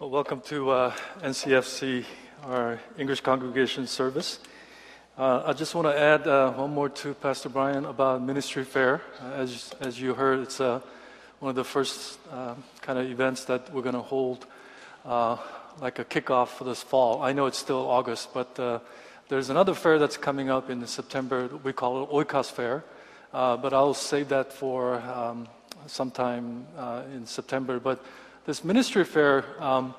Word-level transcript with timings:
Well, 0.00 0.10
welcome 0.10 0.40
to 0.42 0.70
uh, 0.70 0.94
NCFC, 1.22 2.04
our 2.44 2.78
English 2.98 3.20
congregation 3.22 3.88
service. 3.88 4.38
Uh, 5.18 5.42
I 5.46 5.52
just 5.54 5.74
want 5.74 5.88
to 5.88 5.98
add 5.98 6.24
uh, 6.24 6.52
one 6.52 6.72
more 6.72 6.88
to 6.88 7.14
Pastor 7.14 7.48
Brian 7.48 7.84
about 7.84 8.22
ministry 8.22 8.62
fair. 8.62 9.02
Uh, 9.20 9.32
as, 9.32 9.74
as 9.80 10.00
you 10.00 10.14
heard, 10.14 10.38
it's 10.38 10.60
uh, 10.60 10.80
one 11.40 11.50
of 11.50 11.56
the 11.56 11.64
first 11.64 12.20
uh, 12.30 12.54
kind 12.80 13.00
of 13.00 13.10
events 13.10 13.46
that 13.46 13.74
we're 13.74 13.82
going 13.82 13.96
to 13.96 14.00
hold, 14.00 14.46
like 15.04 15.98
a 15.98 16.04
kickoff 16.04 16.50
for 16.50 16.62
this 16.62 16.80
fall. 16.80 17.20
I 17.20 17.32
know 17.32 17.46
it's 17.46 17.58
still 17.58 17.84
August, 17.90 18.32
but 18.32 18.54
there's 19.28 19.50
another 19.50 19.74
fair 19.74 19.98
that's 19.98 20.16
coming 20.16 20.48
up 20.48 20.70
in 20.70 20.86
September. 20.86 21.50
We 21.64 21.72
call 21.72 22.04
it 22.04 22.10
Oikos 22.10 22.52
Fair, 22.52 22.84
but 23.32 23.72
I'll 23.72 23.94
save 23.94 24.28
that 24.28 24.52
for 24.52 25.00
um, 25.00 25.48
sometime 25.88 26.68
in 27.12 27.26
September. 27.26 27.80
But 27.80 28.00
this 28.48 28.64
ministry 28.64 29.04
fair, 29.04 29.44
um, 29.62 29.94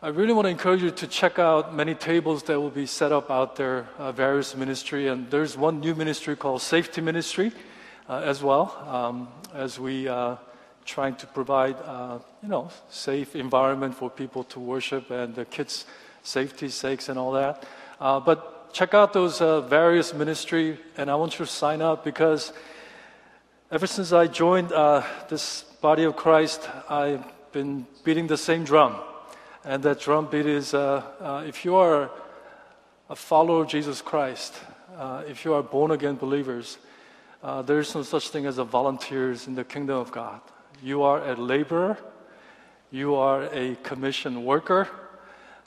I 0.00 0.08
really 0.08 0.32
want 0.32 0.46
to 0.46 0.48
encourage 0.48 0.82
you 0.82 0.90
to 0.92 1.06
check 1.06 1.38
out 1.38 1.74
many 1.74 1.94
tables 1.94 2.42
that 2.44 2.58
will 2.58 2.70
be 2.70 2.86
set 2.86 3.12
up 3.12 3.30
out 3.30 3.56
there, 3.56 3.86
uh, 3.98 4.12
various 4.12 4.56
ministry, 4.56 5.08
and 5.08 5.30
there's 5.30 5.58
one 5.58 5.78
new 5.78 5.94
ministry 5.94 6.36
called 6.36 6.62
Safety 6.62 7.02
Ministry 7.02 7.52
uh, 8.08 8.22
as 8.24 8.42
well, 8.42 8.82
um, 8.88 9.28
as 9.52 9.78
we 9.78 10.08
uh, 10.08 10.36
trying 10.86 11.16
to 11.16 11.26
provide, 11.26 11.76
uh, 11.84 12.20
you 12.42 12.48
know, 12.48 12.70
safe 12.88 13.36
environment 13.36 13.94
for 13.94 14.08
people 14.08 14.42
to 14.44 14.58
worship 14.58 15.10
and 15.10 15.34
the 15.34 15.44
kids' 15.44 15.84
safety 16.22 16.70
sakes 16.70 17.10
and 17.10 17.18
all 17.18 17.32
that. 17.32 17.66
Uh, 18.00 18.18
but 18.18 18.72
check 18.72 18.94
out 18.94 19.12
those 19.12 19.42
uh, 19.42 19.60
various 19.60 20.14
ministry, 20.14 20.78
and 20.96 21.10
I 21.10 21.14
want 21.14 21.38
you 21.38 21.44
to 21.44 21.52
sign 21.52 21.82
up 21.82 22.04
because 22.04 22.54
ever 23.70 23.86
since 23.86 24.14
I 24.14 24.28
joined 24.28 24.70
this 25.28 25.64
body 25.82 26.04
of 26.04 26.16
Christ, 26.16 26.66
I've 26.88 27.22
been 27.52 27.86
beating 28.04 28.26
the 28.26 28.36
same 28.36 28.64
drum. 28.64 28.96
And 29.64 29.82
that 29.82 30.00
drum 30.00 30.26
beat 30.26 30.46
is 30.46 30.72
uh, 30.72 31.02
uh, 31.20 31.44
if 31.46 31.64
you 31.64 31.76
are 31.76 32.10
a 33.08 33.16
follower 33.16 33.62
of 33.62 33.68
Jesus 33.68 34.00
Christ, 34.00 34.54
uh, 34.96 35.22
if 35.28 35.44
you 35.44 35.54
are 35.54 35.62
born 35.62 35.90
again 35.90 36.16
believers, 36.16 36.78
uh, 37.42 37.62
there 37.62 37.78
is 37.78 37.94
no 37.94 38.02
such 38.02 38.28
thing 38.28 38.46
as 38.46 38.58
a 38.58 38.64
volunteers 38.64 39.46
in 39.46 39.54
the 39.54 39.64
kingdom 39.64 39.96
of 39.96 40.12
God. 40.12 40.40
You 40.82 41.02
are 41.02 41.22
a 41.22 41.34
laborer, 41.34 41.98
you 42.90 43.14
are 43.14 43.44
a 43.52 43.76
commissioned 43.82 44.44
worker, 44.44 44.88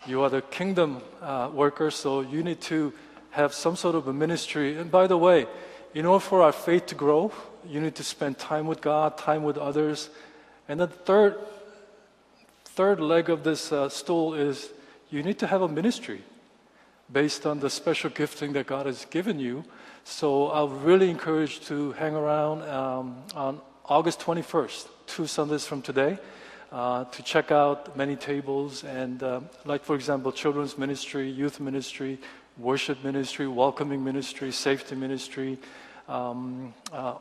you 0.07 0.21
are 0.21 0.29
the 0.29 0.41
kingdom 0.41 1.01
uh, 1.21 1.49
worker, 1.53 1.91
so 1.91 2.21
you 2.21 2.43
need 2.43 2.61
to 2.61 2.93
have 3.31 3.53
some 3.53 3.75
sort 3.75 3.95
of 3.95 4.07
a 4.07 4.13
ministry. 4.13 4.77
And 4.77 4.91
by 4.91 5.07
the 5.07 5.17
way, 5.17 5.47
in 5.93 6.05
order 6.05 6.23
for 6.23 6.41
our 6.41 6.51
faith 6.51 6.87
to 6.87 6.95
grow, 6.95 7.31
you 7.67 7.79
need 7.79 7.95
to 7.95 8.03
spend 8.03 8.37
time 8.37 8.67
with 8.67 8.81
God, 8.81 9.17
time 9.17 9.43
with 9.43 9.57
others. 9.57 10.09
And 10.67 10.79
the 10.79 10.87
third 10.87 11.37
third 12.75 12.99
leg 12.99 13.29
of 13.29 13.43
this 13.43 13.71
uh, 13.71 13.87
stool 13.87 14.33
is 14.33 14.69
you 15.11 15.21
need 15.21 15.37
to 15.37 15.45
have 15.45 15.61
a 15.61 15.67
ministry 15.67 16.23
based 17.11 17.45
on 17.45 17.59
the 17.59 17.69
special 17.69 18.09
gifting 18.09 18.53
that 18.53 18.65
God 18.65 18.87
has 18.87 19.05
given 19.05 19.39
you. 19.39 19.63
So 20.05 20.47
I'll 20.47 20.69
really 20.69 21.11
encourage 21.11 21.59
to 21.67 21.91
hang 21.91 22.15
around 22.15 22.63
um, 22.63 23.17
on 23.35 23.61
August 23.85 24.21
21st, 24.21 24.87
two 25.05 25.27
Sundays 25.27 25.67
from 25.67 25.83
today, 25.83 26.17
uh, 26.71 27.03
to 27.05 27.21
check 27.21 27.51
out 27.51 27.95
many 27.95 28.15
tables 28.15 28.83
and, 28.83 29.21
uh, 29.21 29.41
like 29.65 29.83
for 29.83 29.93
example, 29.93 30.31
children's 30.31 30.75
ministry, 30.75 31.29
youth 31.29 31.59
ministry, 31.59 32.17
worship 32.57 33.03
ministry, 33.03 33.47
welcoming 33.47 34.03
ministry, 34.03 34.51
safety 34.51 34.95
ministry, 34.95 35.59
um, 36.07 36.73
uh, 36.91 37.17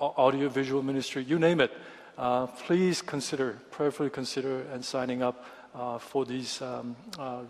audio 0.00 0.48
visual 0.48 0.82
ministry, 0.82 1.22
you 1.22 1.38
name 1.38 1.60
it 1.60 1.70
uh, 2.18 2.46
please 2.46 3.00
consider, 3.00 3.58
prayerfully 3.70 4.10
consider, 4.10 4.62
and 4.72 4.84
signing 4.84 5.22
up 5.22 5.44
uh, 5.74 5.98
for 5.98 6.24
these 6.24 6.60
um, 6.60 6.96
uh, 7.18 7.42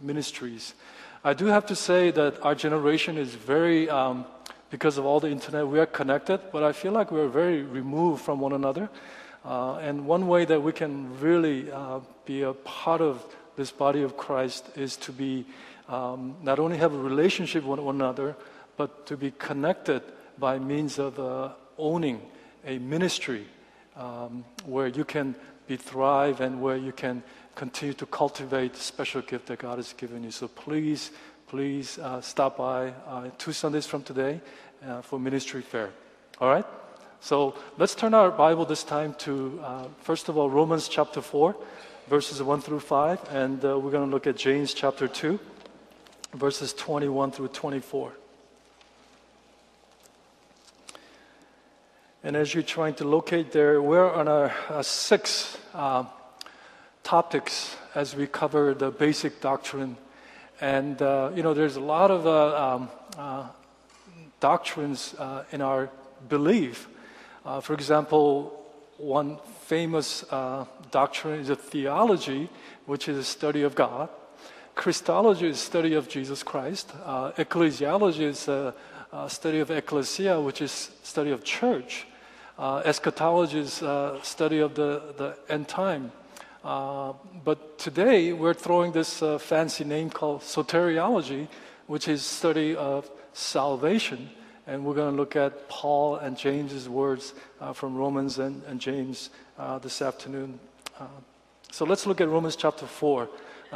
ministries. 0.00 0.74
I 1.24 1.34
do 1.34 1.46
have 1.46 1.66
to 1.66 1.76
say 1.76 2.10
that 2.10 2.42
our 2.42 2.56
generation 2.56 3.16
is 3.16 3.32
very, 3.32 3.88
um, 3.88 4.26
because 4.70 4.98
of 4.98 5.06
all 5.06 5.20
the 5.20 5.30
internet, 5.30 5.68
we 5.68 5.78
are 5.78 5.86
connected, 5.86 6.40
but 6.52 6.64
I 6.64 6.72
feel 6.72 6.90
like 6.90 7.12
we're 7.12 7.28
very 7.28 7.62
removed 7.62 8.22
from 8.22 8.40
one 8.40 8.52
another. 8.52 8.90
Uh, 9.44 9.76
and 9.76 10.06
one 10.06 10.26
way 10.26 10.44
that 10.46 10.60
we 10.60 10.72
can 10.72 11.18
really 11.20 11.70
uh, 11.70 12.00
be 12.26 12.42
a 12.42 12.52
part 12.52 13.00
of 13.00 13.24
this 13.56 13.70
body 13.70 14.02
of 14.02 14.16
Christ 14.16 14.66
is 14.76 14.96
to 14.98 15.12
be 15.12 15.46
um, 15.88 16.34
not 16.42 16.58
only 16.58 16.78
have 16.78 16.92
a 16.92 16.98
relationship 16.98 17.64
with 17.64 17.78
one 17.78 17.96
another, 17.96 18.34
but 18.76 19.06
to 19.06 19.16
be 19.16 19.30
connected 19.32 20.02
by 20.38 20.58
means 20.58 20.98
of 20.98 21.20
uh, 21.20 21.50
owning 21.78 22.20
a 22.66 22.78
ministry 22.78 23.46
um, 23.96 24.44
where 24.64 24.86
you 24.86 25.04
can 25.04 25.34
be 25.66 25.76
thrive 25.76 26.40
and 26.40 26.60
where 26.60 26.76
you 26.76 26.92
can 26.92 27.22
continue 27.54 27.94
to 27.94 28.06
cultivate 28.06 28.74
the 28.74 28.80
special 28.80 29.22
gift 29.22 29.46
that 29.46 29.58
God 29.58 29.78
has 29.78 29.92
given 29.92 30.24
you. 30.24 30.30
So 30.30 30.48
please, 30.48 31.10
please 31.48 31.98
uh, 31.98 32.20
stop 32.20 32.56
by 32.56 32.92
uh, 33.06 33.28
two 33.38 33.52
Sundays 33.52 33.86
from 33.86 34.02
today 34.02 34.40
uh, 34.86 35.02
for 35.02 35.18
ministry 35.18 35.62
fair. 35.62 35.90
All 36.40 36.48
right? 36.48 36.64
So 37.20 37.54
let's 37.78 37.94
turn 37.94 38.14
our 38.14 38.30
Bible 38.30 38.64
this 38.64 38.82
time 38.82 39.14
to, 39.20 39.60
uh, 39.62 39.84
first 40.00 40.28
of 40.28 40.36
all, 40.36 40.50
Romans 40.50 40.88
chapter 40.88 41.20
4, 41.20 41.54
verses 42.08 42.42
1 42.42 42.60
through 42.62 42.80
5, 42.80 43.28
and 43.30 43.64
uh, 43.64 43.78
we're 43.78 43.92
going 43.92 44.08
to 44.08 44.10
look 44.10 44.26
at 44.26 44.36
James 44.36 44.74
chapter 44.74 45.06
2, 45.06 45.38
verses 46.34 46.72
21 46.72 47.30
through 47.30 47.48
24. 47.48 48.12
And 52.24 52.36
as 52.36 52.54
you're 52.54 52.62
trying 52.62 52.94
to 52.94 53.04
locate 53.04 53.50
there, 53.50 53.82
we're 53.82 54.08
on 54.08 54.28
our, 54.28 54.54
a 54.70 54.84
six 54.84 55.58
uh, 55.74 56.04
topics 57.02 57.74
as 57.96 58.14
we 58.14 58.28
cover 58.28 58.74
the 58.74 58.92
basic 58.92 59.40
doctrine. 59.40 59.96
And, 60.60 61.02
uh, 61.02 61.32
you 61.34 61.42
know, 61.42 61.52
there's 61.52 61.74
a 61.74 61.80
lot 61.80 62.12
of 62.12 62.24
uh, 62.24 62.74
um, 62.74 62.90
uh, 63.18 63.48
doctrines 64.38 65.16
uh, 65.18 65.42
in 65.50 65.60
our 65.62 65.90
belief. 66.28 66.86
For 67.60 67.74
example, 67.74 68.64
one 68.98 69.38
famous 69.62 70.24
doctrine 70.92 71.40
is 71.40 71.50
a 71.50 71.56
theology, 71.56 72.48
which 72.86 73.08
is 73.08 73.18
a 73.18 73.24
study 73.24 73.62
of 73.62 73.74
God. 73.74 74.08
Christology 74.76 75.48
is 75.48 75.58
study 75.58 75.94
of 75.94 76.08
Jesus 76.08 76.44
Christ. 76.44 76.90
ecclesiology 77.36 78.26
is 78.26 78.46
a 78.46 78.72
study 79.26 79.58
of 79.58 79.72
ecclesia, 79.72 80.40
which 80.40 80.62
is 80.62 80.92
study 81.02 81.32
of 81.32 81.42
church. 81.42 82.06
Uh, 82.62 82.80
eschatology 82.84 83.58
is 83.58 83.82
uh, 83.82 84.22
study 84.22 84.60
of 84.60 84.76
the, 84.76 85.02
the 85.16 85.36
end 85.48 85.66
time. 85.66 86.12
Uh, 86.62 87.12
but 87.44 87.76
today 87.76 88.32
we're 88.32 88.54
throwing 88.54 88.92
this 88.92 89.20
uh, 89.20 89.36
fancy 89.36 89.82
name 89.82 90.08
called 90.08 90.42
soteriology, 90.42 91.48
which 91.88 92.06
is 92.06 92.22
study 92.24 92.76
of 92.76 93.10
salvation. 93.32 94.30
And 94.68 94.84
we're 94.84 94.94
going 94.94 95.10
to 95.10 95.16
look 95.16 95.34
at 95.34 95.68
Paul 95.68 96.18
and 96.18 96.38
James's 96.38 96.88
words 96.88 97.34
uh, 97.60 97.72
from 97.72 97.96
Romans 97.96 98.38
and, 98.38 98.62
and 98.68 98.80
James 98.80 99.30
uh, 99.58 99.80
this 99.80 100.00
afternoon. 100.00 100.60
so 101.72 101.84
let's 101.84 102.06
look 102.06 102.20
at 102.20 102.28
Romans 102.28 102.54
chapter 102.54 102.86
4. 102.86 103.28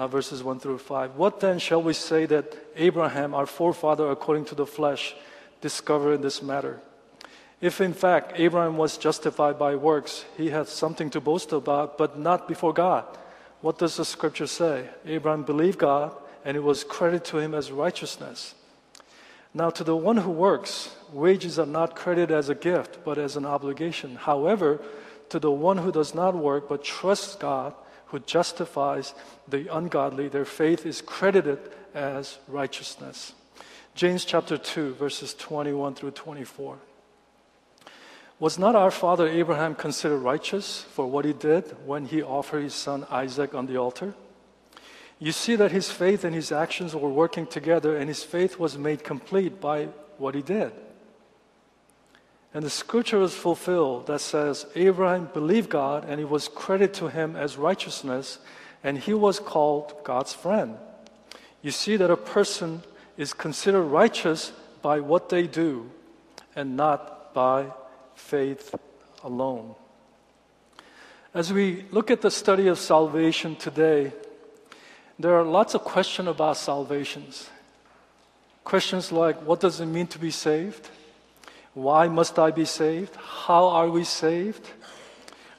verses 0.06 0.44
1 0.44 0.60
through 0.60 0.78
5. 0.78 1.16
What 1.16 1.40
then 1.40 1.58
shall 1.58 1.82
we 1.82 1.92
say 1.92 2.24
that 2.26 2.54
Abraham, 2.76 3.34
our 3.34 3.46
forefather 3.46 4.12
according 4.12 4.44
to 4.44 4.54
the 4.54 4.64
flesh, 4.64 5.16
discovered 5.60 6.12
in 6.12 6.20
this 6.20 6.40
matter? 6.40 6.78
If 7.60 7.80
in 7.80 7.94
fact 7.94 8.32
Abraham 8.36 8.76
was 8.76 8.98
justified 8.98 9.58
by 9.58 9.76
works, 9.76 10.24
he 10.36 10.50
had 10.50 10.68
something 10.68 11.08
to 11.10 11.20
boast 11.20 11.52
about, 11.52 11.96
but 11.96 12.18
not 12.18 12.46
before 12.46 12.72
God. 12.72 13.04
What 13.62 13.78
does 13.78 13.96
the 13.96 14.04
scripture 14.04 14.46
say? 14.46 14.88
Abraham 15.06 15.42
believed 15.42 15.78
God, 15.78 16.14
and 16.44 16.56
it 16.56 16.62
was 16.62 16.84
credited 16.84 17.24
to 17.26 17.38
him 17.38 17.54
as 17.54 17.72
righteousness. 17.72 18.54
Now, 19.54 19.70
to 19.70 19.84
the 19.84 19.96
one 19.96 20.18
who 20.18 20.30
works, 20.30 20.94
wages 21.10 21.58
are 21.58 21.64
not 21.64 21.96
credited 21.96 22.30
as 22.30 22.50
a 22.50 22.54
gift, 22.54 22.98
but 23.04 23.16
as 23.16 23.36
an 23.36 23.46
obligation. 23.46 24.16
However, 24.16 24.82
to 25.30 25.38
the 25.38 25.50
one 25.50 25.78
who 25.78 25.90
does 25.90 26.14
not 26.14 26.34
work, 26.34 26.68
but 26.68 26.84
trusts 26.84 27.36
God, 27.36 27.74
who 28.08 28.18
justifies 28.18 29.14
the 29.48 29.74
ungodly, 29.74 30.28
their 30.28 30.44
faith 30.44 30.84
is 30.84 31.00
credited 31.00 31.58
as 31.94 32.38
righteousness. 32.46 33.32
James 33.94 34.26
chapter 34.26 34.58
2, 34.58 34.94
verses 34.94 35.32
21 35.32 35.94
through 35.94 36.10
24. 36.10 36.76
Was 38.38 38.58
not 38.58 38.76
our 38.76 38.90
father 38.90 39.26
Abraham 39.26 39.74
considered 39.74 40.18
righteous 40.18 40.82
for 40.82 41.06
what 41.06 41.24
he 41.24 41.32
did 41.32 41.74
when 41.86 42.04
he 42.04 42.22
offered 42.22 42.62
his 42.62 42.74
son 42.74 43.06
Isaac 43.10 43.54
on 43.54 43.66
the 43.66 43.78
altar? 43.78 44.14
You 45.18 45.32
see 45.32 45.56
that 45.56 45.72
his 45.72 45.90
faith 45.90 46.22
and 46.22 46.34
his 46.34 46.52
actions 46.52 46.94
were 46.94 47.08
working 47.08 47.46
together, 47.46 47.96
and 47.96 48.08
his 48.08 48.22
faith 48.22 48.58
was 48.58 48.76
made 48.76 49.02
complete 49.02 49.58
by 49.58 49.86
what 50.18 50.34
he 50.34 50.42
did. 50.42 50.72
And 52.52 52.62
the 52.62 52.70
scripture 52.70 53.22
is 53.22 53.34
fulfilled 53.34 54.06
that 54.08 54.20
says, 54.20 54.66
Abraham 54.74 55.30
believed 55.32 55.70
God, 55.70 56.04
and 56.06 56.20
it 56.20 56.28
was 56.28 56.48
credited 56.48 56.94
to 56.96 57.08
him 57.08 57.36
as 57.36 57.56
righteousness, 57.56 58.38
and 58.84 58.98
he 58.98 59.14
was 59.14 59.40
called 59.40 59.94
God's 60.04 60.34
friend. 60.34 60.76
You 61.62 61.70
see 61.70 61.96
that 61.96 62.10
a 62.10 62.16
person 62.16 62.82
is 63.16 63.32
considered 63.32 63.84
righteous 63.84 64.52
by 64.82 65.00
what 65.00 65.30
they 65.30 65.46
do, 65.46 65.90
and 66.54 66.76
not 66.76 67.32
by 67.32 67.72
faith 68.16 68.74
alone. 69.22 69.74
As 71.32 71.52
we 71.52 71.84
look 71.90 72.10
at 72.10 72.22
the 72.22 72.30
study 72.30 72.66
of 72.66 72.78
salvation 72.78 73.56
today, 73.56 74.12
there 75.18 75.34
are 75.34 75.44
lots 75.44 75.74
of 75.74 75.84
questions 75.84 76.28
about 76.28 76.56
salvations. 76.56 77.50
Questions 78.64 79.12
like 79.12 79.40
what 79.42 79.60
does 79.60 79.80
it 79.80 79.86
mean 79.86 80.06
to 80.08 80.18
be 80.18 80.30
saved? 80.30 80.88
Why 81.74 82.08
must 82.08 82.38
I 82.38 82.50
be 82.50 82.64
saved? 82.64 83.14
How 83.16 83.68
are 83.68 83.88
we 83.88 84.04
saved? 84.04 84.66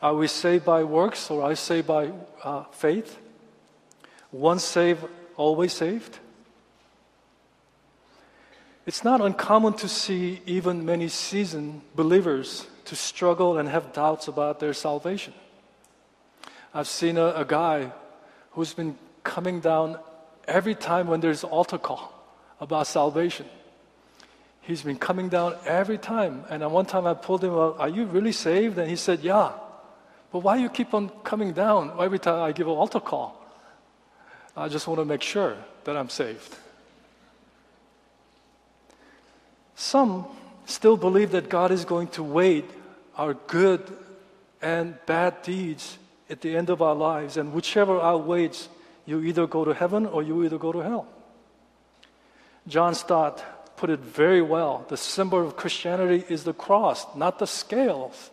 Are 0.02 0.16
we 0.16 0.28
saved 0.28 0.66
by 0.66 0.84
works 0.84 1.30
or 1.30 1.44
are 1.44 1.50
we 1.50 1.56
saved 1.56 1.88
by 1.88 2.12
uh, 2.44 2.64
faith? 2.72 3.18
Once 4.32 4.64
saved, 4.64 5.06
always 5.36 5.74
saved? 5.74 6.20
It's 8.88 9.04
not 9.04 9.20
uncommon 9.20 9.74
to 9.84 9.90
see 9.90 10.40
even 10.46 10.86
many 10.86 11.10
seasoned 11.10 11.82
believers 11.94 12.66
to 12.86 12.96
struggle 12.96 13.58
and 13.58 13.68
have 13.68 13.92
doubts 13.92 14.30
about 14.30 14.62
their 14.62 14.74
salvation. 14.74 15.34
I've 16.74 16.88
seen 16.88 17.18
a, 17.18 17.34
a 17.36 17.44
guy 17.44 17.92
who's 18.52 18.74
been 18.74 18.98
coming 19.26 19.60
down 19.60 20.00
every 20.48 20.74
time 20.74 21.08
when 21.08 21.20
there's 21.20 21.44
altar 21.44 21.78
call 21.78 22.14
about 22.62 22.88
salvation. 22.88 23.46
He's 24.62 24.84
been 24.84 24.98
coming 24.98 25.28
down 25.28 25.58
every 25.66 25.98
time. 25.98 26.46
And 26.50 26.64
at 26.64 26.72
one 26.72 26.86
time 26.86 27.06
I 27.06 27.14
pulled 27.14 27.44
him 27.44 27.58
up, 27.58 27.82
Are 27.82 27.90
you 27.90 28.06
really 28.06 28.32
saved? 28.32 28.78
And 28.78 28.90
he 28.90 28.96
said, 28.96 29.20
Yeah. 29.20 29.52
But 30.32 30.40
why 30.40 30.56
you 30.56 30.70
keep 30.70 30.94
on 30.94 31.10
coming 31.26 31.52
down 31.52 31.92
every 32.00 32.20
time 32.20 32.42
I 32.42 32.54
give 32.54 32.68
an 32.68 32.74
altar 32.74 33.02
call? 33.02 33.36
I 34.56 34.70
just 34.70 34.88
want 34.88 35.02
to 35.02 35.06
make 35.06 35.22
sure 35.22 35.58
that 35.84 35.98
I'm 35.98 36.10
saved. 36.10 36.56
Some 39.78 40.26
still 40.66 40.98
believe 40.98 41.32
that 41.32 41.50
God 41.50 41.72
is 41.72 41.86
going 41.86 42.08
to 42.18 42.24
wait 42.24 42.66
our 43.16 43.36
good 43.36 43.82
and 44.60 44.98
bad 45.06 45.44
deeds 45.44 46.00
at 46.32 46.42
the 46.42 46.58
end 46.58 46.72
of 46.72 46.82
our 46.82 46.96
lives, 46.96 47.38
and 47.38 47.54
whichever 47.54 48.02
outweighs, 48.02 48.70
you 49.06 49.22
either 49.22 49.46
go 49.46 49.64
to 49.64 49.76
heaven 49.76 50.08
or 50.08 50.24
you 50.24 50.44
either 50.44 50.58
go 50.58 50.72
to 50.72 50.80
hell. 50.80 51.08
John 52.68 52.96
Stott 52.96 53.78
put 53.78 53.92
it 53.92 54.00
very 54.00 54.42
well. 54.42 54.84
The 54.90 54.98
symbol 54.98 55.46
of 55.46 55.56
Christianity 55.56 56.26
is 56.28 56.44
the 56.44 56.54
cross, 56.54 57.06
not 57.16 57.38
the 57.38 57.48
scales. 57.48 58.32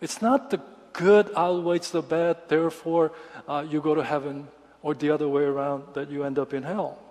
It's 0.00 0.22
not 0.22 0.50
the 0.50 0.60
good 0.92 1.30
outweighs 1.36 1.90
the 1.90 2.00
bad, 2.00 2.48
therefore 2.48 3.10
uh, 3.48 3.66
you 3.68 3.80
go 3.80 3.96
to 3.96 4.04
heaven, 4.04 4.46
or 4.82 4.94
the 4.94 5.10
other 5.10 5.28
way 5.28 5.42
around, 5.42 5.82
that 5.94 6.10
you 6.10 6.22
end 6.22 6.38
up 6.38 6.54
in 6.54 6.62
hell. 6.62 7.03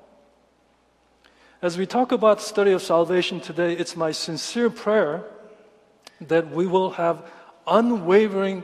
As 1.63 1.77
we 1.77 1.86
talk 1.86 2.12
about 2.12 2.39
the 2.39 2.44
study 2.44 2.74
of 2.74 2.81
salvation 2.81 3.39
today, 3.39 3.71
it's 3.71 3.95
my 3.95 4.12
sincere 4.12 4.69
prayer 4.69 5.24
that 6.19 6.51
we 6.51 6.68
will 6.68 6.89
have 6.89 7.25
unwavering 7.65 8.63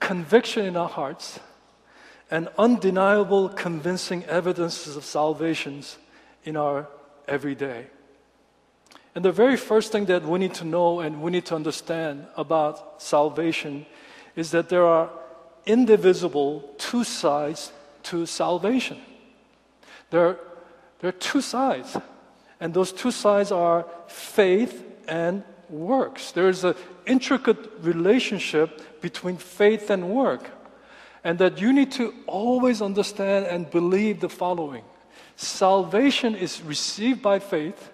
conviction 0.00 0.66
in 0.66 0.76
our 0.76 0.88
hearts 0.88 1.38
and 2.28 2.48
undeniable 2.58 3.48
convincing 3.48 4.24
evidences 4.24 4.96
of 4.96 5.04
salvations 5.04 5.98
in 6.42 6.56
our 6.56 6.88
everyday. 7.28 7.86
And 9.14 9.24
the 9.24 9.30
very 9.30 9.56
first 9.56 9.92
thing 9.92 10.06
that 10.06 10.24
we 10.24 10.40
need 10.40 10.54
to 10.54 10.64
know 10.64 10.98
and 10.98 11.22
we 11.22 11.30
need 11.30 11.46
to 11.46 11.54
understand 11.54 12.26
about 12.36 13.00
salvation 13.00 13.86
is 14.34 14.50
that 14.50 14.68
there 14.68 14.84
are 14.84 15.10
indivisible 15.64 16.74
two 16.76 17.04
sides 17.04 17.70
to 18.02 18.26
salvation. 18.26 19.00
There 20.10 20.40
there 21.00 21.08
are 21.10 21.12
two 21.12 21.40
sides, 21.40 21.96
and 22.60 22.72
those 22.72 22.92
two 22.92 23.10
sides 23.10 23.52
are 23.52 23.86
faith 24.06 24.84
and 25.08 25.42
works. 25.68 26.32
There 26.32 26.48
is 26.48 26.64
an 26.64 26.74
intricate 27.06 27.58
relationship 27.80 29.00
between 29.00 29.36
faith 29.36 29.90
and 29.90 30.10
work, 30.10 30.50
and 31.22 31.38
that 31.38 31.60
you 31.60 31.72
need 31.72 31.92
to 31.92 32.14
always 32.26 32.80
understand 32.82 33.46
and 33.46 33.70
believe 33.70 34.20
the 34.20 34.28
following 34.28 34.82
salvation 35.36 36.34
is 36.34 36.62
received 36.62 37.22
by 37.22 37.38
faith 37.38 37.90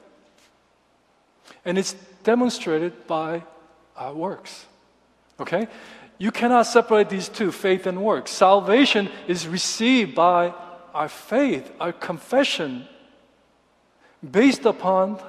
and 1.64 1.76
it's 1.78 1.94
demonstrated 2.24 3.06
by 3.06 3.42
our 3.96 4.14
works. 4.14 4.66
Okay? 5.40 5.66
You 6.18 6.30
cannot 6.30 6.66
separate 6.66 7.08
these 7.08 7.28
two, 7.28 7.50
faith 7.50 7.86
and 7.86 8.02
works. 8.02 8.30
Salvation 8.30 9.08
is 9.26 9.46
received 9.46 10.14
by 10.14 10.54
our 10.94 11.08
faith, 11.08 11.70
our 11.80 11.92
confession, 11.92 12.86
based 14.28 14.64
upon 14.64 15.20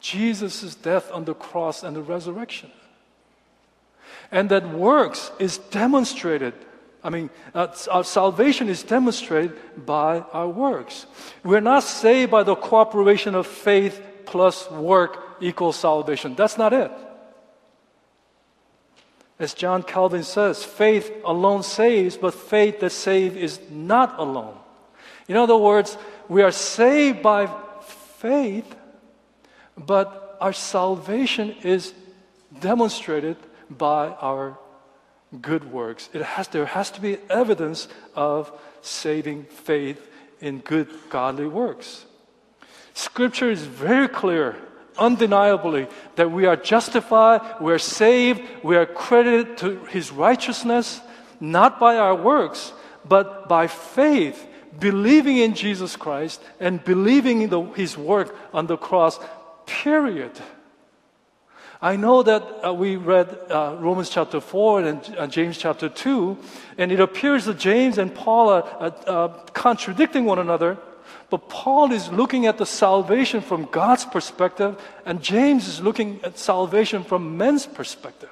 Jesus' 0.00 0.74
death 0.74 1.10
on 1.10 1.24
the 1.24 1.34
cross 1.34 1.82
and 1.82 1.96
the 1.96 2.02
resurrection. 2.02 2.70
And 4.30 4.50
that 4.50 4.68
works 4.68 5.30
is 5.38 5.58
demonstrated. 5.58 6.54
I 7.02 7.10
mean, 7.10 7.30
uh, 7.54 7.68
our 7.90 8.04
salvation 8.04 8.68
is 8.68 8.82
demonstrated 8.82 9.56
by 9.86 10.20
our 10.32 10.48
works. 10.48 11.06
We're 11.42 11.60
not 11.60 11.84
saved 11.84 12.30
by 12.30 12.42
the 12.42 12.54
cooperation 12.54 13.34
of 13.34 13.46
faith 13.46 14.00
plus 14.26 14.70
work 14.70 15.36
equals 15.40 15.76
salvation. 15.76 16.34
That's 16.34 16.58
not 16.58 16.72
it. 16.72 16.90
As 19.38 19.52
John 19.52 19.82
Calvin 19.82 20.22
says, 20.22 20.64
faith 20.64 21.10
alone 21.24 21.62
saves, 21.62 22.16
but 22.16 22.34
faith 22.34 22.80
that 22.80 22.90
saves 22.90 23.36
is 23.36 23.60
not 23.70 24.18
alone. 24.18 24.56
In 25.28 25.36
other 25.36 25.56
words, 25.56 25.96
we 26.28 26.42
are 26.42 26.50
saved 26.50 27.22
by 27.22 27.48
faith, 28.18 28.74
but 29.76 30.36
our 30.40 30.52
salvation 30.52 31.54
is 31.62 31.92
demonstrated 32.60 33.36
by 33.70 34.08
our 34.08 34.58
good 35.40 35.70
works. 35.72 36.08
It 36.12 36.22
has, 36.22 36.48
there 36.48 36.66
has 36.66 36.90
to 36.92 37.00
be 37.00 37.18
evidence 37.28 37.88
of 38.14 38.52
saving 38.82 39.44
faith 39.44 40.10
in 40.40 40.58
good, 40.58 40.88
godly 41.08 41.46
works. 41.46 42.04
Scripture 42.94 43.50
is 43.50 43.62
very 43.62 44.08
clear, 44.08 44.56
undeniably, 44.96 45.88
that 46.16 46.30
we 46.30 46.46
are 46.46 46.56
justified, 46.56 47.40
we 47.60 47.72
are 47.72 47.78
saved, 47.78 48.42
we 48.62 48.76
are 48.76 48.86
credited 48.86 49.58
to 49.58 49.84
His 49.86 50.12
righteousness, 50.12 51.00
not 51.40 51.80
by 51.80 51.96
our 51.96 52.14
works, 52.14 52.72
but 53.04 53.48
by 53.48 53.66
faith, 53.66 54.46
believing 54.78 55.38
in 55.38 55.54
Jesus 55.54 55.96
Christ 55.96 56.42
and 56.60 56.82
believing 56.84 57.42
in 57.42 57.50
the, 57.50 57.62
His 57.74 57.96
work 57.96 58.34
on 58.52 58.66
the 58.66 58.76
cross, 58.76 59.18
period. 59.66 60.32
I 61.82 61.96
know 61.96 62.22
that 62.22 62.66
uh, 62.66 62.72
we 62.72 62.96
read 62.96 63.28
uh, 63.50 63.76
Romans 63.78 64.08
chapter 64.08 64.40
4 64.40 64.82
and 64.84 65.16
uh, 65.18 65.26
James 65.26 65.58
chapter 65.58 65.88
2, 65.88 66.38
and 66.78 66.90
it 66.90 66.98
appears 66.98 67.44
that 67.44 67.58
James 67.58 67.98
and 67.98 68.14
Paul 68.14 68.48
are 68.48 68.94
uh, 69.06 69.28
contradicting 69.52 70.24
one 70.24 70.38
another. 70.38 70.78
But 71.28 71.48
Paul 71.48 71.92
is 71.92 72.10
looking 72.10 72.46
at 72.46 72.58
the 72.58 72.64
salvation 72.64 73.40
from 73.40 73.66
God's 73.66 74.04
perspective, 74.04 74.80
and 75.04 75.22
James 75.22 75.68
is 75.68 75.80
looking 75.80 76.20
at 76.22 76.38
salvation 76.38 77.04
from 77.04 77.36
men's 77.36 77.66
perspective. 77.66 78.30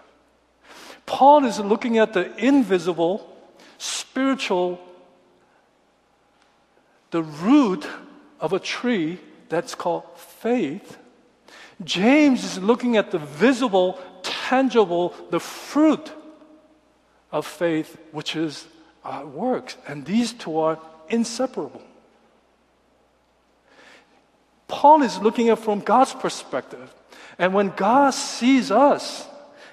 Paul 1.05 1.45
is 1.45 1.59
looking 1.59 1.99
at 1.99 2.15
the 2.15 2.35
invisible, 2.43 3.29
spiritual, 3.77 4.81
the 7.13 7.23
root 7.23 7.87
of 8.41 8.53
a 8.53 8.59
tree 8.59 9.19
that's 9.49 9.77
called 9.77 10.05
faith. 10.17 10.99
James 11.85 12.43
is 12.43 12.59
looking 12.59 12.97
at 12.97 13.13
the 13.13 13.19
visible, 13.19 14.01
tangible, 14.23 15.15
the 15.31 15.39
fruit 15.39 16.11
of 17.31 17.47
faith, 17.47 17.97
which 18.11 18.35
is 18.35 18.67
our 19.05 19.27
works. 19.27 19.77
And 19.87 20.05
these 20.05 20.33
two 20.33 20.59
are 20.59 20.79
inseparable. 21.09 21.83
Paul 24.67 25.03
is 25.03 25.19
looking 25.19 25.51
at 25.51 25.59
from 25.59 25.81
God's 25.81 26.15
perspective. 26.15 26.93
And 27.39 27.53
when 27.53 27.69
God 27.77 28.15
sees 28.15 28.71
us, 28.71 29.27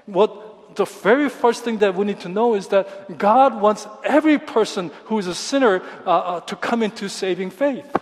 what 0.06 0.49
the 0.76 0.86
very 0.86 1.30
first 1.30 1.64
thing 1.64 1.80
that 1.80 1.96
we 1.96 2.06
need 2.06 2.20
to 2.22 2.30
know 2.30 2.56
is 2.56 2.68
that 2.68 3.18
God 3.18 3.60
wants 3.60 3.88
every 4.04 4.38
person 4.38 4.92
who 5.06 5.18
is 5.18 5.28
a 5.28 5.36
sinner 5.36 5.82
uh, 6.06 6.10
uh, 6.10 6.40
to 6.42 6.56
come 6.56 6.84
into 6.84 7.10
saving 7.10 7.50
faith. 7.50 7.96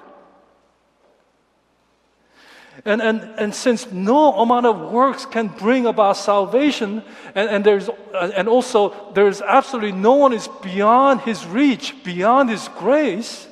And, 2.85 3.01
and, 3.01 3.21
and 3.37 3.53
since 3.53 3.91
no 3.91 4.33
amount 4.33 4.65
of 4.65 4.91
works 4.91 5.25
can 5.25 5.47
bring 5.47 5.85
about 5.85 6.15
salvation, 6.17 7.03
and, 7.35 7.49
and, 7.49 7.65
there's, 7.65 7.89
uh, 7.89 8.31
and 8.35 8.47
also 8.47 9.11
there's 9.13 9.41
absolutely 9.41 9.91
no 9.91 10.13
one 10.13 10.31
is 10.31 10.47
beyond 10.61 11.21
his 11.21 11.45
reach, 11.45 11.95
beyond 12.03 12.49
his 12.49 12.69
grace, 12.77 13.47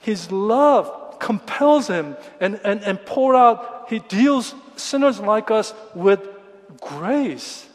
his 0.00 0.30
love 0.30 1.18
compels 1.18 1.88
him 1.88 2.16
and, 2.40 2.60
and, 2.64 2.82
and 2.82 3.04
pour 3.04 3.34
out, 3.34 3.86
he 3.88 3.98
deals 3.98 4.54
sinners 4.76 5.18
like 5.18 5.50
us 5.50 5.74
with 5.94 6.26
grace. 6.80 7.67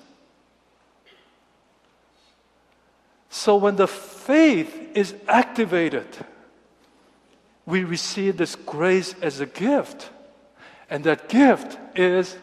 So 3.34 3.56
when 3.56 3.78
the 3.78 3.88
faith 3.88 4.92
is 4.94 5.16
activated, 5.28 6.06
we 7.66 7.84
receive 7.84 8.38
this 8.38 8.56
grace 8.56 9.16
as 9.24 9.40
a 9.40 9.48
gift. 9.48 10.12
And 10.88 11.04
that 11.06 11.30
gift 11.30 11.80
is 11.98 12.38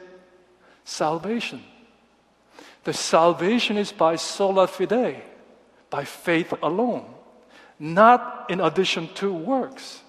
salvation. 0.83 1.63
The 2.83 2.93
salvation 2.93 3.77
is 3.77 3.93
by 3.93 4.17
sola 4.17 4.67
fide, 4.67 5.23
by 5.91 6.05
faith 6.05 6.53
alone, 6.61 7.05
not 7.79 8.47
in 8.49 8.61
addition 8.61 9.15
to 9.15 9.33
works. 9.33 10.03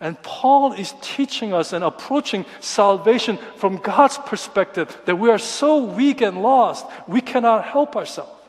And 0.00 0.20
Paul 0.22 0.72
is 0.72 0.94
teaching 1.02 1.52
us 1.52 1.74
and 1.74 1.84
approaching 1.84 2.46
salvation 2.60 3.36
from 3.56 3.76
God's 3.76 4.16
perspective 4.16 4.98
that 5.04 5.16
we 5.16 5.28
are 5.28 5.38
so 5.38 5.84
weak 5.84 6.22
and 6.22 6.40
lost, 6.42 6.86
we 7.06 7.20
cannot 7.20 7.66
help 7.66 7.96
ourselves 7.96 8.43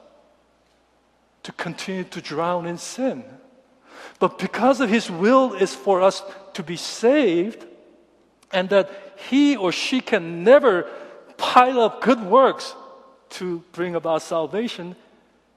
to 1.46 1.52
continue 1.54 2.04
to 2.04 2.22
drown 2.22 2.66
in 2.66 2.78
sin. 2.78 3.24
But 4.20 4.38
because 4.38 4.82
of 4.82 4.90
His 4.90 5.10
will 5.10 5.54
is 5.54 5.74
for 5.74 6.02
us 6.02 6.22
to 6.54 6.64
be 6.64 6.76
saved, 6.76 7.66
and 8.52 8.70
that 8.70 8.90
he 9.18 9.56
or 9.56 9.72
she 9.72 10.02
can 10.02 10.44
never 10.44 10.84
pile 11.38 11.82
up 11.82 12.02
good 12.02 12.22
works 12.22 12.74
to 13.32 13.64
bring 13.72 13.96
about 13.96 14.22
salvation, 14.22 14.96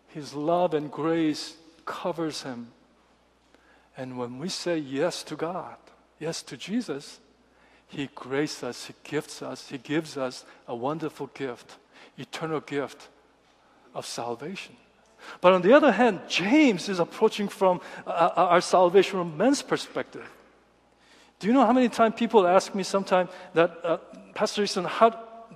His 0.08 0.34
love 0.34 0.74
and 0.74 0.90
grace 0.90 1.56
covers 1.84 2.42
him. 2.42 2.68
And 3.96 4.18
when 4.18 4.38
we 4.38 4.48
say 4.48 4.78
yes 4.78 5.22
to 5.24 5.36
God, 5.36 5.76
yes 6.18 6.42
to 6.42 6.56
Jesus, 6.56 7.20
He 7.86 8.08
graces 8.14 8.62
us, 8.62 8.86
He 8.86 8.94
gifts 9.04 9.42
us, 9.42 9.68
He 9.68 9.78
gives 9.78 10.16
us 10.16 10.44
a 10.66 10.74
wonderful 10.74 11.28
gift, 11.28 11.76
eternal 12.16 12.60
gift 12.60 13.08
of 13.94 14.06
salvation. 14.06 14.76
But 15.40 15.52
on 15.52 15.62
the 15.62 15.72
other 15.72 15.92
hand, 15.92 16.20
James 16.28 16.88
is 16.88 16.98
approaching 16.98 17.48
from 17.48 17.80
uh, 18.06 18.10
uh 18.10 18.32
our 18.36 18.60
salvation 18.60 19.12
from 19.18 19.36
men's 19.36 19.62
perspective. 19.62 20.28
Do 21.38 21.46
you 21.46 21.52
know 21.52 21.64
how 21.64 21.72
many 21.72 21.88
times 21.88 22.14
people 22.16 22.46
ask 22.46 22.74
me 22.74 22.82
sometimes 22.82 23.30
that, 23.54 23.78
uh, 23.84 23.98
Pastor 24.34 24.62
Easton, 24.64 24.84
how, 24.84 25.10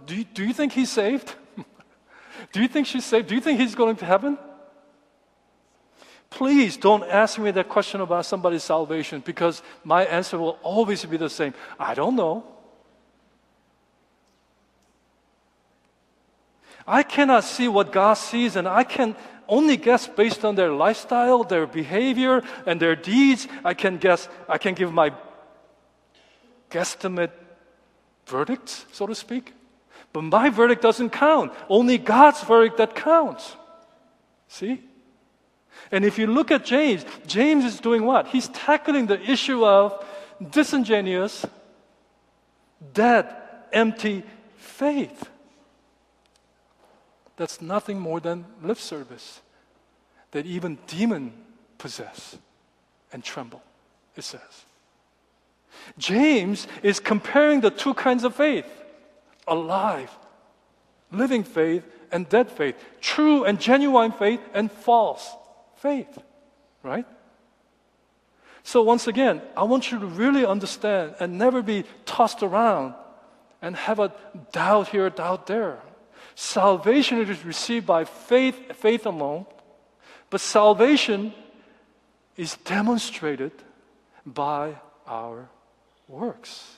do, 0.07 0.14
you, 0.14 0.25
do 0.25 0.45
you 0.45 0.52
think 0.52 0.73
he's 0.73 0.91
saved? 0.91 1.35
do 2.52 2.62
you 2.62 2.69
think 2.69 2.87
she's 2.87 3.05
saved? 3.05 3.26
Do 3.29 3.35
you 3.35 3.41
think 3.41 3.59
he's 3.59 3.75
going 3.75 3.97
to 3.97 4.05
heaven? 4.05 4.38
Please 6.31 6.76
don't 6.76 7.05
ask 7.05 7.38
me 7.38 7.50
that 7.50 7.69
question 7.69 8.00
about 8.00 8.25
somebody's 8.25 8.62
salvation 8.62 9.21
because 9.21 9.62
my 9.85 10.05
answer 10.05 10.38
will 10.38 10.59
always 10.62 11.05
be 11.05 11.17
the 11.17 11.29
same. 11.29 11.52
I 11.79 11.95
don't 11.95 12.17
know. 12.17 12.45
I 16.87 17.02
cannot 17.02 17.45
see 17.45 17.69
what 17.69 17.93
God 17.93 18.14
sees, 18.14 18.57
and 18.57 18.67
I 18.67 18.83
can 18.83 19.14
only 19.49 19.77
guess 19.77 20.07
based 20.07 20.45
on 20.45 20.55
their 20.55 20.73
lifestyle, 20.73 21.45
their 21.45 21.67
behavior, 21.67 22.43
and 22.67 22.81
their 22.81 22.97
deeds. 22.97 23.49
I 23.65 23.75
can 23.75 23.99
guess, 23.99 24.29
I 24.49 24.59
can 24.59 24.75
give 24.75 24.93
my 24.93 25.13
guesstimate 26.71 27.33
verdict, 28.27 28.87
so 28.93 29.07
to 29.07 29.15
speak. 29.15 29.53
But 30.13 30.23
my 30.23 30.51
verdict 30.51 30.83
doesn't 30.83 31.11
count. 31.11 31.53
Only 31.69 31.99
God's 31.99 32.43
verdict 32.43 32.77
that 32.79 32.95
counts. 32.95 33.57
See? 34.49 34.83
And 35.91 36.05
if 36.05 36.19
you 36.19 36.27
look 36.27 36.51
at 36.51 36.65
James, 36.65 37.05
James 37.27 37.65
is 37.65 37.81
doing 37.81 38.05
what? 38.05 38.29
He's 38.29 38.49
tackling 38.49 39.07
the 39.07 39.21
issue 39.21 39.65
of 39.65 40.05
disingenuous, 40.51 41.47
dead, 42.93 43.35
empty 43.73 44.23
faith. 44.57 45.29
That's 47.37 47.61
nothing 47.61 47.99
more 47.99 48.21
than 48.21 48.45
lip 48.62 48.79
service 48.79 49.41
that 50.33 50.47
even 50.47 50.79
demons 50.87 51.33
possess 51.79 52.37
and 53.12 53.23
tremble, 53.23 53.62
it 54.17 54.25
says. 54.25 54.65
James 55.99 56.67
is 56.83 57.01
comparing 57.01 57.61
the 57.61 57.71
two 57.71 57.95
kinds 57.95 58.25
of 58.25 58.35
faith 58.35 58.67
alive, 59.49 60.11
living 61.11 61.43
faith, 61.43 61.85
and 62.12 62.29
dead 62.29 62.51
faith, 62.51 62.77
true 63.01 63.45
and 63.45 63.61
genuine 63.61 64.12
faith, 64.12 64.41
and 64.55 64.71
false 64.71 65.29
faith, 65.77 66.19
right? 66.83 67.07
So, 68.62 68.83
once 68.83 69.09
again, 69.09 69.43
I 69.57 69.65
want 69.65 69.91
you 69.91 69.99
to 69.99 70.07
really 70.07 70.47
understand 70.47 71.17
and 71.19 71.39
never 71.39 71.62
be 71.62 71.85
tossed 72.05 72.43
around 72.43 72.95
and 73.61 73.75
have 73.75 73.99
a 73.99 74.12
doubt 74.53 74.89
here, 74.89 75.11
doubt 75.11 75.47
there. 75.47 75.81
Salvation 76.35 77.21
is 77.21 77.45
received 77.45 77.87
by 77.87 78.05
faith, 78.05 78.77
faith 78.77 79.07
alone, 79.07 79.47
but 80.31 80.41
salvation 80.41 81.35
is 82.37 82.57
demonstrated 82.65 83.53
by 84.25 84.77
our 85.07 85.49
works. 86.09 86.77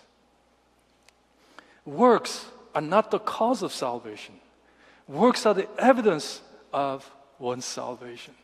Works 1.85 2.47
are 2.75 2.81
not 2.81 3.11
the 3.11 3.19
cause 3.19 3.63
of 3.63 3.73
salvation. 3.73 4.35
Works 5.07 5.47
are 5.47 5.55
the 5.55 5.69
evidence 5.79 6.41
of 6.73 7.09
one's 7.39 7.65
salvation. 7.65 8.35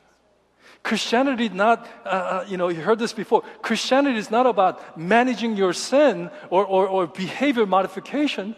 Christianity 0.82 1.46
is 1.46 1.52
not, 1.52 1.86
uh, 2.04 2.08
uh, 2.08 2.44
you 2.48 2.56
know, 2.56 2.68
you 2.68 2.80
heard 2.80 2.98
this 2.98 3.12
before. 3.12 3.42
Christianity 3.62 4.18
is 4.18 4.30
not 4.30 4.46
about 4.46 4.98
managing 4.98 5.56
your 5.56 5.72
sin 5.72 6.30
or, 6.48 6.64
or, 6.64 6.86
or 6.86 7.06
behavior 7.06 7.66
modification. 7.66 8.54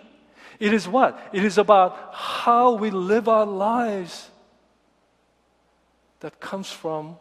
It 0.63 0.73
is 0.73 0.87
what? 0.87 1.19
It 1.33 1.45
is 1.45 1.59
about 1.59 2.11
how 2.13 2.75
we 2.75 2.93
live 2.93 3.29
our 3.29 3.45
lives 3.45 4.31
that 6.21 6.39
comes 6.39 6.71
from 6.71 7.17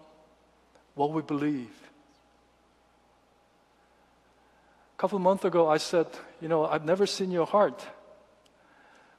what 0.94 1.12
we 1.12 1.24
believe. 1.24 1.74
A 4.96 5.02
couple 5.02 5.16
of 5.16 5.24
months 5.24 5.44
ago, 5.44 5.68
I 5.68 5.78
said, 5.78 6.06
You 6.40 6.50
know, 6.50 6.68
I've 6.68 6.86
never 6.86 7.08
seen 7.08 7.32
your 7.32 7.48
heart, 7.48 7.84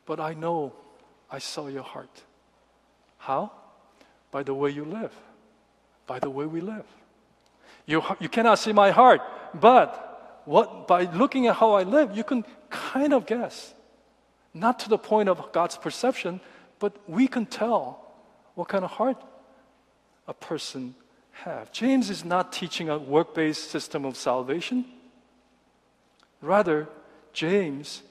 but 0.07 0.21
I 0.21 0.35
know 0.35 0.73
I 1.29 1.41
saw 1.41 1.67
your 1.67 1.83
heart. 1.83 2.23
How? 3.19 3.51
By 4.31 4.45
the 4.45 4.55
way 4.55 4.71
you 4.71 4.85
live, 4.85 5.13
by 6.07 6.21
the 6.21 6.31
way 6.31 6.47
we 6.47 6.61
live. 6.61 6.87
You, 7.87 8.05
you 8.21 8.29
cannot 8.29 8.61
see 8.61 8.73
my 8.73 8.93
heart, 8.93 9.21
but 9.53 10.43
what, 10.45 10.87
by 10.87 11.11
looking 11.11 11.49
at 11.49 11.57
how 11.57 11.73
I 11.73 11.83
live, 11.83 12.17
you 12.17 12.23
can 12.23 12.45
kind 12.71 13.13
of 13.15 13.27
guess 13.27 13.75
not 14.55 14.79
to 14.81 14.89
the 14.89 14.99
point 14.99 15.29
of 15.29 15.53
God's 15.53 15.77
perception, 15.77 16.41
but 16.79 16.97
we 17.09 17.27
can 17.29 17.47
tell 17.47 18.13
what 18.55 18.69
kind 18.69 18.85
of 18.85 18.91
heart 18.91 19.23
a 20.29 20.35
person 20.35 20.95
have. 21.33 21.73
James 21.73 22.11
is 22.11 22.25
not 22.25 22.53
teaching 22.53 22.89
a 22.89 22.99
work-based 22.99 23.71
system 23.71 24.05
of 24.05 24.17
salvation. 24.17 24.85
Rather, 26.41 26.89
James 27.33 28.03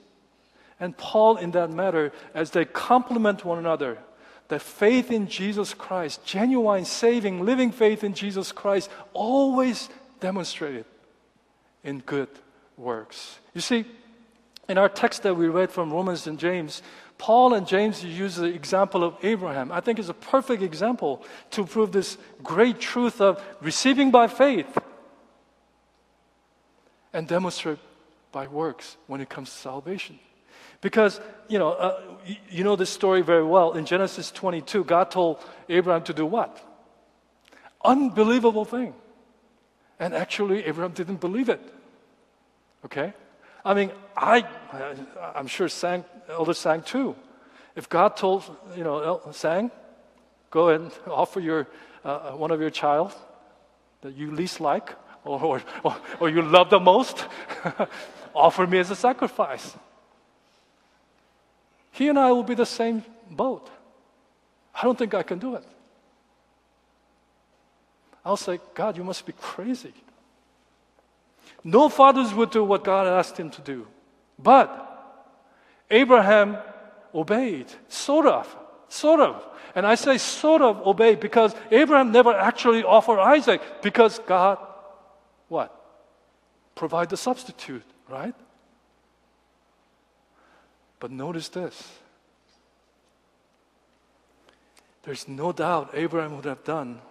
and 0.79 0.97
Paul 0.97 1.37
in 1.37 1.51
that 1.51 1.69
matter, 1.69 2.11
as 2.33 2.51
they 2.51 2.65
complement 2.65 3.45
one 3.45 3.59
another, 3.59 3.99
that 4.47 4.61
faith 4.61 5.11
in 5.11 5.27
Jesus 5.27 5.73
Christ, 5.73 6.25
genuine, 6.25 6.85
saving, 6.85 7.45
living 7.45 7.71
faith 7.71 8.03
in 8.03 8.13
Jesus 8.13 8.51
Christ, 8.51 8.89
always 9.13 9.89
demonstrated 10.19 10.85
in 11.83 11.99
good 11.99 12.29
works. 12.77 13.39
You 13.53 13.61
see, 13.61 13.85
in 14.71 14.77
our 14.77 14.87
text 14.87 15.23
that 15.23 15.35
we 15.35 15.49
read 15.49 15.69
from 15.69 15.91
Romans 15.91 16.27
and 16.27 16.39
James, 16.39 16.81
Paul 17.17 17.53
and 17.53 17.67
James 17.67 18.05
use 18.05 18.37
the 18.37 18.45
example 18.45 19.03
of 19.03 19.17
Abraham. 19.21 19.69
I 19.69 19.81
think 19.81 19.99
it's 19.99 20.07
a 20.07 20.13
perfect 20.13 20.63
example 20.63 21.23
to 21.51 21.65
prove 21.65 21.91
this 21.91 22.17
great 22.41 22.79
truth 22.79 23.19
of 23.19 23.43
receiving 23.59 24.11
by 24.11 24.27
faith 24.27 24.77
and 27.11 27.27
demonstrate 27.27 27.79
by 28.31 28.47
works 28.47 28.95
when 29.07 29.19
it 29.19 29.29
comes 29.29 29.49
to 29.49 29.57
salvation. 29.57 30.17
Because, 30.79 31.19
you 31.49 31.59
know, 31.59 31.71
uh, 31.73 32.01
you 32.49 32.63
know 32.63 32.77
this 32.77 32.89
story 32.89 33.21
very 33.21 33.43
well. 33.43 33.73
In 33.73 33.85
Genesis 33.85 34.31
22, 34.31 34.85
God 34.85 35.11
told 35.11 35.43
Abraham 35.67 36.03
to 36.03 36.13
do 36.13 36.25
what? 36.25 36.57
Unbelievable 37.83 38.63
thing. 38.63 38.93
And 39.99 40.13
actually, 40.13 40.63
Abraham 40.63 40.93
didn't 40.93 41.19
believe 41.19 41.49
it. 41.49 41.61
Okay? 42.85 43.13
I 43.63 43.73
mean, 43.73 43.91
I, 44.15 44.43
I'm 45.35 45.47
sure 45.47 45.69
Sang, 45.69 46.03
Elder 46.29 46.53
Sang 46.53 46.81
too. 46.81 47.15
If 47.75 47.87
God 47.87 48.17
told, 48.17 48.43
you 48.75 48.83
know, 48.83 49.21
Sang, 49.31 49.71
go 50.49 50.69
and 50.69 50.91
offer 51.07 51.39
your, 51.39 51.67
uh, 52.03 52.31
one 52.31 52.51
of 52.51 52.59
your 52.59 52.69
child 52.69 53.13
that 54.01 54.15
you 54.15 54.31
least 54.31 54.59
like 54.59 54.93
or, 55.23 55.61
or, 55.83 55.95
or 56.19 56.29
you 56.29 56.41
love 56.41 56.69
the 56.69 56.79
most, 56.79 57.25
offer 58.35 58.65
me 58.65 58.79
as 58.79 58.89
a 58.89 58.95
sacrifice. 58.95 59.75
He 61.91 62.07
and 62.09 62.17
I 62.17 62.31
will 62.31 62.43
be 62.43 62.55
the 62.55 62.65
same 62.65 63.03
boat. 63.29 63.69
I 64.73 64.83
don't 64.83 64.97
think 64.97 65.13
I 65.13 65.23
can 65.23 65.37
do 65.37 65.55
it. 65.55 65.65
I'll 68.23 68.37
say, 68.37 68.59
God, 68.73 68.97
you 68.97 69.03
must 69.03 69.25
be 69.25 69.33
crazy. 69.33 69.93
No 71.63 71.89
fathers 71.89 72.33
would 72.33 72.49
do 72.49 72.63
what 72.63 72.83
God 72.83 73.07
asked 73.07 73.37
him 73.37 73.49
to 73.51 73.61
do. 73.61 73.87
But 74.39 74.69
Abraham 75.89 76.57
obeyed, 77.13 77.67
sort 77.87 78.25
of, 78.25 78.55
sort 78.87 79.19
of. 79.19 79.45
And 79.75 79.85
I 79.85 79.95
say 79.95 80.17
sort 80.17 80.61
of 80.61 80.85
obeyed 80.85 81.19
because 81.19 81.55
Abraham 81.69 82.11
never 82.11 82.33
actually 82.33 82.83
offered 82.83 83.19
Isaac 83.19 83.61
because 83.81 84.19
God, 84.19 84.57
what? 85.47 85.75
Provide 86.75 87.09
the 87.09 87.17
substitute, 87.17 87.83
right? 88.09 88.35
But 90.99 91.11
notice 91.11 91.49
this. 91.49 92.01
there's 95.03 95.27
no 95.27 95.51
doubt 95.51 95.91
Abraham 95.93 96.35
would 96.35 96.45
have 96.45 96.63
done 96.63 97.01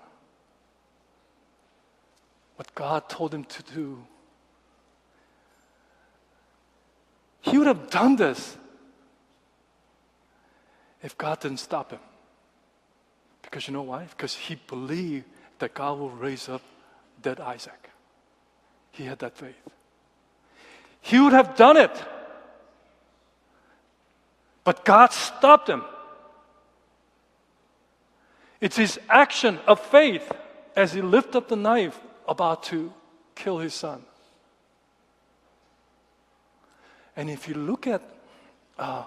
what 2.56 2.74
God 2.74 3.08
told 3.08 3.34
him 3.34 3.44
to 3.44 3.62
do. 3.74 4.04
He 7.40 7.58
would 7.58 7.66
have 7.66 7.90
done 7.90 8.16
this 8.16 8.56
if 11.02 11.16
God 11.16 11.40
didn't 11.40 11.58
stop 11.58 11.90
him. 11.90 12.00
Because 13.42 13.66
you 13.66 13.72
know 13.72 13.82
why? 13.82 14.04
Because 14.04 14.34
he 14.34 14.56
believed 14.66 15.24
that 15.58 15.74
God 15.74 15.98
will 15.98 16.10
raise 16.10 16.48
up 16.48 16.62
dead 17.22 17.40
Isaac. 17.40 17.90
He 18.92 19.04
had 19.04 19.18
that 19.20 19.36
faith. 19.36 19.56
He 21.00 21.18
would 21.18 21.32
have 21.32 21.56
done 21.56 21.76
it. 21.76 21.90
But 24.64 24.84
God 24.84 25.12
stopped 25.12 25.68
him. 25.68 25.82
It's 28.60 28.76
his 28.76 29.00
action 29.08 29.58
of 29.66 29.80
faith 29.80 30.30
as 30.76 30.92
he 30.92 31.00
lifted 31.00 31.36
up 31.36 31.48
the 31.48 31.56
knife 31.56 31.98
about 32.28 32.62
to 32.64 32.92
kill 33.34 33.58
his 33.58 33.72
son. 33.72 34.02
And 37.20 37.28
if 37.28 37.46
you 37.46 37.52
look 37.52 37.86
at 37.86 38.00
uh, 38.78 39.04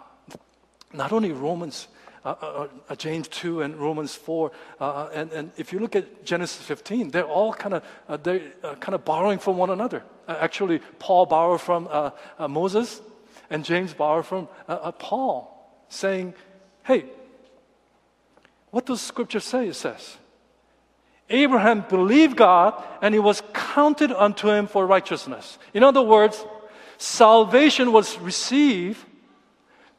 not 0.93 1.11
only 1.11 1.31
Romans, 1.31 1.87
uh, 2.23 2.35
uh, 2.39 2.67
uh 2.87 2.95
James 2.95 3.27
2 3.27 3.63
and 3.63 3.75
Romans 3.75 4.13
4, 4.13 4.51
uh, 4.79 4.83
uh, 4.83 5.09
and, 5.15 5.31
and 5.31 5.51
if 5.57 5.73
you 5.73 5.79
look 5.79 5.95
at 5.95 6.23
Genesis 6.23 6.63
15, 6.63 7.09
they're 7.09 7.25
all 7.25 7.55
kind 7.55 7.73
of 7.73 8.21
they're 8.21 8.51
kind 8.79 8.93
of 8.93 9.03
borrowing 9.03 9.39
from 9.39 9.57
one 9.57 9.71
another. 9.71 10.03
actually, 10.27 10.79
Paul 10.99 11.25
borrowed 11.25 11.59
from 11.59 11.89
Moses, 12.37 13.01
and 13.49 13.65
James 13.65 13.95
borrowed 13.95 14.27
from 14.27 14.47
Paul, 14.99 15.49
saying, 15.89 16.35
"Hey, 16.83 17.05
what 18.69 18.85
does 18.85 19.01
Scripture 19.01 19.39
say?" 19.39 19.69
It 19.69 19.75
says. 19.75 20.17
Abraham 21.29 21.85
believed 21.89 22.37
God 22.37 22.75
and 23.01 23.15
it 23.15 23.23
was 23.23 23.41
counted 23.53 24.11
unto 24.11 24.49
him 24.49 24.67
for 24.67 24.85
righteousness. 24.85 25.57
In 25.73 25.81
other 25.81 26.01
words, 26.03 26.45
salvation 26.97 27.91
was 27.91 28.17
received 28.19 29.03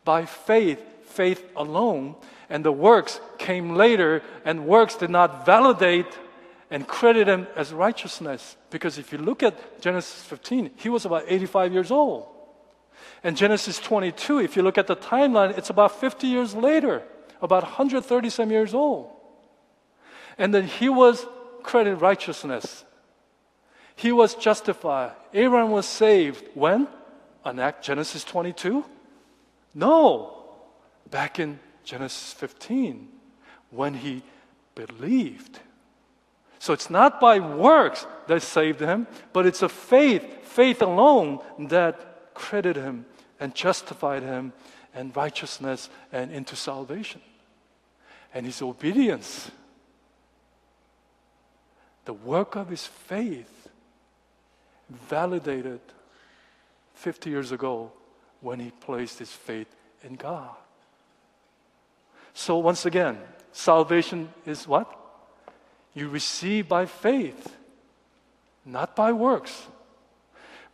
by 0.05 0.27
faith, 0.27 0.83
faith 1.07 1.45
alone, 1.57 2.15
and 2.49 2.65
the 2.65 2.73
works 2.73 3.21
came 3.39 3.75
later, 3.75 4.23
and 4.45 4.67
works 4.67 4.97
did 4.97 5.11
not 5.11 5.47
validate 5.47 6.19
and 6.71 6.87
credit 6.87 7.29
him 7.29 7.47
as 7.57 7.73
righteousness. 7.73 8.57
Because 8.71 8.99
if 8.99 9.13
you 9.13 9.19
look 9.19 9.43
at 9.43 9.81
Genesis 9.81 10.23
15, 10.25 10.71
he 10.77 10.89
was 10.89 11.05
about 11.05 11.25
85 11.27 11.73
years 11.73 11.91
old. 11.91 12.27
And 13.23 13.37
Genesis 13.37 13.79
22, 13.79 14.41
if 14.41 14.57
you 14.57 14.63
look 14.63 14.77
at 14.77 14.87
the 14.87 14.97
timeline, 14.97 15.57
it's 15.57 15.71
about 15.71 15.99
50 16.01 16.27
years 16.27 16.55
later, 16.55 17.03
about 17.41 17.63
130 17.63 18.31
some 18.31 18.51
years 18.51 18.75
old. 18.75 19.11
And 20.37 20.53
then 20.53 20.67
he 20.67 20.89
was 20.89 21.27
credited 21.63 22.01
righteousness. 22.01 22.85
He 23.97 24.13
was 24.13 24.35
justified. 24.35 25.13
Abraham 25.33 25.71
was 25.71 25.87
saved. 25.87 26.45
When? 26.55 26.89
On 27.45 27.59
Act 27.59 27.85
Genesis 27.85 28.25
22? 28.25 28.85
No. 29.75 30.45
Back 31.11 31.39
in 31.39 31.59
Genesis 31.85 32.33
15, 32.33 33.09
when 33.71 33.95
he 33.95 34.23
believed. 34.75 35.61
So 36.59 36.73
it's 36.73 36.89
not 36.89 37.21
by 37.21 37.39
works 37.41 38.07
that 38.27 38.43
saved 38.43 38.81
him, 38.81 39.07
but 39.33 39.47
it's 39.47 39.63
a 39.63 39.69
faith, 39.69 40.25
faith 40.45 40.81
alone 40.81 41.41
that 41.69 42.33
credited 42.35 42.83
him 42.83 43.05
and 43.39 43.55
justified 43.55 44.23
him 44.23 44.53
and 44.95 45.15
righteousness 45.15 45.91
and 46.11 46.33
into 46.33 46.57
salvation. 46.57 47.21
And 48.33 48.47
his 48.47 48.63
obedience, 48.63 49.51
the 52.05 52.15
work 52.15 52.57
of 52.57 52.69
his 52.69 52.87
faith, 52.87 53.54
validated 54.89 55.81
50 56.95 57.31
years 57.31 57.53
ago 57.53 57.93
when 58.41 58.61
he 58.61 58.71
placed 58.71 59.19
his 59.19 59.33
faith 59.33 59.75
in 60.03 60.15
God. 60.15 60.55
So, 62.35 62.59
once 62.59 62.85
again, 62.85 63.19
salvation 63.53 64.33
is 64.45 64.67
what? 64.67 64.93
You 65.95 66.09
receive 66.09 66.69
by 66.69 66.87
faith, 66.87 67.57
not 68.65 68.97
by 68.97 69.13
works. 69.13 69.67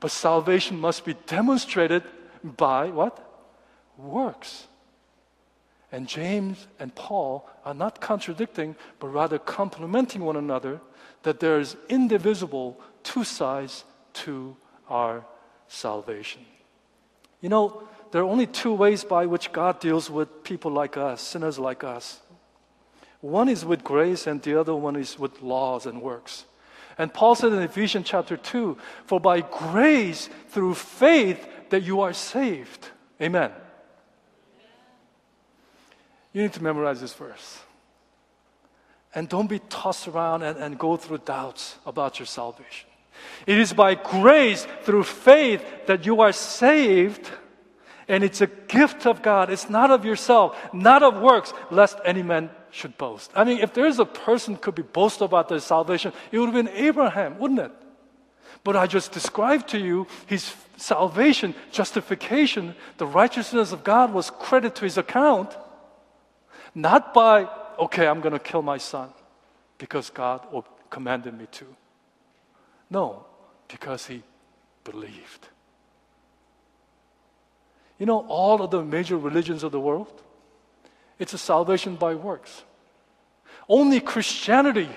But 0.01 0.11
salvation 0.11 0.81
must 0.81 1.05
be 1.05 1.15
demonstrated 1.27 2.03
by 2.43 2.89
what? 2.89 3.23
Works. 3.99 4.67
And 5.93 6.09
James 6.09 6.67
and 6.79 6.95
Paul 6.95 7.49
are 7.65 7.75
not 7.75 8.01
contradicting, 8.01 8.77
but 8.99 9.09
rather 9.09 9.39
complementing 9.39 10.23
one 10.23 10.37
another, 10.37 10.81
that 11.23 11.41
there 11.41 11.61
is 11.61 11.77
indivisible 11.89 12.81
two 13.03 13.25
sides 13.25 13.85
to 14.25 14.57
our 14.89 15.25
salvation. 15.69 16.43
You 17.41 17.49
know, 17.49 17.83
there 18.11 18.23
are 18.23 18.29
only 18.29 18.47
two 18.47 18.73
ways 18.73 19.05
by 19.05 19.27
which 19.27 19.53
God 19.53 19.81
deals 19.81 20.11
with 20.11 20.43
people 20.43 20.71
like 20.71 20.97
us, 20.97 21.21
sinners 21.21 21.59
like 21.59 21.85
us. 21.85 22.21
One 23.21 23.49
is 23.49 23.65
with 23.65 23.85
grace, 23.85 24.27
and 24.27 24.43
the 24.43 24.59
other 24.59 24.75
one 24.75 24.97
is 24.97 25.19
with 25.19 25.43
laws 25.43 25.87
and 25.87 26.03
works. 26.03 26.45
And 26.99 27.13
Paul 27.13 27.35
said 27.35 27.53
in 27.53 27.63
Ephesians 27.63 28.07
chapter 28.07 28.37
2 28.37 28.77
For 29.07 29.21
by 29.21 29.41
grace, 29.41 30.29
through 30.49 30.75
faith, 30.75 31.47
that 31.71 31.83
you 31.83 32.01
are 32.01 32.13
saved. 32.13 32.89
Amen. 33.23 33.53
You 36.33 36.43
need 36.43 36.53
to 36.53 36.63
memorize 36.63 37.01
this 37.01 37.15
verse. 37.15 37.61
And 39.15 39.29
don't 39.29 39.49
be 39.49 39.61
tossed 39.71 40.07
around 40.07 40.43
and, 40.43 40.59
and 40.59 40.79
go 40.79 40.97
through 40.97 41.19
doubts 41.19 41.77
about 41.87 42.19
your 42.19 42.27
salvation. 42.27 42.90
It 43.47 43.59
is 43.59 43.73
by 43.73 43.95
grace 43.95 44.67
through 44.83 45.05
faith 45.05 45.65
that 45.87 46.07
you 46.07 46.21
are 46.21 46.33
saved, 46.33 47.31
and 48.09 48.23
it's 48.25 48.41
a 48.41 48.47
gift 48.47 49.07
of 49.07 49.23
God. 49.23 49.51
It's 49.51 49.71
not 49.71 49.91
of 49.91 50.05
yourself, 50.05 50.57
not 50.73 51.03
of 51.03 51.21
works, 51.21 51.53
lest 51.71 51.99
any 52.05 52.23
man 52.23 52.51
should 52.71 52.97
boast. 52.99 53.31
I 53.35 53.45
mean, 53.45 53.59
if 53.59 53.75
there's 53.75 53.99
a 53.99 54.05
person 54.05 54.57
could 54.57 54.75
be 54.75 54.83
boast 54.83 55.21
about 55.21 55.49
their 55.49 55.61
salvation, 55.61 56.13
it 56.31 56.39
would 56.39 56.53
have 56.53 56.55
been 56.55 56.75
Abraham, 56.75 57.39
wouldn't 57.39 57.61
it? 57.61 57.73
But 58.63 58.77
I 58.77 58.87
just 58.87 59.13
described 59.13 59.69
to 59.71 59.79
you 59.79 60.07
his 60.27 60.55
salvation, 60.77 61.55
justification, 61.73 62.75
the 62.99 63.07
righteousness 63.07 63.73
of 63.73 63.85
God 63.85 64.13
was 64.13 64.31
credited 64.31 64.77
to 64.77 64.85
his 64.85 64.99
account, 64.99 65.57
not 66.75 67.13
by, 67.15 67.49
okay, 67.79 68.07
I'm 68.07 68.21
going 68.21 68.33
to 68.33 68.39
kill 68.39 68.63
my 68.63 68.79
son 68.79 69.11
because 69.79 70.11
God 70.11 70.47
commanded 70.91 71.37
me 71.39 71.47
to. 71.53 71.67
No, 72.91 73.25
because 73.69 74.07
he 74.07 74.23
believed. 74.85 75.49
You 77.99 78.07
know, 78.07 78.27
all 78.27 78.63
of 78.63 78.71
the 78.71 78.83
major 78.83 79.17
religions 79.17 79.63
of 79.63 79.73
the 79.73 79.81
world, 79.81 80.23
it's 81.19 81.35
a 81.35 81.39
salvation 81.39 81.97
by 81.97 82.15
works. 82.15 82.65
Only 83.69 84.01
Christianity, 84.01 84.89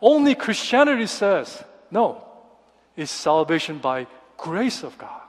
only 0.00 0.34
Christianity 0.34 1.06
says, 1.06 1.62
no, 1.90 2.24
it's 2.96 3.10
salvation 3.10 3.78
by 3.78 4.06
grace 4.38 4.82
of 4.82 4.96
God 4.96 5.20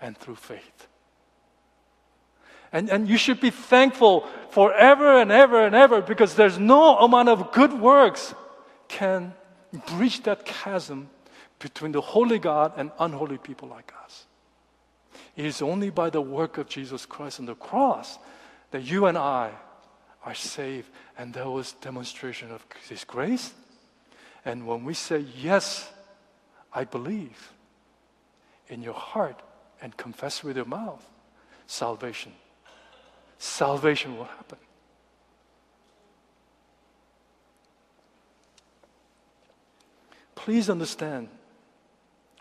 and 0.00 0.16
through 0.16 0.36
faith. 0.36 0.88
And, 2.72 2.88
and 2.90 3.08
you 3.08 3.16
should 3.16 3.40
be 3.40 3.50
thankful 3.50 4.26
forever 4.50 5.20
and 5.20 5.30
ever 5.30 5.64
and 5.66 5.74
ever 5.74 6.00
because 6.00 6.34
there's 6.34 6.58
no 6.58 6.98
amount 6.98 7.28
of 7.28 7.52
good 7.52 7.72
works 7.72 8.34
can 8.88 9.34
bridge 9.78 10.22
that 10.22 10.44
chasm 10.44 11.08
between 11.58 11.92
the 11.92 12.00
holy 12.00 12.38
God 12.38 12.72
and 12.76 12.90
unholy 12.98 13.38
people 13.38 13.68
like 13.68 13.92
us. 14.04 14.26
It 15.36 15.44
is 15.44 15.62
only 15.62 15.90
by 15.90 16.10
the 16.10 16.20
work 16.20 16.58
of 16.58 16.68
Jesus 16.68 17.06
Christ 17.06 17.40
on 17.40 17.46
the 17.46 17.54
cross 17.54 18.18
that 18.70 18.82
you 18.82 19.06
and 19.06 19.16
I 19.16 19.50
are 20.24 20.34
saved, 20.34 20.90
and 21.18 21.34
that 21.34 21.48
was 21.48 21.72
demonstration 21.72 22.50
of 22.50 22.64
His 22.88 23.04
grace. 23.04 23.52
And 24.44 24.66
when 24.66 24.84
we 24.84 24.94
say, 24.94 25.24
Yes, 25.40 25.90
I 26.72 26.84
believe, 26.84 27.52
in 28.68 28.82
your 28.82 28.94
heart 28.94 29.40
and 29.80 29.96
confess 29.96 30.42
with 30.42 30.56
your 30.56 30.64
mouth, 30.64 31.04
salvation. 31.66 32.32
Salvation 33.38 34.16
will 34.16 34.24
happen. 34.24 34.58
Please 40.44 40.68
understand, 40.68 41.28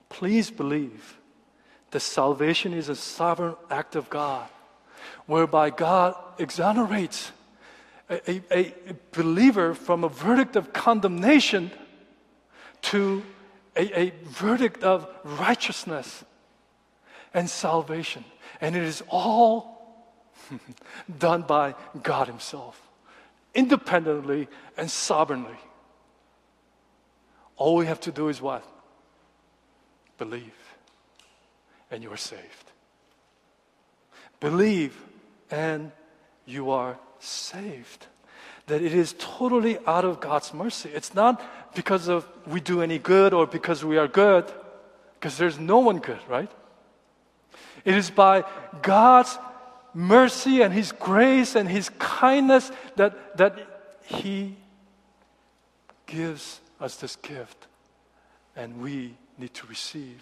please 0.09 0.51
believe 0.51 1.17
that 1.91 2.01
salvation 2.01 2.73
is 2.73 2.89
a 2.89 2.97
sovereign 2.97 3.55
act 3.71 3.95
of 3.95 4.09
God, 4.09 4.49
whereby 5.25 5.69
God 5.69 6.13
exonerates 6.37 7.31
a, 8.09 8.29
a, 8.29 8.43
a 8.51 8.73
believer 9.13 9.73
from 9.73 10.03
a 10.03 10.09
verdict 10.09 10.57
of 10.57 10.73
condemnation 10.73 11.71
to 12.81 13.23
a, 13.77 13.97
a 13.97 14.13
verdict 14.25 14.83
of 14.83 15.07
righteousness 15.23 16.25
and 17.33 17.49
salvation. 17.49 18.25
And 18.59 18.75
it 18.75 18.83
is 18.83 19.01
all 19.07 20.11
done 21.19 21.43
by 21.43 21.73
God 22.01 22.27
Himself. 22.27 22.81
independently 23.55 24.49
and 24.75 24.91
sovereignly. 24.91 25.57
All 27.57 27.75
we 27.75 27.85
have 27.85 27.99
to 28.01 28.11
do 28.11 28.29
is 28.29 28.41
what? 28.41 28.65
Believe, 30.17 30.53
and 31.91 32.03
you 32.03 32.11
are 32.11 32.17
saved. 32.17 32.71
Believe, 34.39 34.97
and 35.51 35.91
you 36.45 36.71
are 36.71 36.97
saved. 37.19 38.07
That 38.67 38.81
it 38.81 38.93
is 38.93 39.15
totally 39.17 39.77
out 39.85 40.05
of 40.05 40.19
God's 40.19 40.53
mercy. 40.53 40.89
It's 40.93 41.13
not 41.13 41.41
because 41.75 42.07
of 42.07 42.27
we 42.47 42.59
do 42.59 42.81
any 42.81 42.99
good 42.99 43.33
or 43.33 43.45
because 43.45 43.83
we 43.83 43.97
are 43.97 44.07
good, 44.07 44.51
because 45.15 45.37
there's 45.37 45.59
no 45.59 45.79
one 45.79 45.99
good, 45.99 46.19
right? 46.27 46.51
It 47.85 47.95
is 47.95 48.09
by 48.09 48.45
God's 48.81 49.37
mercy 49.93 50.61
and 50.61 50.73
His 50.73 50.91
grace 50.91 51.55
and 51.55 51.67
His 51.67 51.89
kindness 51.99 52.71
that, 52.95 53.37
that 53.37 53.59
He 54.05 54.55
gives 56.05 56.59
us 56.83 56.97
this 56.97 57.15
gift 57.15 57.67
and 58.55 58.81
we 58.81 59.15
need 59.37 59.53
to 59.53 59.67
receive. 59.67 60.21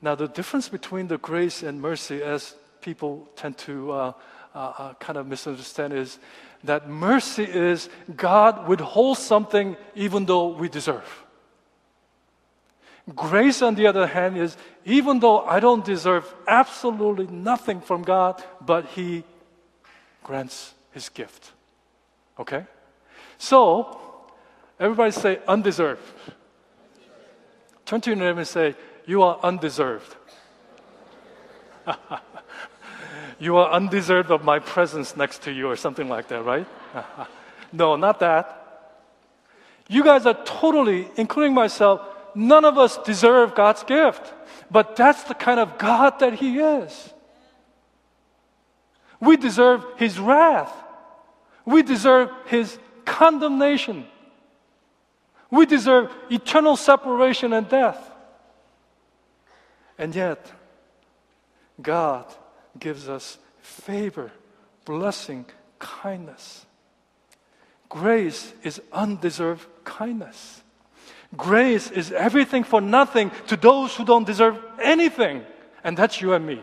Now, 0.00 0.14
the 0.14 0.28
difference 0.28 0.68
between 0.68 1.08
the 1.08 1.18
grace 1.18 1.62
and 1.62 1.80
mercy, 1.80 2.22
as 2.22 2.54
people 2.82 3.26
tend 3.36 3.56
to 3.58 3.90
uh, 3.90 4.12
uh, 4.54 4.58
uh, 4.58 4.94
kind 4.94 5.16
of 5.16 5.26
misunderstand, 5.26 5.94
is 5.94 6.18
that 6.62 6.88
mercy 6.88 7.44
is 7.44 7.88
God 8.14 8.68
withholds 8.68 9.20
something 9.20 9.76
even 9.94 10.26
though 10.26 10.48
we 10.48 10.68
deserve. 10.68 11.24
Grace, 13.14 13.62
on 13.62 13.74
the 13.74 13.86
other 13.86 14.06
hand, 14.06 14.36
is 14.36 14.56
even 14.84 15.20
though 15.20 15.40
I 15.40 15.60
don't 15.60 15.84
deserve 15.84 16.32
absolutely 16.46 17.26
nothing 17.26 17.80
from 17.80 18.02
God, 18.02 18.42
but 18.60 18.86
He 18.86 19.24
grants 20.22 20.74
His 20.92 21.08
gift. 21.08 21.52
Okay? 22.38 22.64
So, 23.38 24.00
everybody 24.78 25.10
say 25.10 25.40
undeserved. 25.46 26.02
Turn 27.84 28.00
to 28.02 28.10
your 28.10 28.16
neighbor 28.16 28.40
and 28.40 28.48
say, 28.48 28.74
You 29.06 29.22
are 29.22 29.38
undeserved. 29.42 30.16
you 33.38 33.56
are 33.56 33.70
undeserved 33.72 34.30
of 34.30 34.44
my 34.44 34.58
presence 34.58 35.16
next 35.16 35.42
to 35.42 35.52
you, 35.52 35.68
or 35.68 35.76
something 35.76 36.08
like 36.08 36.28
that, 36.28 36.42
right? 36.44 36.66
no, 37.72 37.96
not 37.96 38.20
that. 38.20 38.60
You 39.88 40.02
guys 40.02 40.24
are 40.26 40.38
totally, 40.44 41.08
including 41.16 41.52
myself, 41.52 42.00
none 42.34 42.64
of 42.64 42.78
us 42.78 42.96
deserve 42.98 43.54
God's 43.54 43.84
gift. 43.84 44.32
But 44.70 44.96
that's 44.96 45.24
the 45.24 45.34
kind 45.34 45.60
of 45.60 45.78
God 45.78 46.20
that 46.20 46.34
He 46.34 46.58
is. 46.58 47.12
We 49.20 49.36
deserve 49.36 49.84
His 49.96 50.18
wrath. 50.18 50.72
We 51.64 51.82
deserve 51.82 52.30
His 52.46 52.78
condemnation. 53.04 54.06
We 55.54 55.66
deserve 55.66 56.12
eternal 56.30 56.76
separation 56.76 57.52
and 57.52 57.68
death. 57.68 58.10
And 59.96 60.12
yet, 60.12 60.50
God 61.80 62.26
gives 62.76 63.08
us 63.08 63.38
favor, 63.60 64.32
blessing, 64.84 65.46
kindness. 65.78 66.66
Grace 67.88 68.52
is 68.64 68.82
undeserved 68.92 69.64
kindness. 69.84 70.60
Grace 71.36 71.88
is 71.88 72.10
everything 72.10 72.64
for 72.64 72.80
nothing 72.80 73.30
to 73.46 73.56
those 73.56 73.94
who 73.94 74.04
don't 74.04 74.26
deserve 74.26 74.58
anything. 74.82 75.44
And 75.84 75.96
that's 75.96 76.20
you 76.20 76.32
and 76.32 76.44
me. 76.44 76.60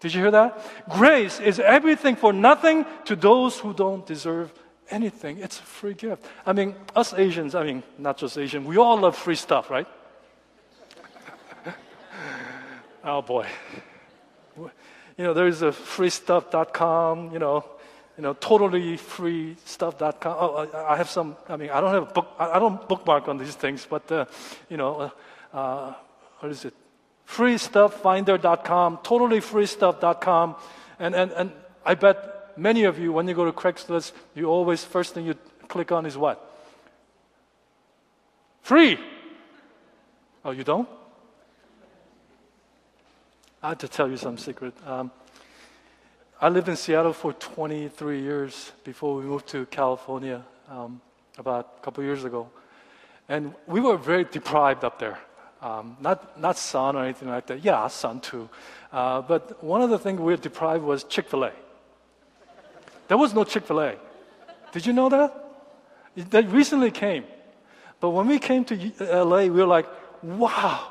Did 0.00 0.14
you 0.14 0.20
hear 0.20 0.32
that? 0.32 0.60
Grace 0.88 1.38
is 1.38 1.60
everything 1.60 2.16
for 2.16 2.32
nothing 2.32 2.84
to 3.04 3.14
those 3.14 3.56
who 3.56 3.72
don't 3.72 4.04
deserve 4.04 4.52
anything. 4.90 5.38
It's 5.38 5.58
a 5.58 5.62
free 5.62 5.94
gift. 5.94 6.24
I 6.44 6.52
mean, 6.52 6.74
us 6.94 7.14
Asians, 7.14 7.54
I 7.54 7.64
mean, 7.64 7.82
not 7.98 8.18
just 8.18 8.38
Asian, 8.38 8.64
we 8.64 8.76
all 8.76 8.98
love 8.98 9.16
free 9.16 9.34
stuff, 9.34 9.70
right? 9.70 9.86
oh 13.04 13.22
boy. 13.22 13.46
You 15.18 15.24
know, 15.24 15.32
there's 15.32 15.62
a 15.62 15.70
freestuff.com, 15.70 17.32
you 17.32 17.38
know, 17.38 17.64
you 18.18 18.22
know, 18.22 18.34
totally 18.34 18.98
free 18.98 19.56
stuff.com. 19.64 20.36
Oh, 20.38 20.86
I 20.88 20.96
have 20.96 21.08
some, 21.08 21.36
I 21.48 21.56
mean, 21.56 21.70
I 21.70 21.80
don't 21.80 21.92
have 21.92 22.02
a 22.02 22.12
book, 22.12 22.28
I 22.38 22.58
don't 22.58 22.86
bookmark 22.86 23.28
on 23.28 23.38
these 23.38 23.54
things, 23.54 23.86
but, 23.88 24.10
uh, 24.12 24.26
you 24.68 24.76
know, 24.76 25.10
uh, 25.54 25.56
uh, 25.56 25.94
what 26.40 26.52
is 26.52 26.66
it? 26.66 26.74
Freestufffinder.com, 27.26 28.98
totally 29.02 29.40
freestuff.com. 29.40 30.56
And, 30.98 31.14
and, 31.14 31.32
and 31.32 31.52
I 31.84 31.94
bet 31.94 32.35
many 32.56 32.84
of 32.84 32.98
you, 32.98 33.12
when 33.12 33.28
you 33.28 33.34
go 33.34 33.44
to 33.44 33.52
Craigslist, 33.52 34.12
you 34.34 34.46
always, 34.46 34.84
first 34.84 35.14
thing 35.14 35.26
you 35.26 35.34
click 35.68 35.92
on 35.92 36.06
is 36.06 36.16
what? 36.16 36.42
Free. 38.62 38.98
Oh, 40.44 40.50
you 40.50 40.64
don't? 40.64 40.88
I 43.62 43.70
have 43.70 43.78
to 43.78 43.88
tell 43.88 44.08
you 44.08 44.16
some 44.16 44.38
secret. 44.38 44.74
Um, 44.86 45.10
I 46.40 46.48
lived 46.48 46.68
in 46.68 46.76
Seattle 46.76 47.12
for 47.12 47.32
23 47.32 48.20
years 48.20 48.72
before 48.84 49.16
we 49.16 49.24
moved 49.24 49.48
to 49.48 49.66
California 49.66 50.44
um, 50.68 51.00
about 51.38 51.76
a 51.78 51.80
couple 51.82 52.04
years 52.04 52.24
ago. 52.24 52.48
And 53.28 53.54
we 53.66 53.80
were 53.80 53.96
very 53.96 54.24
deprived 54.24 54.84
up 54.84 54.98
there. 54.98 55.18
Um, 55.62 55.96
not, 56.00 56.38
not 56.38 56.58
sun 56.58 56.94
or 56.94 57.04
anything 57.04 57.28
like 57.28 57.46
that. 57.46 57.64
Yeah, 57.64 57.88
sun 57.88 58.20
too. 58.20 58.48
Uh, 58.92 59.22
but 59.22 59.64
one 59.64 59.80
of 59.80 59.90
the 59.90 59.98
things 59.98 60.20
we 60.20 60.32
were 60.32 60.36
deprived 60.36 60.84
was 60.84 61.04
Chick 61.04 61.28
fil 61.28 61.44
A. 61.44 61.52
There 63.08 63.16
was 63.16 63.34
no 63.34 63.44
Chick 63.44 63.64
fil 63.64 63.80
A. 63.80 63.96
Did 64.72 64.86
you 64.86 64.92
know 64.92 65.08
that? 65.08 65.32
That 66.30 66.50
recently 66.50 66.90
came. 66.90 67.24
But 68.00 68.10
when 68.10 68.26
we 68.26 68.38
came 68.38 68.64
to 68.66 68.74
LA, 69.00 69.42
we 69.42 69.50
were 69.50 69.66
like, 69.66 69.86
wow, 70.22 70.90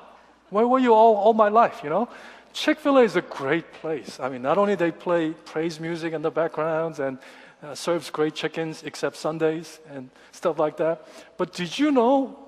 where 0.50 0.68
were 0.68 0.80
you 0.80 0.94
all, 0.94 1.16
all 1.16 1.34
my 1.34 1.50
life, 1.50 1.82
you 1.84 1.90
know? 1.90 2.08
Chick 2.54 2.80
fil 2.80 2.98
A 2.98 3.04
is 3.04 3.16
a 3.16 3.22
great 3.22 3.72
place. 3.74 4.20
I 4.20 4.30
mean, 4.30 4.42
not 4.42 4.58
only 4.58 4.76
they 4.76 4.92
play 4.92 5.32
praise 5.32 5.80
music 5.80 6.14
in 6.14 6.22
the 6.22 6.32
backgrounds 6.32 7.00
and 7.00 7.18
uh, 7.62 7.76
serves 7.76 8.10
great 8.10 8.34
chickens, 8.34 8.84
except 8.84 9.18
Sundays 9.18 9.80
and 9.90 10.10
stuff 10.32 10.58
like 10.58 10.78
that, 10.78 11.06
but 11.38 11.54
did 11.54 11.78
you 11.78 11.92
know 11.92 12.40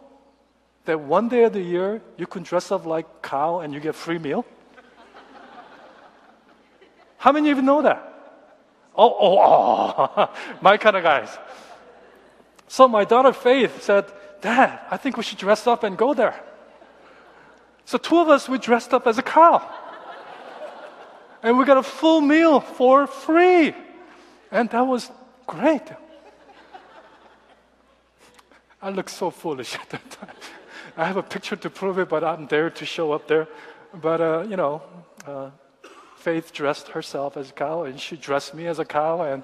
that 0.86 1.00
one 1.00 1.28
day 1.28 1.44
of 1.44 1.54
the 1.54 1.62
year 1.62 2.02
you 2.18 2.26
can 2.26 2.44
dress 2.44 2.72
up 2.72 2.86
like 2.86 3.22
cow 3.22 3.60
and 3.60 3.74
you 3.74 3.80
get 3.80 3.96
free 3.96 4.18
meal? 4.18 4.46
How 7.18 7.32
many 7.32 7.50
of 7.50 7.58
you 7.58 7.64
know 7.64 7.82
that? 7.82 8.07
Oh, 8.98 9.16
oh, 9.20 10.12
oh, 10.18 10.30
my 10.62 10.78
kind 10.78 10.96
of 10.96 11.04
guys. 11.04 11.38
So 12.68 12.88
my 12.88 13.06
daughter 13.06 13.32
Faith 13.32 13.82
said, 13.82 14.12
Dad, 14.42 14.80
I 14.90 14.98
think 14.98 15.18
we 15.18 15.24
should 15.24 15.38
dress 15.38 15.68
up 15.68 15.84
and 15.84 15.98
go 15.98 16.14
there. 16.14 16.40
So 17.86 17.98
two 17.98 18.20
of 18.20 18.30
us, 18.30 18.50
we 18.50 18.58
dressed 18.58 18.94
up 18.94 19.08
as 19.08 19.18
a 19.18 19.22
cow 19.22 19.62
and 21.44 21.58
we 21.58 21.66
got 21.66 21.78
a 21.78 21.84
full 21.84 22.22
meal 22.22 22.60
for 22.60 23.08
free. 23.08 23.74
And 24.52 24.70
that 24.70 24.82
was 24.82 25.12
great. 25.46 25.84
I 28.82 28.90
looked 28.90 29.10
so 29.10 29.32
foolish 29.32 29.76
at 29.82 29.90
that 29.90 30.10
time. 30.12 30.36
I 30.96 31.06
have 31.06 31.18
a 31.18 31.24
picture 31.24 31.56
to 31.56 31.70
prove 31.70 32.00
it, 32.00 32.10
but 32.10 32.24
I'm 32.24 32.48
there 32.48 32.70
to 32.70 32.86
show 32.86 33.12
up 33.12 33.28
there. 33.28 33.48
But, 33.94 34.22
uh, 34.22 34.46
you 34.50 34.58
know, 34.58 34.82
uh, 35.26 35.52
Faith 36.18 36.52
dressed 36.52 36.90
herself 36.90 37.38
as 37.38 37.50
a 37.50 37.54
cow, 37.54 37.84
and 37.84 38.00
she 38.00 38.18
dressed 38.18 38.54
me 38.54 38.68
as 38.68 38.80
a 38.80 38.86
cow, 38.86 39.22
and, 39.22 39.44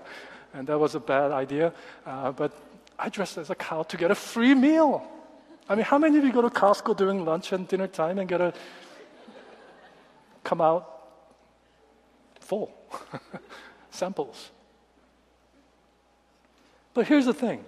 and 0.53 0.67
that 0.67 0.77
was 0.77 0.95
a 0.95 0.99
bad 0.99 1.31
idea. 1.31 1.73
Uh, 2.05 2.31
but 2.31 2.51
I 2.99 3.09
dressed 3.09 3.37
as 3.37 3.49
a 3.49 3.55
cow 3.55 3.83
to 3.83 3.97
get 3.97 4.11
a 4.11 4.15
free 4.15 4.53
meal. 4.53 5.07
I 5.69 5.75
mean, 5.75 5.85
how 5.85 5.97
many 5.97 6.17
of 6.17 6.25
you 6.25 6.33
go 6.33 6.41
to 6.41 6.49
Costco 6.49 6.97
during 6.97 7.25
lunch 7.25 7.53
and 7.53 7.67
dinner 7.67 7.87
time 7.87 8.19
and 8.19 8.27
get 8.27 8.41
a 8.41 8.53
come 10.43 10.61
out 10.61 10.89
full 12.39 12.75
samples. 13.91 14.51
But 16.93 17.07
here's 17.07 17.25
the 17.25 17.33
thing 17.33 17.63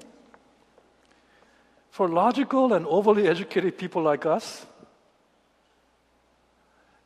for 1.89 2.07
logical 2.09 2.73
and 2.73 2.85
overly 2.85 3.27
educated 3.27 3.77
people 3.77 4.01
like 4.01 4.25
us, 4.25 4.65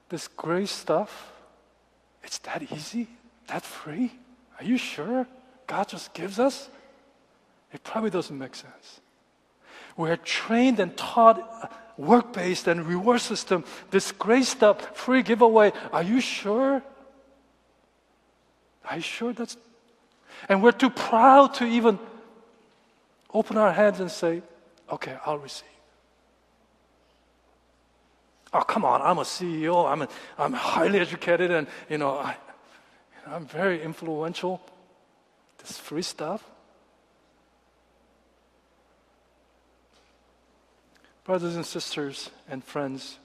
this 0.10 0.28
grace 0.28 0.72
stuff, 0.72 1.32
it's 2.24 2.38
that 2.40 2.72
easy, 2.72 3.08
that 3.48 3.64
free. 3.64 4.12
Are 4.60 4.66
you 4.66 4.78
sure 4.78 5.28
God 5.68 5.88
just 5.88 6.14
gives 6.14 6.40
us? 6.40 6.70
It 7.74 7.84
probably 7.84 8.10
doesn't 8.10 8.38
make 8.38 8.56
sense. 8.56 9.02
We're 9.96 10.18
trained 10.18 10.80
and 10.80 10.96
taught 10.96 11.74
work 11.98 12.34
based 12.34 12.68
and 12.68 12.86
reward 12.86 13.22
system, 13.22 13.64
this 13.92 14.12
grace 14.12 14.50
stuff, 14.50 14.96
free 14.98 15.22
giveaway. 15.22 15.72
Are 15.92 16.04
you 16.04 16.22
sure 16.22 16.82
are 18.90 18.96
you 18.96 19.02
sure 19.02 19.34
that's. 19.34 19.58
And 20.48 20.64
we're 20.64 20.72
too 20.72 20.90
proud 20.90 21.54
to 21.56 21.66
even 21.66 22.00
open 23.34 23.58
our 23.58 23.72
hands 23.72 24.00
and 24.00 24.10
say, 24.10 24.42
okay, 24.92 25.18
I'll 25.26 25.38
receive. 25.38 25.68
Oh, 28.52 28.62
come 28.62 28.84
on, 28.84 29.02
I'm 29.02 29.20
a 29.20 29.24
CEO, 29.24 29.90
I'm, 29.90 30.02
a, 30.02 30.08
I'm 30.38 30.54
highly 30.54 31.00
educated, 31.00 31.52
and, 31.52 31.68
you 31.88 32.00
know, 32.00 32.18
I, 32.18 32.36
I'm 33.28 33.46
very 33.46 33.82
influential. 33.82 34.60
This 35.60 35.78
free 35.78 36.02
stuff? 36.02 36.44
Brothers 41.26 41.56
and 41.56 41.66
sisters 41.66 42.32
and 42.50 42.64
friends, 42.64 43.20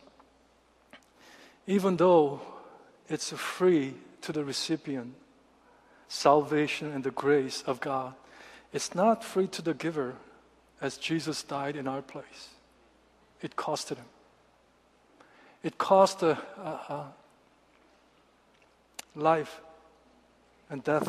even 1.66 1.96
though 1.96 2.42
it's 3.08 3.30
free 3.30 3.94
to 4.20 4.32
the 4.32 4.44
recipient, 4.44 5.14
salvation 6.08 6.92
and 6.92 7.02
the 7.02 7.10
grace 7.10 7.62
of 7.66 7.80
God, 7.80 8.14
it's 8.74 8.94
not 8.94 9.24
free 9.24 9.46
to 9.46 9.62
the 9.62 9.72
giver 9.72 10.16
as 10.82 10.98
Jesus 10.98 11.42
died 11.42 11.76
in 11.76 11.88
our 11.88 12.02
place. 12.02 12.50
It 13.40 13.56
costed 13.56 13.96
him. 13.96 14.06
It 15.64 15.79
cost 15.79 16.22
a 16.22 16.38
life 19.16 19.61
and 20.68 20.85
death 20.85 21.09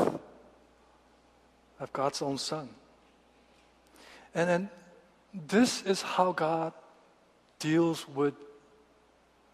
of 1.79 1.91
God's 1.91 2.21
own 2.21 2.37
Son. 2.37 2.69
And 4.33 4.49
then 4.49 4.69
this 5.33 5.81
is 5.83 6.01
how 6.01 6.31
God 6.31 6.71
deals 7.59 8.07
with 8.07 8.33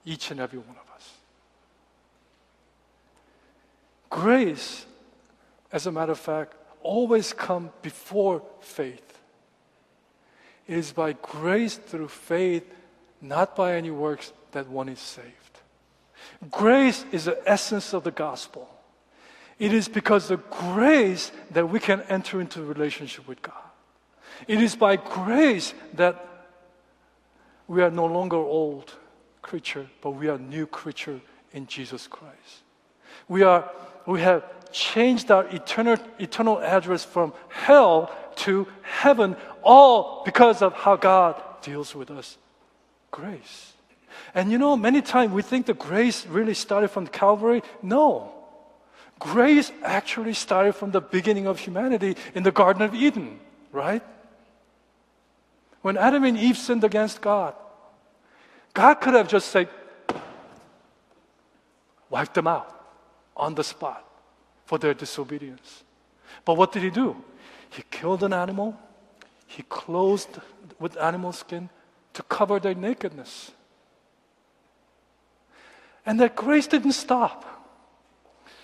each 0.05 0.29
and 0.29 0.39
every 0.39 0.59
one 0.59 0.77
of 0.77 0.95
us. 0.95 1.13
Grace, 4.11 4.85
as 5.71 5.87
a 5.87 5.91
matter 5.91 6.11
of 6.11 6.19
fact, 6.19 6.53
always 6.83 7.33
come 7.33 7.71
before 7.81 8.43
faith. 8.59 9.19
It 10.67 10.77
is 10.77 10.91
by 10.91 11.13
grace 11.13 11.77
through 11.77 12.09
faith, 12.09 12.71
not 13.21 13.55
by 13.55 13.75
any 13.75 13.91
works, 13.91 14.33
that 14.51 14.67
one 14.67 14.89
is 14.89 14.99
saved. 14.99 15.27
Grace 16.49 17.05
is 17.11 17.25
the 17.25 17.41
essence 17.45 17.93
of 17.93 18.03
the 18.03 18.11
gospel. 18.11 18.69
It 19.59 19.73
is 19.73 19.87
because 19.87 20.31
of 20.31 20.49
grace 20.49 21.31
that 21.51 21.69
we 21.69 21.79
can 21.79 22.01
enter 22.09 22.41
into 22.41 22.63
relationship 22.63 23.27
with 23.27 23.41
God. 23.41 23.53
It 24.47 24.59
is 24.59 24.75
by 24.75 24.95
grace 24.95 25.73
that 25.93 26.27
we 27.67 27.83
are 27.83 27.91
no 27.91 28.05
longer 28.05 28.37
old 28.37 28.91
creature, 29.41 29.87
but 30.01 30.11
we 30.11 30.29
are 30.29 30.39
new 30.39 30.65
creature 30.65 31.21
in 31.53 31.67
Jesus 31.67 32.07
Christ. 32.07 32.63
We 33.27 33.43
are 33.43 33.69
we 34.05 34.21
have 34.21 34.43
changed 34.71 35.31
our 35.31 35.45
eternal, 35.47 35.97
eternal 36.19 36.59
address 36.59 37.03
from 37.03 37.33
hell 37.49 38.11
to 38.37 38.67
heaven, 38.81 39.35
all 39.63 40.23
because 40.25 40.61
of 40.61 40.73
how 40.73 40.95
God 40.95 41.41
deals 41.61 41.93
with 41.93 42.09
us. 42.09 42.37
Grace. 43.11 43.73
And 44.33 44.51
you 44.51 44.57
know, 44.57 44.75
many 44.75 45.01
times 45.01 45.33
we 45.33 45.41
think 45.41 45.65
the 45.65 45.73
grace 45.73 46.25
really 46.25 46.53
started 46.53 46.89
from 46.89 47.07
Calvary. 47.07 47.61
No. 47.81 48.33
Grace 49.19 49.71
actually 49.83 50.33
started 50.33 50.73
from 50.73 50.91
the 50.91 51.01
beginning 51.01 51.45
of 51.45 51.59
humanity 51.59 52.15
in 52.33 52.43
the 52.43 52.51
Garden 52.51 52.81
of 52.81 52.95
Eden, 52.95 53.39
right? 53.71 54.01
When 55.81 55.97
Adam 55.97 56.23
and 56.23 56.37
Eve 56.37 56.57
sinned 56.57 56.83
against 56.83 57.21
God, 57.21 57.53
God 58.73 58.95
could 58.95 59.13
have 59.13 59.27
just 59.27 59.49
said, 59.49 59.67
wipe 62.09 62.33
them 62.33 62.47
out 62.47 62.67
on 63.35 63.55
the 63.55 63.63
spot 63.63 64.05
for 64.65 64.77
their 64.77 64.93
disobedience. 64.93 65.83
But 66.45 66.55
what 66.55 66.71
did 66.71 66.83
he 66.83 66.89
do? 66.89 67.15
He 67.69 67.83
killed 67.91 68.23
an 68.23 68.33
animal, 68.33 68.77
he 69.47 69.63
clothed 69.63 70.39
with 70.79 70.97
animal 70.97 71.33
skin 71.33 71.69
to 72.13 72.23
cover 72.23 72.59
their 72.59 72.75
nakedness. 72.75 73.51
And 76.05 76.19
that 76.19 76.35
grace 76.35 76.67
didn't 76.67 76.93
stop. 76.93 77.45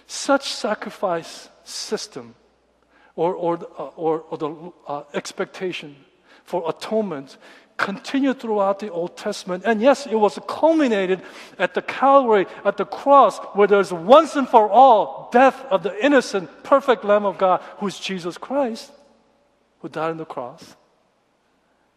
Such 0.07 0.51
sacrifice 0.51 1.49
system 1.63 2.35
or, 3.15 3.33
or, 3.33 3.55
uh, 3.77 3.83
or, 3.95 4.21
or 4.29 4.37
the 4.37 4.71
uh, 4.87 5.03
expectation 5.13 5.95
for 6.43 6.67
atonement 6.69 7.37
continued 7.75 8.39
throughout 8.39 8.79
the 8.79 8.91
Old 8.91 9.15
Testament. 9.17 9.63
And 9.65 9.81
yes, 9.81 10.07
it 10.07 10.15
was 10.15 10.39
culminated 10.47 11.21
at 11.59 11.73
the 11.73 11.81
Calvary, 11.81 12.47
at 12.65 12.77
the 12.77 12.85
cross, 12.85 13.37
where 13.53 13.67
there's 13.67 13.93
once 13.93 14.35
and 14.35 14.49
for 14.49 14.69
all 14.69 15.29
death 15.31 15.63
of 15.69 15.83
the 15.83 15.93
innocent, 16.03 16.49
perfect 16.63 17.05
Lamb 17.05 17.25
of 17.25 17.37
God, 17.37 17.61
who 17.77 17.87
is 17.87 17.99
Jesus 17.99 18.37
Christ, 18.37 18.91
who 19.79 19.89
died 19.89 20.11
on 20.11 20.17
the 20.17 20.25
cross. 20.25 20.75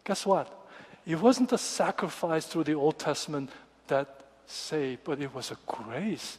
Guess 0.03 0.25
what? 0.25 0.60
It 1.05 1.19
wasn't 1.19 1.51
a 1.51 1.57
sacrifice 1.57 2.45
through 2.45 2.65
the 2.65 2.75
Old 2.75 2.99
Testament 2.99 3.49
that 3.87 4.21
saved, 4.45 5.01
but 5.03 5.19
it 5.19 5.33
was 5.33 5.51
a 5.51 5.57
grace 5.65 6.37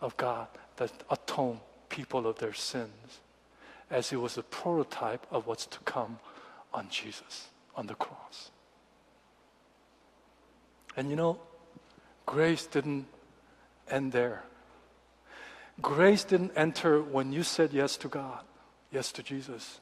of 0.00 0.16
God 0.16 0.48
that 0.76 0.92
atoned 1.10 1.60
people 1.88 2.26
of 2.26 2.38
their 2.38 2.54
sins, 2.54 3.20
as 3.90 4.12
it 4.12 4.16
was 4.16 4.38
a 4.38 4.42
prototype 4.42 5.26
of 5.30 5.46
what's 5.46 5.66
to 5.66 5.78
come 5.80 6.18
on 6.72 6.88
Jesus 6.88 7.48
on 7.76 7.86
the 7.86 7.94
cross. 7.94 8.50
And 10.96 11.10
you 11.10 11.16
know, 11.16 11.38
grace 12.26 12.66
didn't 12.66 13.06
end 13.88 14.12
there. 14.12 14.44
Grace 15.82 16.24
didn't 16.24 16.52
enter 16.56 17.00
when 17.00 17.32
you 17.32 17.42
said 17.42 17.72
yes 17.72 17.96
to 17.98 18.08
God, 18.08 18.40
yes 18.92 19.12
to 19.12 19.22
Jesus. 19.22 19.80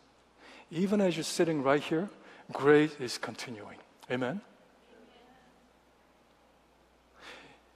Even 0.71 1.01
as 1.01 1.17
you're 1.17 1.25
sitting 1.25 1.63
right 1.63 1.83
here, 1.83 2.09
grace 2.53 2.95
is 3.01 3.19
continuing. 3.19 3.79
Amen? 4.11 4.41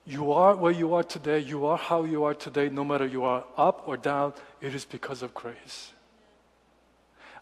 You 0.05 0.33
are 0.33 0.57
where 0.57 0.73
you 0.73 0.95
are 0.95 1.05
today, 1.05 1.38
you 1.38 1.66
are 1.66 1.77
how 1.77 2.05
you 2.05 2.25
are 2.25 2.35
today, 2.35 2.68
no 2.68 2.85
matter 2.85 3.07
you 3.07 3.23
are 3.25 3.45
up 3.57 3.85
or 3.87 3.97
down, 3.97 4.33
it 4.61 4.75
is 4.75 4.85
because 4.85 5.23
of 5.23 5.33
grace. 5.33 5.92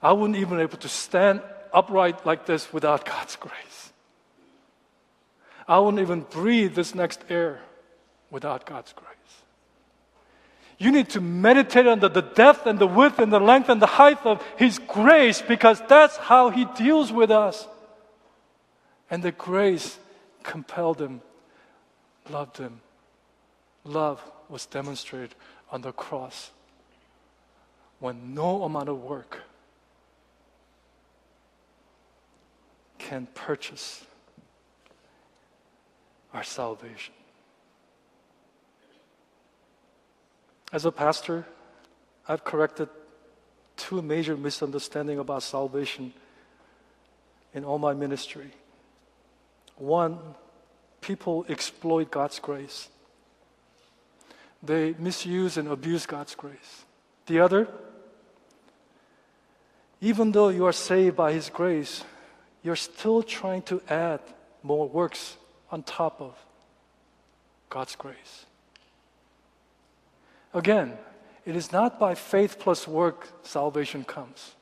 I 0.03 0.13
wouldn't 0.13 0.39
even 0.39 0.59
be 0.59 0.63
able 0.63 0.79
to 0.79 0.89
stand 0.89 1.41
upright 1.73 2.27
like 2.27 2.47
this 2.47 2.73
without 2.73 3.05
God's 3.05 3.37
grace. 3.37 3.93
I 5.67 5.79
wouldn't 5.79 6.03
even 6.03 6.23
breathe 6.23 6.75
this 6.75 6.95
next 6.95 7.25
air 7.31 7.61
without 8.31 8.67
God's 8.67 8.93
grace. 8.93 9.09
You 10.79 10.91
need 10.91 11.11
to 11.11 11.21
meditate 11.21 11.87
on 11.87 12.01
the, 12.01 12.09
the 12.09 12.23
depth 12.23 12.67
and 12.67 12.79
the 12.79 12.87
width 12.87 13.19
and 13.19 13.33
the 13.33 13.39
length 13.39 13.69
and 13.69 13.81
the 13.81 13.87
height 13.87 14.25
of 14.25 14.43
His 14.57 14.79
grace 14.79 15.43
because 15.43 15.81
that's 15.89 16.17
how 16.17 16.51
He 16.51 16.65
deals 16.65 17.13
with 17.13 17.31
us. 17.31 17.69
And 19.11 19.23
the 19.23 19.33
grace 19.33 19.99
compelled 20.43 20.99
them, 20.99 21.21
loved 22.31 22.57
them. 22.59 22.81
Love 23.85 24.23
was 24.49 24.67
demonstrated 24.67 25.35
on 25.71 25.83
the 25.83 25.93
cross 25.93 26.51
when 27.99 28.35
no 28.35 28.63
amount 28.63 28.89
of 28.89 29.03
work 29.03 29.43
can 32.99 33.27
purchase 33.35 34.05
our 36.33 36.45
salvation. 36.45 37.15
As 40.73 40.85
a 40.85 40.93
pastor, 40.93 41.45
I've 42.29 42.45
corrected 42.45 42.89
two 43.77 44.03
major 44.03 44.37
misunderstandings 44.37 45.19
about 45.19 45.43
salvation 45.43 46.13
in 47.53 47.65
all 47.65 47.79
my 47.79 47.93
ministry. 47.93 48.53
One 49.81 50.19
people 51.01 51.47
exploit 51.49 52.11
God's 52.11 52.39
grace. 52.39 52.89
They 54.63 54.95
misuse 54.99 55.57
and 55.57 55.69
abuse 55.69 56.05
God's 56.05 56.35
grace. 56.35 56.85
The 57.27 57.41
other, 57.41 57.67
even 60.03 60.33
though 60.33 60.51
you 60.51 60.67
are 60.67 60.73
saved 60.73 61.17
by 61.17 61.33
His 61.33 61.49
grace, 61.49 62.05
you're 62.63 62.77
still 62.77 63.23
trying 63.23 63.63
to 63.63 63.81
add 63.89 64.21
more 64.63 64.87
works 64.87 65.39
on 65.73 65.83
top 65.83 66.21
of 66.21 66.37
God's 67.71 67.97
grace. 67.97 68.45
Again, 70.53 70.93
it 71.47 71.57
is 71.57 71.73
not 71.73 71.99
by 71.99 72.15
faith 72.15 72.59
plus 72.59 72.87
work 72.87 73.29
salvation 73.45 74.05
comes. 74.05 74.55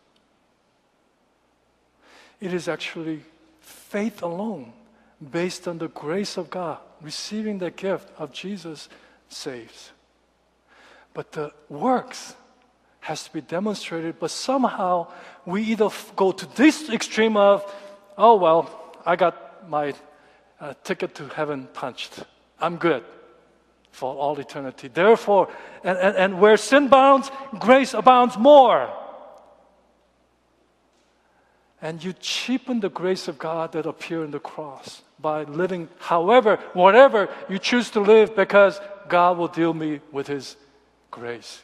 It 2.41 2.55
is 2.55 2.69
actually 2.69 3.23
faith 3.61 4.23
alone 4.23 4.75
based 5.21 5.67
on 5.67 5.79
the 5.79 5.89
grace 5.89 6.37
of 6.37 6.51
God, 6.51 6.79
receiving 7.01 7.59
the 7.59 7.71
gift 7.71 8.09
of 8.19 8.33
Jesus 8.33 8.89
saves. 9.29 9.91
But 11.15 11.33
the 11.33 11.53
works 11.69 12.35
has 13.01 13.25
to 13.25 13.33
be 13.33 13.41
demonstrated, 13.41 14.19
but 14.19 14.31
somehow 14.31 15.09
we 15.45 15.63
either 15.63 15.89
go 16.15 16.33
to 16.33 16.47
this 16.57 16.89
extreme 16.91 17.37
of, 17.37 17.65
oh, 18.17 18.37
well, 18.37 18.95
I 19.05 19.17
got 19.17 19.69
my 19.69 19.95
uh, 20.61 20.75
ticket 20.85 21.15
to 21.17 21.29
heaven 21.29 21.69
punched. 21.73 22.21
I'm 22.61 22.77
good 22.77 23.05
for 23.91 24.15
all 24.15 24.39
eternity. 24.39 24.89
Therefore, 24.89 25.49
and, 25.83 25.99
and, 25.99 26.17
and 26.17 26.41
where 26.41 26.57
sin 26.57 26.87
abounds, 26.87 27.31
grace 27.59 27.95
abounds 27.95 28.37
more. 28.37 28.93
And 31.81 32.03
you 32.03 32.13
cheapen 32.13 32.81
the 32.81 32.91
grace 32.91 33.29
of 33.29 33.39
God 33.39 33.73
that 33.73 33.87
appeared 33.87 34.27
in 34.27 34.31
the 34.33 34.41
cross 34.41 35.03
by 35.21 35.43
living 35.45 35.89
however, 35.99 36.57
whatever 36.73 37.29
you 37.49 37.59
choose 37.59 37.91
to 37.91 38.01
live, 38.01 38.37
because 38.37 38.81
God 39.09 39.39
will 39.39 39.49
deal 39.49 39.75
me 39.75 40.01
with 40.13 40.27
His 40.27 40.57
grace 41.11 41.63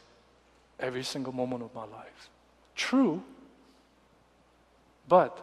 every 0.81 1.05
single 1.05 1.33
moment 1.33 1.63
of 1.63 1.75
my 1.75 1.85
life. 1.85 2.31
True, 2.75 3.23
but 5.09 5.39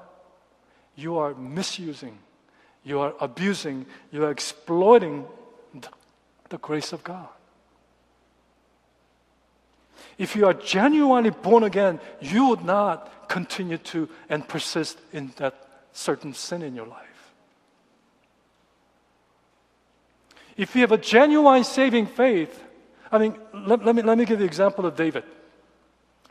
you 0.96 1.18
are 1.18 1.34
misusing, 1.34 2.18
you 2.84 3.00
are 3.00 3.14
abusing, 3.20 3.86
you 4.12 4.26
are 4.26 4.32
exploiting 4.32 5.26
the 6.50 6.58
grace 6.58 6.92
of 6.92 7.04
God. 7.04 7.30
If 10.18 10.36
you 10.36 10.46
are 10.46 10.54
genuinely 10.54 11.30
born 11.30 11.64
again, 11.64 12.00
you 12.20 12.48
would 12.48 12.66
not 12.66 13.30
continue 13.30 13.78
to 13.78 14.10
and 14.30 14.48
persist 14.48 15.00
in 15.14 15.32
that 15.38 15.56
certain 15.94 16.34
sin 16.34 16.62
in 16.62 16.76
your 16.76 16.86
life. 16.86 17.11
If 20.62 20.76
you 20.76 20.82
have 20.82 20.92
a 20.92 20.98
genuine 21.00 21.64
saving 21.64 22.06
faith, 22.06 22.64
I 23.12 23.18
mean, 23.18 23.36
let, 23.52 23.84
let, 23.84 23.96
me, 23.96 24.04
let 24.04 24.16
me 24.16 24.26
give 24.26 24.40
an 24.40 24.46
example 24.46 24.86
of 24.86 24.96
David. 24.96 25.24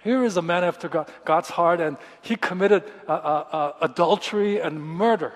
Here 0.05 0.23
is 0.23 0.37
a 0.37 0.43
man 0.43 0.63
after 0.63 0.89
God, 0.89 1.11
God's 1.25 1.51
heart, 1.51 1.81
and 1.81 1.97
he 2.23 2.37
committed 2.37 2.85
uh, 3.09 3.13
uh, 3.13 3.45
uh, 3.51 3.73
adultery 3.83 4.61
and 4.61 4.81
murder. 4.81 5.33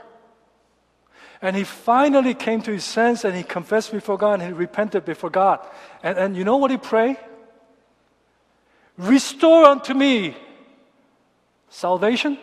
And 1.43 1.57
he 1.57 1.65
finally 1.65 2.35
came 2.35 2.63
to 2.63 2.71
his 2.71 2.85
sense 2.85 3.25
and 3.25 3.35
he 3.35 3.43
confessed 3.43 3.91
before 3.91 4.17
God 4.17 4.35
and 4.35 4.43
he 4.45 4.53
repented 4.53 5.05
before 5.05 5.29
God. 5.29 5.59
And, 6.05 6.17
and 6.17 6.37
you 6.37 6.45
know 6.45 6.59
what 6.59 6.71
he 6.71 6.77
prayed? 6.77 7.17
Restore 8.97 9.65
unto 9.65 9.93
me 9.93 10.37
salvation. 11.69 12.39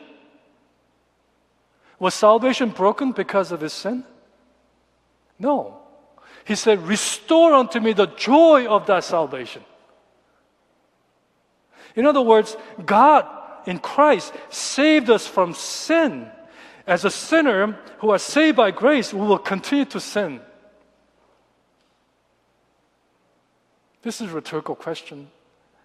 Was 1.98 2.14
salvation 2.14 2.72
broken 2.72 3.14
because 3.14 3.54
of 3.54 3.62
his 3.62 3.72
sin? 3.72 4.04
No. 5.40 5.81
He 6.46 6.56
said, 6.56 6.88
Restore 6.88 7.54
unto 7.54 7.80
me 7.80 7.94
the 7.94 8.08
joy 8.08 8.68
of 8.68 8.88
that 8.88 9.04
salvation. 9.04 9.64
In 11.96 12.06
other 12.06 12.22
words, 12.22 12.56
God 12.86 13.28
in 13.66 13.80
Christ 13.80 14.34
saved 14.50 15.10
us 15.10 15.28
from 15.28 15.54
sin. 15.54 16.30
As 16.88 17.06
a 17.06 17.12
sinner 17.12 17.78
who 18.00 18.10
are 18.10 18.20
saved 18.20 18.58
by 18.58 18.72
grace, 18.72 19.14
we 19.14 19.26
will 19.26 19.38
continue 19.38 19.86
to 19.86 20.00
sin. 20.00 20.42
This 24.02 24.20
is 24.20 24.32
a 24.32 24.34
rhetorical 24.34 24.76
question 24.76 25.30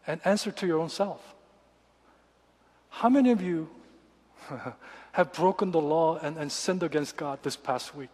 and 0.06 0.20
answer 0.24 0.50
to 0.50 0.66
your 0.66 0.78
own 0.78 0.88
self. 0.88 1.34
How 2.88 3.10
many 3.10 3.30
of 3.30 3.42
you 3.42 3.68
have 5.12 5.32
broken 5.32 5.70
the 5.70 5.80
law 5.80 6.16
and, 6.16 6.38
and 6.38 6.50
sinned 6.50 6.82
against 6.82 7.16
God 7.16 7.40
this 7.42 7.56
past 7.56 7.94
week? 7.94 8.10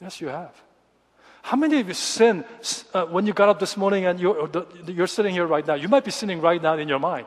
Yes, 0.00 0.20
you 0.20 0.28
have. 0.28 0.54
How 1.42 1.56
many 1.56 1.80
of 1.80 1.88
you 1.88 1.94
sinned 1.94 2.44
uh, 2.92 3.06
when 3.06 3.26
you 3.26 3.32
got 3.32 3.48
up 3.48 3.58
this 3.58 3.76
morning 3.76 4.04
and 4.04 4.20
you're, 4.20 4.50
you're 4.86 5.06
sitting 5.06 5.32
here 5.32 5.46
right 5.46 5.66
now? 5.66 5.74
You 5.74 5.88
might 5.88 6.04
be 6.04 6.10
sinning 6.10 6.40
right 6.40 6.62
now 6.62 6.74
in 6.74 6.88
your 6.88 6.98
mind. 6.98 7.26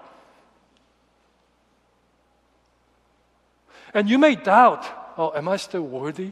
And 3.94 4.10
you 4.10 4.18
may 4.18 4.36
doubt, 4.36 4.86
oh, 5.18 5.34
am 5.36 5.48
I 5.50 5.58
still 5.58 5.84
worthy? 5.84 6.32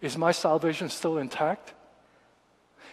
Is 0.00 0.18
my 0.18 0.32
salvation 0.32 0.88
still 0.88 1.18
intact? 1.18 1.72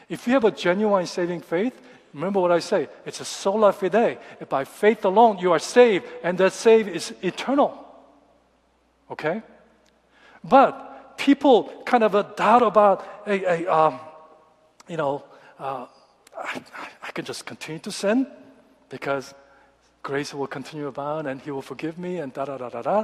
If 0.08 0.28
you 0.28 0.34
have 0.34 0.46
a 0.46 0.52
genuine 0.52 1.06
saving 1.06 1.42
faith, 1.42 1.80
remember 2.14 2.40
what 2.40 2.52
I 2.52 2.60
say. 2.60 2.88
It's 3.06 3.20
a 3.20 3.26
sola 3.26 3.74
fide. 3.74 4.20
If 4.40 4.48
By 4.48 4.64
faith 4.64 5.04
alone, 5.06 5.40
you 5.40 5.52
are 5.52 5.60
saved, 5.60 6.06
and 6.24 6.38
that 6.38 6.54
save 6.54 6.88
is 6.88 7.14
eternal. 7.22 7.86
Okay? 9.12 9.42
But 10.44 10.89
people 11.20 11.70
kind 11.86 12.04
of 12.04 12.16
a 12.16 12.24
doubt 12.36 12.64
about, 12.64 13.06
a, 13.28 13.38
hey 13.38 13.68
um, 13.68 14.00
you 14.88 14.98
know, 14.98 15.24
uh, 15.60 15.86
I, 16.36 16.62
I 17.04 17.12
can 17.12 17.26
just 17.26 17.46
continue 17.46 17.80
to 17.80 17.92
sin 17.92 18.26
because 18.90 19.36
grace 20.02 20.34
will 20.34 20.48
continue 20.48 20.88
abound 20.88 21.28
and 21.28 21.42
He 21.42 21.52
will 21.52 21.62
forgive 21.62 22.00
me 22.00 22.18
and 22.18 22.34
da 22.34 22.46
da 22.46 22.58
da 22.58 22.70
da 22.70 22.82
da. 22.82 23.04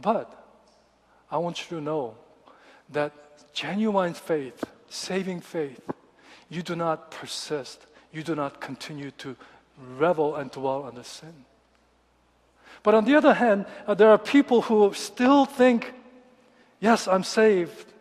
But 0.00 0.30
I 1.30 1.38
want 1.38 1.58
you 1.62 1.78
to 1.78 1.82
know 1.82 2.14
that 2.92 3.12
genuine 3.52 4.14
faith, 4.14 4.62
saving 4.88 5.40
faith, 5.40 5.80
you 6.50 6.62
do 6.62 6.76
not 6.76 7.10
persist, 7.10 7.86
you 8.12 8.22
do 8.22 8.34
not 8.34 8.60
continue 8.60 9.10
to 9.12 9.34
revel 9.98 10.36
and 10.36 10.50
dwell 10.50 10.82
on 10.82 10.94
the 10.94 11.04
sin. 11.04 11.44
But 12.82 12.94
on 12.94 13.04
the 13.06 13.16
other 13.16 13.34
hand, 13.34 13.64
uh, 13.86 13.94
there 13.94 14.10
are 14.10 14.18
people 14.18 14.62
who 14.62 14.92
still 14.92 15.46
think 15.46 15.92
Yes, 16.86 17.08
I'm 17.08 17.24
saved. 17.24 17.92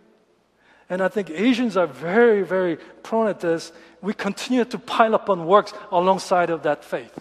And 0.91 1.01
I 1.01 1.07
think 1.07 1.31
Asians 1.31 1.75
are 1.75 1.87
very, 1.87 2.43
very 2.43 2.75
prone 3.01 3.27
at 3.27 3.39
this. 3.39 3.73
We 3.99 4.13
continue 4.13 4.63
to 4.63 4.77
pile 4.77 5.15
up 5.15 5.27
on 5.27 5.47
works 5.47 5.73
alongside 5.91 6.51
of 6.51 6.61
that 6.67 6.85
faith. 6.85 7.17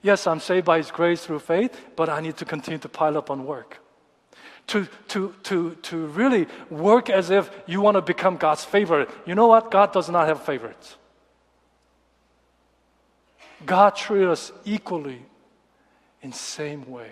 Yes, 0.00 0.26
I'm 0.26 0.40
saved 0.40 0.64
by 0.64 0.78
His 0.78 0.90
grace 0.90 1.26
through 1.26 1.40
faith, 1.40 1.78
but 1.96 2.08
I 2.08 2.22
need 2.22 2.38
to 2.38 2.46
continue 2.46 2.78
to 2.78 2.88
pile 2.88 3.18
up 3.18 3.28
on 3.28 3.44
work. 3.44 3.76
To, 4.68 4.88
to, 5.08 5.34
to, 5.42 5.74
to 5.90 6.06
really 6.06 6.46
work 6.70 7.10
as 7.10 7.28
if 7.28 7.50
you 7.66 7.82
want 7.82 7.96
to 7.96 8.00
become 8.00 8.38
God's 8.38 8.64
favorite. 8.64 9.10
You 9.26 9.34
know 9.34 9.48
what? 9.48 9.70
God 9.70 9.92
does 9.92 10.08
not 10.08 10.28
have 10.28 10.42
favorites. 10.42 10.96
God 13.66 13.96
treats 13.96 14.28
us 14.28 14.52
equally 14.64 15.20
in 16.22 16.32
same 16.32 16.90
way. 16.90 17.10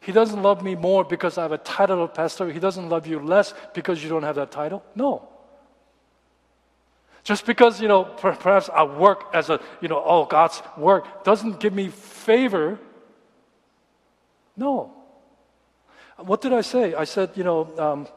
He 0.00 0.12
doesn't 0.12 0.42
love 0.42 0.62
me 0.62 0.74
more 0.74 1.04
because 1.04 1.38
I 1.38 1.42
have 1.42 1.52
a 1.52 1.58
title 1.58 2.02
of 2.02 2.14
pastor. 2.14 2.50
He 2.50 2.60
doesn't 2.60 2.88
love 2.88 3.06
you 3.06 3.18
less 3.20 3.52
because 3.74 4.02
you 4.02 4.08
don't 4.08 4.22
have 4.22 4.36
that 4.36 4.50
title. 4.50 4.82
No. 4.94 5.28
Just 7.24 7.44
because, 7.44 7.80
you 7.80 7.88
know, 7.88 8.04
perhaps 8.04 8.70
I 8.72 8.84
work 8.84 9.24
as 9.34 9.50
a, 9.50 9.60
you 9.80 9.88
know, 9.88 10.02
oh, 10.04 10.24
God's 10.24 10.62
work 10.76 11.24
doesn't 11.24 11.60
give 11.60 11.74
me 11.74 11.88
favor. 11.88 12.78
No. 14.56 14.92
What 16.16 16.40
did 16.40 16.52
I 16.52 16.62
say? 16.62 16.94
I 16.94 17.04
said, 17.04 17.30
you 17.34 17.44
know, 17.44 17.68
um, 17.78 18.08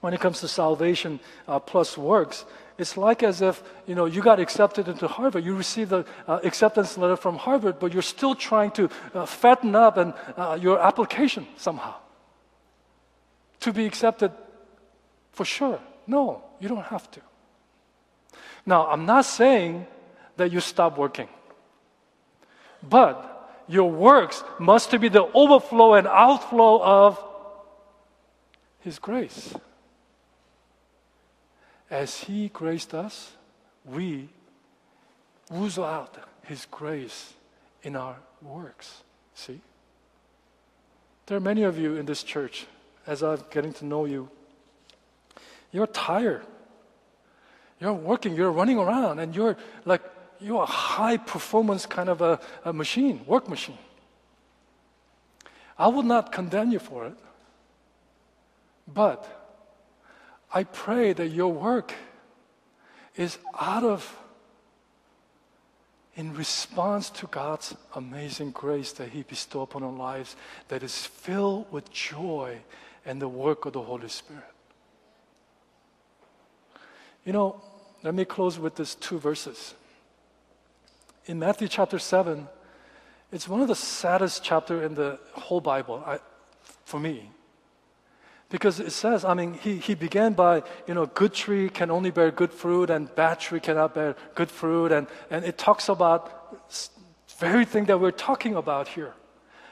when 0.00 0.12
it 0.12 0.20
comes 0.20 0.40
to 0.40 0.48
salvation 0.48 1.20
uh, 1.48 1.58
plus 1.58 1.96
works, 1.96 2.44
it's 2.76 2.96
like 2.96 3.22
as 3.22 3.40
if 3.40 3.62
you 3.86 3.94
know 3.94 4.06
you 4.06 4.20
got 4.22 4.40
accepted 4.40 4.88
into 4.88 5.06
Harvard. 5.06 5.44
You 5.44 5.54
received 5.54 5.90
the 5.90 6.04
uh, 6.26 6.40
acceptance 6.42 6.98
letter 6.98 7.16
from 7.16 7.36
Harvard, 7.36 7.78
but 7.78 7.92
you're 7.92 8.02
still 8.02 8.34
trying 8.34 8.72
to 8.72 8.88
uh, 9.14 9.26
fatten 9.26 9.74
up 9.74 9.96
and 9.96 10.14
uh, 10.36 10.58
your 10.60 10.80
application 10.80 11.46
somehow 11.56 11.94
to 13.60 13.72
be 13.72 13.86
accepted 13.86 14.32
for 15.32 15.44
sure. 15.44 15.80
No, 16.06 16.42
you 16.60 16.68
don't 16.68 16.84
have 16.84 17.10
to. 17.12 17.20
Now, 18.66 18.86
I'm 18.88 19.06
not 19.06 19.24
saying 19.24 19.86
that 20.36 20.52
you 20.52 20.60
stop 20.60 20.98
working, 20.98 21.28
but 22.82 23.62
your 23.68 23.90
works 23.90 24.42
must 24.58 24.90
be 25.00 25.08
the 25.08 25.24
overflow 25.32 25.94
and 25.94 26.06
outflow 26.06 26.82
of 26.82 27.22
His 28.80 28.98
grace. 28.98 29.54
As 31.94 32.18
He 32.24 32.48
graced 32.48 32.92
us, 32.92 33.30
we 33.84 34.28
ooze 35.56 35.78
out 35.78 36.18
His 36.42 36.66
grace 36.68 37.34
in 37.84 37.94
our 37.94 38.16
works. 38.42 39.04
See? 39.36 39.60
There 41.26 41.36
are 41.36 41.40
many 41.40 41.62
of 41.62 41.78
you 41.78 41.94
in 41.94 42.04
this 42.04 42.24
church, 42.24 42.66
as 43.06 43.22
I'm 43.22 43.38
getting 43.48 43.72
to 43.74 43.84
know 43.84 44.06
you, 44.06 44.28
you're 45.70 45.86
tired. 45.86 46.44
You're 47.78 47.92
working, 47.92 48.34
you're 48.34 48.50
running 48.50 48.78
around, 48.78 49.20
and 49.20 49.32
you're 49.32 49.56
like, 49.84 50.02
you're 50.40 50.64
a 50.64 50.66
high 50.66 51.16
performance 51.16 51.86
kind 51.86 52.08
of 52.08 52.20
a, 52.22 52.40
a 52.64 52.72
machine, 52.72 53.24
work 53.24 53.48
machine. 53.48 53.78
I 55.78 55.86
will 55.86 56.02
not 56.02 56.32
condemn 56.32 56.72
you 56.72 56.80
for 56.80 57.06
it, 57.06 57.16
but 58.92 59.43
I 60.54 60.62
pray 60.62 61.12
that 61.12 61.28
your 61.28 61.52
work 61.52 61.92
is 63.16 63.38
out 63.58 63.82
of, 63.82 64.16
in 66.14 66.32
response 66.32 67.10
to 67.10 67.26
God's 67.26 67.74
amazing 67.96 68.52
grace 68.52 68.92
that 68.92 69.08
He 69.08 69.24
bestowed 69.24 69.64
upon 69.64 69.82
our 69.82 69.92
lives, 69.92 70.36
that 70.68 70.84
is 70.84 71.06
filled 71.06 71.70
with 71.72 71.90
joy 71.90 72.60
and 73.04 73.20
the 73.20 73.28
work 73.28 73.66
of 73.66 73.72
the 73.72 73.82
Holy 73.82 74.08
Spirit. 74.08 74.44
You 77.24 77.32
know, 77.32 77.60
let 78.04 78.14
me 78.14 78.24
close 78.24 78.56
with 78.56 78.76
these 78.76 78.94
two 78.94 79.18
verses. 79.18 79.74
In 81.26 81.40
Matthew 81.40 81.66
chapter 81.66 81.98
7, 81.98 82.46
it's 83.32 83.48
one 83.48 83.60
of 83.60 83.66
the 83.66 83.74
saddest 83.74 84.44
chapter 84.44 84.84
in 84.84 84.94
the 84.94 85.18
whole 85.32 85.60
Bible 85.60 86.00
I, 86.06 86.20
for 86.84 87.00
me. 87.00 87.30
Because 88.48 88.78
it 88.78 88.92
says, 88.92 89.24
I 89.24 89.34
mean, 89.34 89.54
he, 89.54 89.78
he 89.78 89.94
began 89.94 90.34
by, 90.34 90.62
you 90.86 90.94
know, 90.94 91.06
good 91.06 91.32
tree 91.32 91.68
can 91.68 91.90
only 91.90 92.10
bear 92.10 92.30
good 92.30 92.52
fruit 92.52 92.90
and 92.90 93.12
bad 93.14 93.40
tree 93.40 93.60
cannot 93.60 93.94
bear 93.94 94.14
good 94.34 94.50
fruit. 94.50 94.92
And, 94.92 95.06
and 95.30 95.44
it 95.44 95.58
talks 95.58 95.88
about 95.88 96.56
very 97.38 97.64
thing 97.64 97.86
that 97.86 97.98
we're 97.98 98.12
talking 98.12 98.54
about 98.54 98.88
here. 98.88 99.14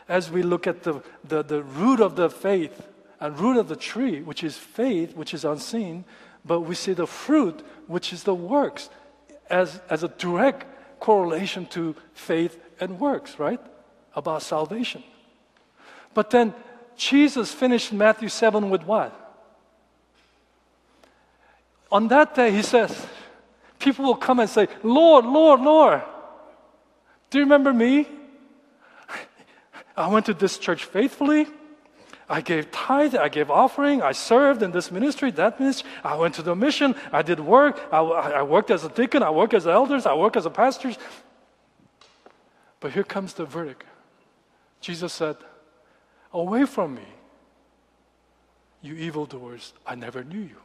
As 0.08 0.30
we 0.30 0.42
look 0.42 0.66
at 0.66 0.82
the, 0.82 1.02
the, 1.22 1.42
the 1.42 1.62
root 1.62 2.00
of 2.00 2.16
the 2.16 2.28
faith 2.28 2.86
and 3.20 3.38
root 3.38 3.56
of 3.56 3.68
the 3.68 3.76
tree, 3.76 4.22
which 4.22 4.42
is 4.42 4.56
faith, 4.56 5.14
which 5.14 5.32
is 5.32 5.44
unseen, 5.44 6.04
but 6.44 6.60
we 6.60 6.74
see 6.74 6.92
the 6.92 7.06
fruit, 7.06 7.64
which 7.86 8.12
is 8.12 8.24
the 8.24 8.34
works, 8.34 8.90
as, 9.48 9.80
as 9.88 10.02
a 10.02 10.08
direct 10.08 10.66
correlation 10.98 11.66
to 11.66 11.94
faith 12.14 12.58
and 12.80 12.98
works, 12.98 13.38
right? 13.38 13.60
about 14.14 14.42
salvation. 14.42 15.02
But 16.14 16.30
then 16.30 16.54
Jesus 16.96 17.52
finished 17.52 17.92
Matthew 17.92 18.28
7 18.28 18.70
with 18.70 18.84
what? 18.84 19.18
On 21.90 22.08
that 22.08 22.34
day, 22.34 22.50
he 22.50 22.62
says, 22.62 23.06
people 23.78 24.04
will 24.04 24.16
come 24.16 24.40
and 24.40 24.48
say, 24.48 24.68
Lord, 24.82 25.24
Lord, 25.26 25.60
Lord, 25.60 26.02
do 27.30 27.38
you 27.38 27.44
remember 27.44 27.72
me? 27.72 28.06
I 29.96 30.08
went 30.08 30.26
to 30.26 30.34
this 30.34 30.58
church 30.58 30.84
faithfully. 30.84 31.46
I 32.28 32.40
gave 32.40 32.70
tithe, 32.70 33.14
I 33.14 33.28
gave 33.28 33.50
offering, 33.50 34.00
I 34.00 34.12
served 34.12 34.62
in 34.62 34.70
this 34.70 34.90
ministry, 34.90 35.30
that 35.32 35.60
ministry. 35.60 35.90
I 36.02 36.16
went 36.16 36.34
to 36.36 36.42
the 36.42 36.56
mission, 36.56 36.94
I 37.12 37.20
did 37.20 37.38
work, 37.38 37.78
I, 37.92 37.98
I 37.98 38.42
worked 38.42 38.70
as 38.70 38.84
a 38.84 38.88
deacon, 38.88 39.22
I 39.22 39.28
worked 39.28 39.52
as 39.52 39.66
elders, 39.66 40.06
I 40.06 40.14
worked 40.14 40.38
as 40.38 40.46
a 40.46 40.50
pastor. 40.50 40.92
But 42.80 42.92
here 42.92 43.04
comes 43.04 43.34
the 43.34 43.44
verdict. 43.44 43.84
Jesus 44.80 45.12
said, 45.12 45.36
Away 46.32 46.64
from 46.64 46.94
me, 46.94 47.06
you 48.80 48.94
evildoers, 48.94 49.72
I 49.86 49.94
never 49.94 50.24
knew 50.24 50.40
you. 50.40 50.56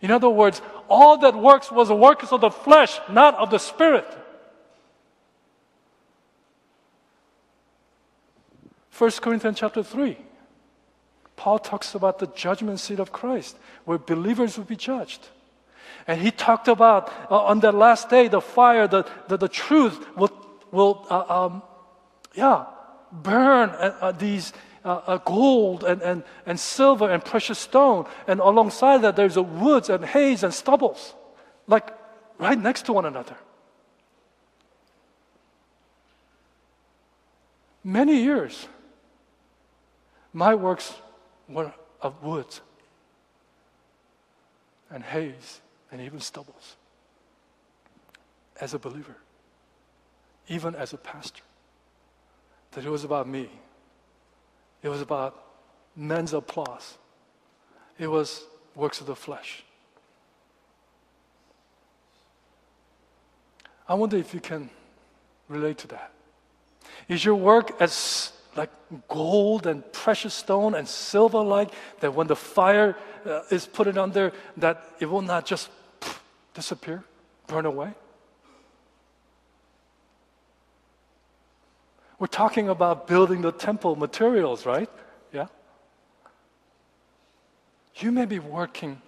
In 0.00 0.10
other 0.10 0.28
words, 0.28 0.62
all 0.88 1.18
that 1.18 1.34
works 1.34 1.70
was 1.70 1.88
the 1.88 1.96
works 1.96 2.32
of 2.32 2.40
the 2.40 2.50
flesh, 2.50 3.00
not 3.10 3.34
of 3.36 3.50
the 3.50 3.58
spirit. 3.58 4.06
1 8.96 9.10
Corinthians 9.20 9.58
chapter 9.58 9.82
3. 9.82 10.16
Paul 11.34 11.58
talks 11.58 11.94
about 11.94 12.18
the 12.18 12.28
judgment 12.28 12.78
seat 12.78 13.00
of 13.00 13.10
Christ, 13.10 13.56
where 13.84 13.98
believers 13.98 14.56
will 14.56 14.64
be 14.64 14.76
judged. 14.76 15.26
And 16.06 16.20
he 16.20 16.30
talked 16.30 16.68
about 16.68 17.12
uh, 17.30 17.44
on 17.44 17.60
that 17.60 17.74
last 17.74 18.10
day, 18.10 18.28
the 18.28 18.40
fire, 18.40 18.86
the, 18.86 19.04
the, 19.28 19.36
the 19.36 19.48
truth 19.48 20.04
will, 20.16 20.30
will 20.70 21.06
uh, 21.10 21.46
um, 21.46 21.62
yeah, 22.34 22.66
burn 23.10 23.70
uh, 23.70 23.96
uh 24.00 24.12
these 24.12 24.52
uh, 24.84 25.00
uh, 25.06 25.16
gold 25.18 25.84
and, 25.84 26.02
and, 26.02 26.24
and 26.46 26.58
silver 26.58 27.10
and 27.10 27.24
precious 27.24 27.58
stone. 27.58 28.06
And 28.26 28.40
alongside 28.40 28.98
that, 29.02 29.16
there's 29.16 29.36
a 29.36 29.42
woods 29.42 29.88
and 29.88 30.04
haze 30.04 30.42
and 30.42 30.52
stubbles, 30.52 31.14
like 31.66 31.90
right 32.38 32.58
next 32.58 32.86
to 32.86 32.92
one 32.92 33.04
another. 33.04 33.36
Many 37.84 38.22
years, 38.22 38.68
my 40.32 40.54
works 40.54 40.94
were 41.48 41.72
of 42.00 42.22
wood 42.22 42.46
and 44.90 45.02
haze 45.02 45.60
and 45.90 46.00
even 46.00 46.20
stubbles. 46.20 46.76
As 48.60 48.74
a 48.74 48.78
believer, 48.78 49.16
even 50.48 50.74
as 50.74 50.92
a 50.92 50.96
pastor, 50.96 51.42
that 52.72 52.84
it 52.84 52.90
was 52.90 53.02
about 53.02 53.26
me. 53.26 53.48
It 54.82 54.88
was 54.88 55.00
about 55.00 55.38
men's 55.96 56.32
applause. 56.32 56.98
It 57.98 58.08
was 58.08 58.44
works 58.74 59.00
of 59.00 59.06
the 59.06 59.16
flesh. 59.16 59.64
I 63.88 63.94
wonder 63.94 64.16
if 64.16 64.32
you 64.32 64.40
can 64.40 64.70
relate 65.48 65.78
to 65.78 65.88
that. 65.88 66.12
Is 67.08 67.24
your 67.24 67.34
work 67.34 67.80
as 67.80 68.32
like 68.56 68.70
gold 69.08 69.66
and 69.66 69.90
precious 69.92 70.34
stone 70.34 70.74
and 70.74 70.86
silver 70.86 71.40
like 71.40 71.70
that 72.00 72.14
when 72.14 72.26
the 72.26 72.36
fire 72.36 72.96
uh, 73.24 73.42
is 73.50 73.66
put 73.66 73.86
it 73.86 73.96
under 73.96 74.32
that 74.56 74.84
it 75.00 75.06
will 75.06 75.22
not 75.22 75.46
just 75.46 75.70
disappear 76.54 77.02
burn 77.46 77.64
away 77.64 77.92
we're 82.22 82.28
talking 82.28 82.68
about 82.68 83.08
building 83.08 83.42
the 83.42 83.50
temple 83.50 83.96
materials 83.96 84.64
right 84.64 84.90
yeah 85.32 85.48
you 87.96 88.12
may 88.12 88.26
be 88.26 88.38
working 88.38 89.02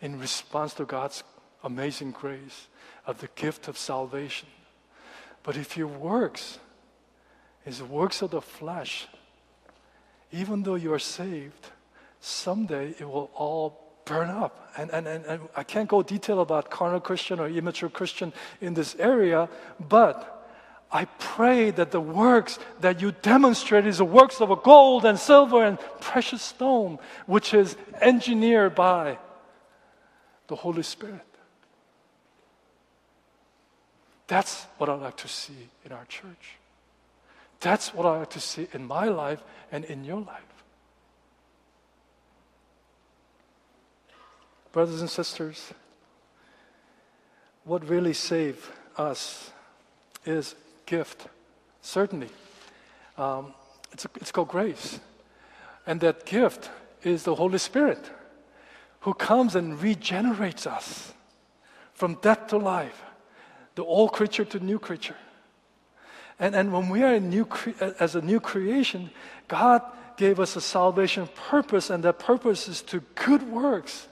in 0.00 0.18
response 0.18 0.72
to 0.74 0.84
god's 0.84 1.24
amazing 1.64 2.12
grace 2.12 2.68
of 3.06 3.18
the 3.18 3.28
gift 3.34 3.66
of 3.66 3.76
salvation 3.76 4.46
but 5.42 5.56
if 5.56 5.76
your 5.76 5.88
works 5.88 6.58
is 7.66 7.82
works 7.82 8.22
of 8.22 8.30
the 8.30 8.40
flesh. 8.40 9.08
Even 10.32 10.62
though 10.62 10.76
you 10.76 10.92
are 10.92 10.98
saved, 10.98 11.66
someday 12.20 12.94
it 12.98 13.04
will 13.08 13.30
all 13.34 13.82
burn 14.04 14.30
up. 14.30 14.70
And, 14.76 14.90
and, 14.90 15.06
and, 15.06 15.24
and 15.26 15.40
I 15.56 15.64
can't 15.64 15.88
go 15.88 16.02
detail 16.02 16.40
about 16.40 16.70
carnal 16.70 17.00
Christian 17.00 17.40
or 17.40 17.48
immature 17.48 17.88
Christian 17.88 18.32
in 18.60 18.74
this 18.74 18.94
area, 18.98 19.48
but 19.88 20.35
I 20.96 21.04
pray 21.18 21.72
that 21.72 21.90
the 21.90 22.00
works 22.00 22.58
that 22.80 23.02
you 23.02 23.12
demonstrate 23.20 23.86
is 23.86 23.98
the 23.98 24.06
works 24.06 24.40
of 24.40 24.48
gold 24.62 25.04
and 25.04 25.18
silver 25.18 25.62
and 25.62 25.78
precious 26.00 26.40
stone, 26.40 26.98
which 27.26 27.52
is 27.52 27.76
engineered 28.00 28.74
by 28.74 29.18
the 30.46 30.56
Holy 30.56 30.82
Spirit. 30.82 31.20
That's 34.26 34.64
what 34.78 34.88
I'd 34.88 35.02
like 35.02 35.18
to 35.18 35.28
see 35.28 35.68
in 35.84 35.92
our 35.92 36.06
church. 36.06 36.56
That's 37.60 37.92
what 37.92 38.06
I 38.06 38.20
like 38.20 38.30
to 38.30 38.40
see 38.40 38.66
in 38.72 38.86
my 38.86 39.08
life 39.08 39.42
and 39.70 39.84
in 39.84 40.02
your 40.02 40.22
life. 40.22 40.64
Brothers 44.72 45.02
and 45.02 45.10
sisters, 45.10 45.74
what 47.64 47.86
really 47.86 48.14
saves 48.14 48.64
us 48.96 49.50
is 50.24 50.54
gift, 50.86 51.26
certainly. 51.82 52.28
Um, 53.18 53.52
it's, 53.92 54.06
it's 54.16 54.32
called 54.32 54.48
grace. 54.48 55.00
And 55.86 56.00
that 56.00 56.26
gift 56.26 56.70
is 57.02 57.24
the 57.24 57.34
Holy 57.34 57.58
Spirit 57.58 58.10
who 59.00 59.14
comes 59.14 59.54
and 59.54 59.80
regenerates 59.80 60.66
us 60.66 61.12
from 61.94 62.14
death 62.22 62.48
to 62.48 62.56
life, 62.56 63.02
the 63.76 63.84
old 63.84 64.12
creature 64.12 64.44
to 64.44 64.58
new 64.58 64.78
creature. 64.78 65.16
And, 66.38 66.54
and 66.54 66.72
when 66.72 66.88
we 66.88 67.02
are 67.02 67.14
a 67.14 67.20
new 67.20 67.44
cre- 67.44 67.70
as 68.00 68.16
a 68.16 68.20
new 68.20 68.40
creation, 68.40 69.10
God 69.48 69.82
gave 70.16 70.40
us 70.40 70.56
a 70.56 70.60
salvation 70.60 71.28
purpose, 71.48 71.88
and 71.88 72.02
that 72.04 72.18
purpose 72.18 72.68
is 72.68 72.82
to 72.82 73.00
good 73.14 73.44
works. 73.44 74.08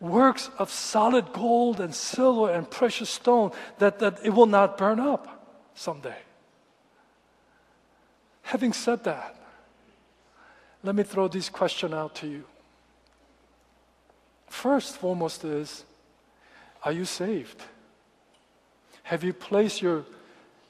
Works 0.00 0.48
of 0.58 0.70
solid 0.70 1.32
gold 1.34 1.78
and 1.78 1.94
silver 1.94 2.50
and 2.50 2.68
precious 2.68 3.10
stone 3.10 3.52
that, 3.78 3.98
that 3.98 4.20
it 4.24 4.30
will 4.30 4.46
not 4.46 4.78
burn 4.78 4.98
up 4.98 5.39
someday. 5.74 6.18
Having 8.42 8.72
said 8.72 9.04
that, 9.04 9.36
let 10.82 10.94
me 10.94 11.02
throw 11.02 11.28
this 11.28 11.48
question 11.48 11.92
out 11.94 12.14
to 12.16 12.26
you. 12.26 12.44
First, 14.48 14.96
foremost 14.96 15.44
is 15.44 15.84
Are 16.82 16.92
you 16.92 17.04
saved? 17.04 17.62
Have 19.04 19.24
you 19.24 19.32
placed 19.32 19.82
your 19.82 20.04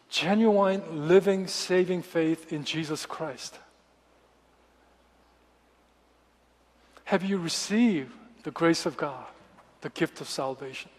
genuine, 0.08 1.08
living, 1.08 1.46
saving 1.46 2.02
faith 2.02 2.52
in 2.52 2.64
Jesus 2.64 3.06
Christ? 3.06 3.58
Have 7.04 7.24
you 7.24 7.38
received 7.38 8.12
the 8.42 8.50
grace 8.50 8.86
of 8.86 8.96
God, 8.96 9.26
the 9.80 9.90
gift 9.90 10.20
of 10.20 10.28
salvation? 10.28 10.90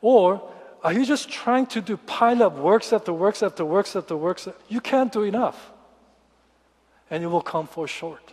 Or 0.00 0.50
are 0.86 0.92
you 0.92 1.04
just 1.04 1.28
trying 1.28 1.66
to 1.66 1.80
do 1.80 1.96
pile 1.96 2.44
up 2.44 2.58
works 2.58 2.92
after 2.92 3.12
works 3.12 3.42
after 3.42 3.64
works 3.64 3.96
after 3.96 4.16
works? 4.16 4.46
You 4.68 4.80
can't 4.80 5.10
do 5.10 5.24
enough. 5.24 5.72
And 7.10 7.24
you 7.24 7.28
will 7.28 7.42
come 7.42 7.66
for 7.66 7.88
short. 7.88 8.32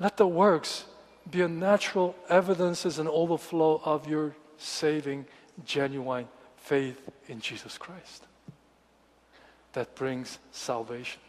Let 0.00 0.16
the 0.16 0.26
works 0.26 0.86
be 1.30 1.42
a 1.42 1.46
natural 1.46 2.16
evidences 2.28 2.98
and 2.98 3.08
overflow 3.08 3.80
of 3.84 4.08
your 4.08 4.34
saving 4.58 5.26
genuine 5.64 6.26
faith 6.56 7.08
in 7.28 7.38
Jesus 7.38 7.78
Christ 7.78 8.24
that 9.72 9.94
brings 9.94 10.40
salvation. 10.50 11.20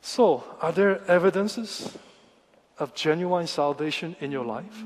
So, 0.00 0.44
are 0.62 0.70
there 0.70 1.02
evidences 1.10 1.98
of 2.78 2.94
genuine 2.94 3.48
salvation 3.48 4.14
in 4.20 4.30
your 4.30 4.44
life? 4.44 4.84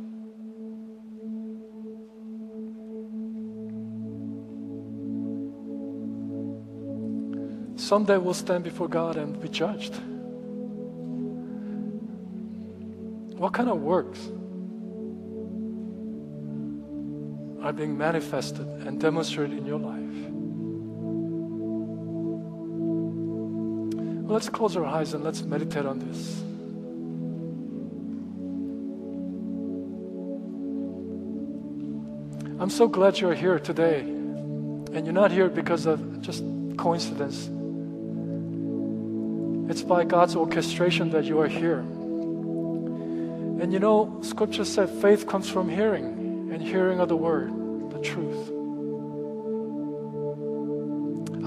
Someday 7.89 8.19
we'll 8.19 8.35
stand 8.35 8.65
before 8.65 8.87
God 8.87 9.17
and 9.17 9.41
be 9.41 9.49
judged. 9.49 9.95
What 13.39 13.55
kind 13.55 13.71
of 13.71 13.81
works 13.81 14.19
are 17.63 17.73
being 17.73 17.97
manifested 17.97 18.67
and 18.67 19.01
demonstrated 19.01 19.57
in 19.57 19.65
your 19.65 19.79
life. 19.79 20.03
Well, 24.21 24.35
let's 24.35 24.51
close 24.51 24.77
our 24.77 24.85
eyes 24.85 25.15
and 25.15 25.25
let's 25.25 25.41
meditate 25.41 25.87
on 25.87 25.99
this. 25.99 26.43
I'm 32.61 32.69
so 32.69 32.87
glad 32.87 33.19
you're 33.19 33.33
here 33.33 33.59
today. 33.59 34.01
And 34.01 35.07
you're 35.07 35.15
not 35.15 35.33
here 35.33 35.49
because 35.49 35.87
of 35.87 36.21
just 36.21 36.45
coincidence. 36.77 37.49
It's 39.69 39.83
by 39.83 40.05
God's 40.05 40.35
orchestration 40.35 41.11
that 41.11 41.25
you 41.25 41.41
are 41.41 41.49
here. 41.49 41.81
And 43.61 43.73
you 43.73 43.79
know, 43.79 44.19
scripture 44.23 44.65
said 44.65 44.89
faith 44.89 45.27
comes 45.27 45.51
from 45.51 45.69
hearing, 45.69 46.51
and 46.53 46.63
hearing 46.63 47.01
of 47.01 47.09
the 47.09 47.17
word, 47.17 47.51
the 47.91 48.01
truth. 48.01 48.49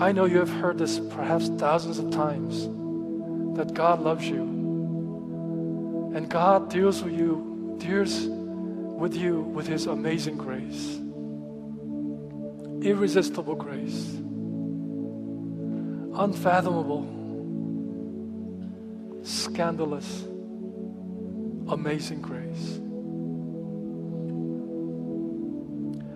I 0.01 0.11
know 0.11 0.25
you 0.25 0.39
have 0.39 0.49
heard 0.49 0.77
this 0.77 0.99
perhaps 0.99 1.47
thousands 1.49 1.99
of 1.99 2.11
times 2.11 2.67
that 3.57 3.73
God 3.73 4.01
loves 4.01 4.27
you. 4.27 4.41
And 6.15 6.29
God 6.29 6.69
deals 6.69 7.01
with 7.03 7.13
you, 7.13 7.77
deals 7.79 8.25
with 8.25 9.15
you 9.15 9.41
with 9.41 9.67
his 9.67 9.87
amazing 9.87 10.37
grace. 10.37 10.99
Irresistible 12.83 13.55
grace. 13.55 14.15
Unfathomable. 16.13 17.20
Scandalous 19.31 20.25
amazing 21.69 22.21
grace. 22.21 22.79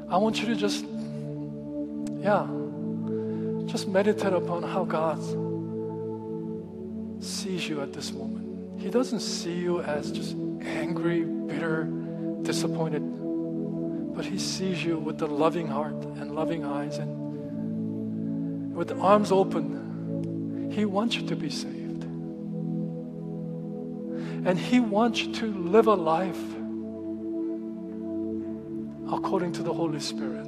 I 0.09 0.17
want 0.17 0.41
you 0.41 0.47
to 0.47 0.55
just, 0.55 0.83
yeah, 2.19 2.45
just 3.67 3.87
meditate 3.87 4.33
upon 4.33 4.63
how 4.63 4.83
God 4.83 5.17
sees 7.23 7.69
you 7.69 7.81
at 7.81 7.93
this 7.93 8.11
moment. 8.11 8.81
He 8.81 8.89
doesn't 8.89 9.21
see 9.21 9.53
you 9.53 9.81
as 9.81 10.11
just 10.11 10.35
angry, 10.61 11.23
bitter, 11.23 11.85
disappointed, 12.41 12.99
but 14.13 14.25
He 14.25 14.37
sees 14.37 14.83
you 14.83 14.97
with 14.97 15.19
the 15.19 15.27
loving 15.27 15.67
heart 15.67 16.03
and 16.19 16.35
loving 16.35 16.65
eyes 16.65 16.97
and 16.97 18.75
with 18.75 18.91
arms 18.91 19.31
open. 19.31 20.69
He 20.69 20.83
wants 20.83 21.15
you 21.15 21.25
to 21.27 21.35
be 21.37 21.49
saved. 21.49 21.84
And 24.45 24.59
He 24.59 24.79
wants 24.79 25.23
you 25.23 25.33
to 25.33 25.47
live 25.47 25.87
a 25.87 25.95
life 25.95 26.39
according 29.11 29.53
to 29.53 29.63
the 29.63 29.73
Holy 29.73 29.99
Spirit. 29.99 30.45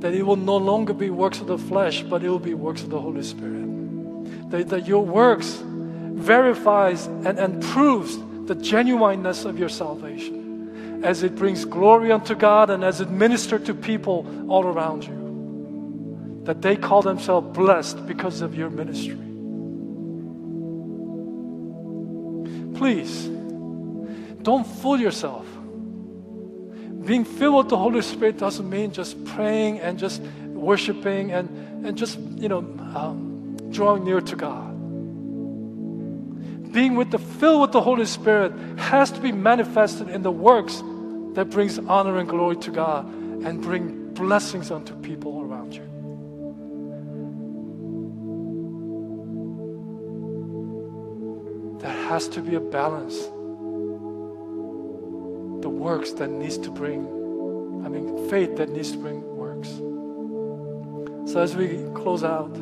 That 0.00 0.12
it 0.12 0.22
will 0.22 0.36
no 0.36 0.56
longer 0.56 0.92
be 0.92 1.08
works 1.08 1.40
of 1.40 1.46
the 1.46 1.58
flesh, 1.58 2.02
but 2.02 2.22
it 2.22 2.28
will 2.28 2.38
be 2.38 2.54
works 2.54 2.82
of 2.82 2.90
the 2.90 3.00
Holy 3.00 3.22
Spirit. 3.22 4.50
That, 4.50 4.68
that 4.68 4.86
your 4.86 5.04
works 5.04 5.62
verifies 5.64 7.06
and, 7.06 7.38
and 7.38 7.62
proves 7.62 8.18
the 8.46 8.54
genuineness 8.54 9.46
of 9.46 9.58
your 9.58 9.70
salvation 9.70 11.02
as 11.02 11.22
it 11.22 11.34
brings 11.34 11.64
glory 11.64 12.12
unto 12.12 12.34
God 12.34 12.70
and 12.70 12.84
as 12.84 13.00
it 13.00 13.10
ministers 13.10 13.64
to 13.66 13.74
people 13.74 14.26
all 14.48 14.64
around 14.64 15.04
you. 15.04 16.42
That 16.44 16.60
they 16.60 16.76
call 16.76 17.02
themselves 17.02 17.56
blessed 17.56 18.06
because 18.06 18.42
of 18.42 18.54
your 18.54 18.70
ministry. 18.70 19.33
Please, 22.74 23.26
don't 24.42 24.66
fool 24.66 24.98
yourself. 24.98 25.46
Being 27.04 27.24
filled 27.24 27.56
with 27.56 27.68
the 27.68 27.76
Holy 27.76 28.02
Spirit 28.02 28.38
doesn't 28.38 28.68
mean 28.68 28.92
just 28.92 29.22
praying 29.24 29.80
and 29.80 29.98
just 29.98 30.22
worshiping 30.22 31.32
and, 31.32 31.86
and 31.86 31.96
just, 31.98 32.18
you 32.18 32.48
know, 32.48 32.58
um, 32.58 33.56
drawing 33.70 34.04
near 34.04 34.20
to 34.20 34.36
God. 34.36 34.72
Being 36.72 36.96
with 36.96 37.10
the 37.10 37.18
filled 37.18 37.60
with 37.60 37.72
the 37.72 37.80
Holy 37.80 38.06
Spirit 38.06 38.52
has 38.78 39.10
to 39.12 39.20
be 39.20 39.32
manifested 39.32 40.08
in 40.08 40.22
the 40.22 40.32
works 40.32 40.82
that 41.34 41.50
brings 41.50 41.78
honor 41.78 42.18
and 42.18 42.28
glory 42.28 42.56
to 42.56 42.70
God 42.70 43.06
and 43.06 43.60
bring 43.60 44.12
blessings 44.14 44.70
unto 44.70 44.94
people 44.96 45.43
has 52.14 52.28
to 52.28 52.40
be 52.40 52.54
a 52.54 52.60
balance. 52.60 53.16
The 55.64 55.68
works 55.68 56.12
that 56.12 56.30
needs 56.30 56.56
to 56.58 56.70
bring, 56.70 57.00
I 57.84 57.88
mean, 57.88 58.28
faith 58.30 58.56
that 58.58 58.68
needs 58.68 58.92
to 58.92 58.98
bring 58.98 59.20
works. 59.36 59.70
So 61.32 61.40
as 61.40 61.56
we 61.56 61.84
close 61.92 62.22
out, 62.22 62.52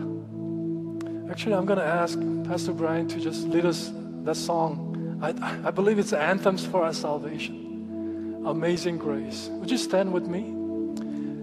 actually, 1.31 1.55
I'm 1.55 1.67
going 1.67 1.79
to 1.79 1.85
ask 1.85 2.19
Pastor 2.49 2.73
Brian 2.73 3.09
to 3.09 3.21
just 3.21 3.47
lead 3.47 3.67
us 3.67 3.93
that 4.25 4.37
song. 4.37 5.21
I, 5.21 5.35
I 5.69 5.71
believe 5.71 5.99
it's 5.99 6.15
anthems 6.15 6.65
for 6.65 6.85
our 6.85 6.95
salvation. 6.95 8.45
Amazing 8.47 8.97
grace. 8.97 9.51
Would 9.51 9.71
you 9.71 9.77
stand 9.77 10.15
with 10.15 10.27
me? 10.29 10.45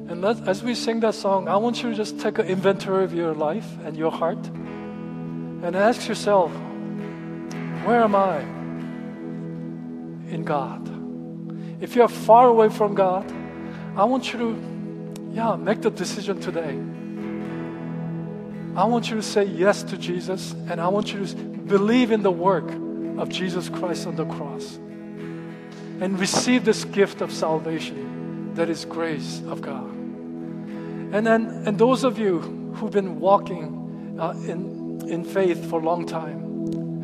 And 0.10 0.24
let, 0.24 0.48
as 0.48 0.64
we 0.64 0.74
sing 0.74 1.00
that 1.02 1.14
song, 1.14 1.48
I 1.48 1.58
want 1.58 1.84
you 1.84 1.92
to 1.92 1.96
just 1.96 2.20
take 2.20 2.40
an 2.40 2.48
inventory 2.48 3.04
of 3.04 3.14
your 3.14 3.36
life 3.36 3.70
and 3.86 3.96
your 3.96 4.12
heart 4.12 4.44
and 4.48 5.76
ask 5.76 6.08
yourself, 6.08 6.52
where 7.86 8.02
am 8.02 8.16
I 8.16 8.40
in 10.32 10.44
God? 10.44 10.88
If 11.82 11.96
you're 11.96 12.08
far 12.08 12.48
away 12.48 12.70
from 12.70 12.96
God, 12.96 13.32
I 13.96 14.04
want 14.04 14.34
you 14.34 14.40
to, 14.40 15.32
yeah, 15.32 15.56
make 15.56 15.82
the 15.82 15.90
decision 15.90 16.40
today. 16.40 16.78
I 18.76 18.86
want 18.86 19.10
you 19.10 19.16
to 19.16 19.24
say 19.24 19.44
yes 19.44 19.84
to 19.84 19.98
Jesus, 19.98 20.54
and 20.70 20.80
I 20.80 20.88
want 20.88 21.14
you 21.14 21.26
to 21.26 21.36
believe 21.36 22.12
in 22.12 22.22
the 22.22 22.32
work 22.32 22.70
of 23.18 23.30
Jesus 23.30 23.70
Christ 23.70 24.08
on 24.08 24.16
the 24.16 24.26
cross 24.26 24.76
and 26.02 26.18
receive 26.20 26.66
this 26.66 26.86
gift 26.86 27.22
of 27.22 27.32
salvation 27.32 28.54
that 28.56 28.70
is 28.70 28.86
grace 28.86 29.42
of 29.48 29.62
God. 29.62 29.90
And 29.90 31.26
then, 31.26 31.64
and 31.66 31.78
those 31.78 32.04
of 32.04 32.18
you 32.18 32.40
who've 32.76 32.92
been 32.92 33.20
walking 33.20 34.18
uh, 34.20 34.32
in, 34.48 35.02
in 35.10 35.24
faith 35.24 35.70
for 35.70 35.82
a 35.82 35.84
long 35.84 36.06
time, 36.06 36.49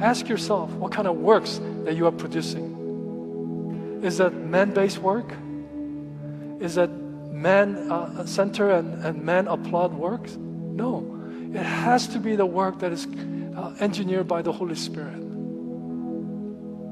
Ask 0.02 0.28
yourself 0.28 0.72
what 0.72 0.92
kind 0.92 1.08
of 1.08 1.18
works 1.18 1.60
that 1.84 1.96
you 1.96 2.06
are 2.06 2.12
producing. 2.12 4.00
Is 4.04 4.18
that 4.18 4.34
man 4.34 4.72
based 4.72 4.98
work? 5.00 5.34
Is 6.60 6.76
that 6.76 6.90
man 6.90 7.92
uh, 7.92 8.26
center 8.26 8.72
and, 8.72 9.04
and 9.06 9.24
man 9.24 9.48
applaud 9.48 9.94
works? 9.94 10.36
No. 10.38 11.12
It 11.54 11.64
has 11.64 12.08
to 12.10 12.20
be 12.20 12.36
the 12.36 12.46
work 12.46 12.80
that 12.80 12.92
is 12.92 13.08
uh, 13.56 13.76
engineered 13.80 14.28
by 14.28 14.42
the 14.42 14.52
Holy 14.52 14.76
Spirit. 14.76 15.22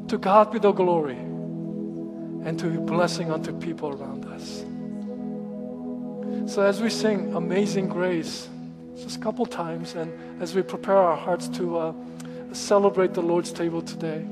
To 0.07 0.17
God 0.17 0.51
be 0.51 0.59
the 0.59 0.71
glory 0.71 1.17
and 1.17 2.57
to 2.59 2.67
be 2.67 2.77
blessing 2.77 3.31
unto 3.31 3.51
people 3.59 3.89
around 3.89 4.25
us. 4.25 4.63
So 6.53 6.61
as 6.61 6.81
we 6.81 6.89
sing 6.89 7.35
Amazing 7.35 7.89
Grace, 7.89 8.49
just 8.95 9.17
a 9.17 9.19
couple 9.19 9.45
times, 9.45 9.95
and 9.95 10.41
as 10.41 10.53
we 10.53 10.61
prepare 10.61 10.97
our 10.97 11.15
hearts 11.17 11.47
to 11.49 11.77
uh, 11.77 11.93
celebrate 12.53 13.13
the 13.13 13.21
Lord's 13.21 13.51
table 13.51 13.81
today. 13.81 14.25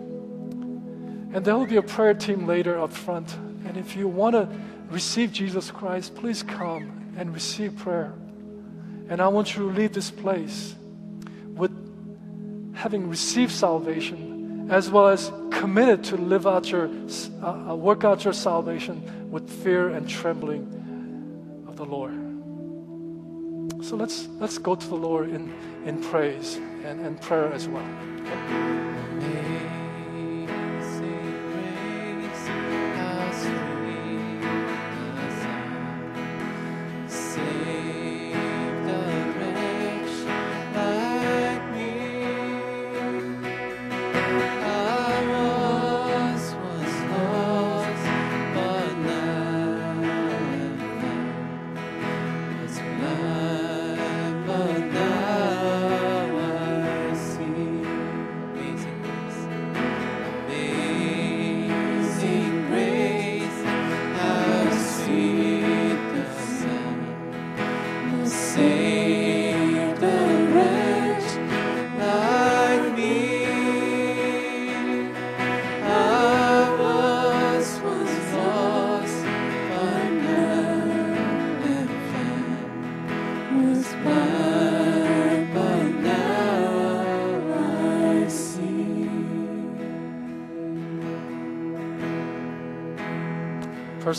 And 1.34 1.45
there 1.45 1.55
will 1.55 1.65
be 1.65 1.78
a 1.78 1.82
prayer 1.82 2.13
team 2.13 2.45
later 2.45 2.80
up 2.80 2.91
front. 2.91 3.34
And 3.65 3.78
if 3.78 3.95
you 3.95 4.07
want 4.07 4.34
to 4.34 4.49
receive 4.89 5.32
Jesus 5.32 5.72
Christ, 5.72 6.15
please 6.15 6.43
come 6.43 7.13
and 7.17 7.34
receive 7.34 7.76
prayer. 7.78 8.13
And 9.09 9.22
I 9.22 9.28
want 9.28 9.55
you 9.55 9.69
to 9.69 9.76
leave 9.76 9.93
this 9.93 10.11
place 10.11 10.76
with 11.47 11.72
having 12.76 13.09
received 13.09 13.51
salvation 13.51 14.67
as 14.69 14.89
well 14.89 15.07
as 15.07 15.32
committed 15.51 16.03
to 16.05 16.15
live 16.15 16.47
out 16.47 16.72
your, 16.72 16.89
uh, 17.43 17.72
uh 17.72 17.76
work 17.76 18.03
out 18.03 18.24
your 18.24 18.34
salvation 18.34 19.30
with 19.30 19.49
fear 19.63 19.89
and 19.89 20.07
trembling 20.07 21.65
of 21.67 21.76
the 21.76 21.86
Lord. 21.86 22.13
So 23.84 23.95
let's, 23.95 24.28
let's 24.39 24.57
go 24.57 24.76
to 24.76 24.88
the 24.88 24.95
Lord 24.95 25.30
in, 25.30 25.53
in 25.86 26.01
praise 26.01 26.55
and, 26.84 27.05
and 27.05 27.19
prayer 27.19 27.51
as 27.51 27.67
well. 27.67 27.86
Thank 28.24 28.76
you. 28.76 28.80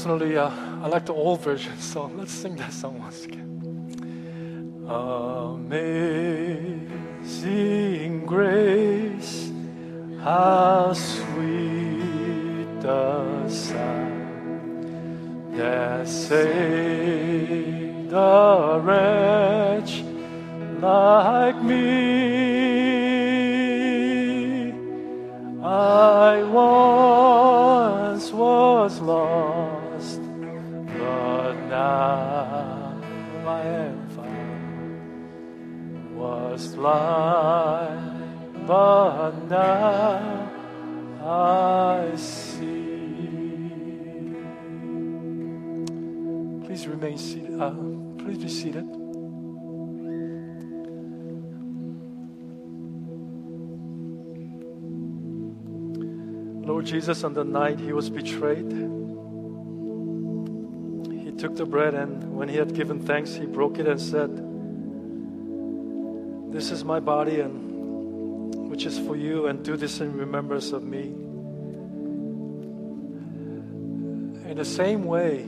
Personally, 0.03 0.36
uh, 0.36 0.50
I 0.82 0.88
like 0.88 1.07
the 1.07 1.12
old 1.12 1.42
version, 1.42 1.78
so 1.78 2.07
let's 2.16 2.32
sing 2.32 2.57
that 2.57 2.72
song 2.72 2.98
once 2.98 3.24
again. 3.24 3.46
Amazing 5.64 6.16
grace, 8.26 9.53
how 10.20 10.92
Jesus, 57.03 57.24
on 57.24 57.34
the 57.34 57.42
night 57.42 57.80
he 57.80 57.92
was 57.92 58.09
betrayed, 58.09 58.70
he 61.20 61.32
took 61.32 61.57
the 61.57 61.66
bread 61.66 61.94
and 61.94 62.36
when 62.36 62.48
he 62.48 62.57
had 62.57 62.74
given 62.76 63.05
thanks, 63.05 63.34
he 63.34 63.44
broke 63.44 63.80
it 63.80 63.88
and 63.88 64.00
said, 64.00 64.30
This 66.53 66.70
is 66.70 66.84
my 66.84 67.00
body 67.00 67.40
and 67.40 68.70
which 68.70 68.86
is 68.86 69.00
for 69.00 69.16
you, 69.16 69.48
and 69.48 69.64
do 69.64 69.76
this 69.76 70.00
in 70.00 70.16
remembrance 70.16 70.70
of 70.70 70.84
me. 70.84 71.09
In 74.48 74.55
the 74.57 74.64
same 74.64 75.03
way, 75.03 75.40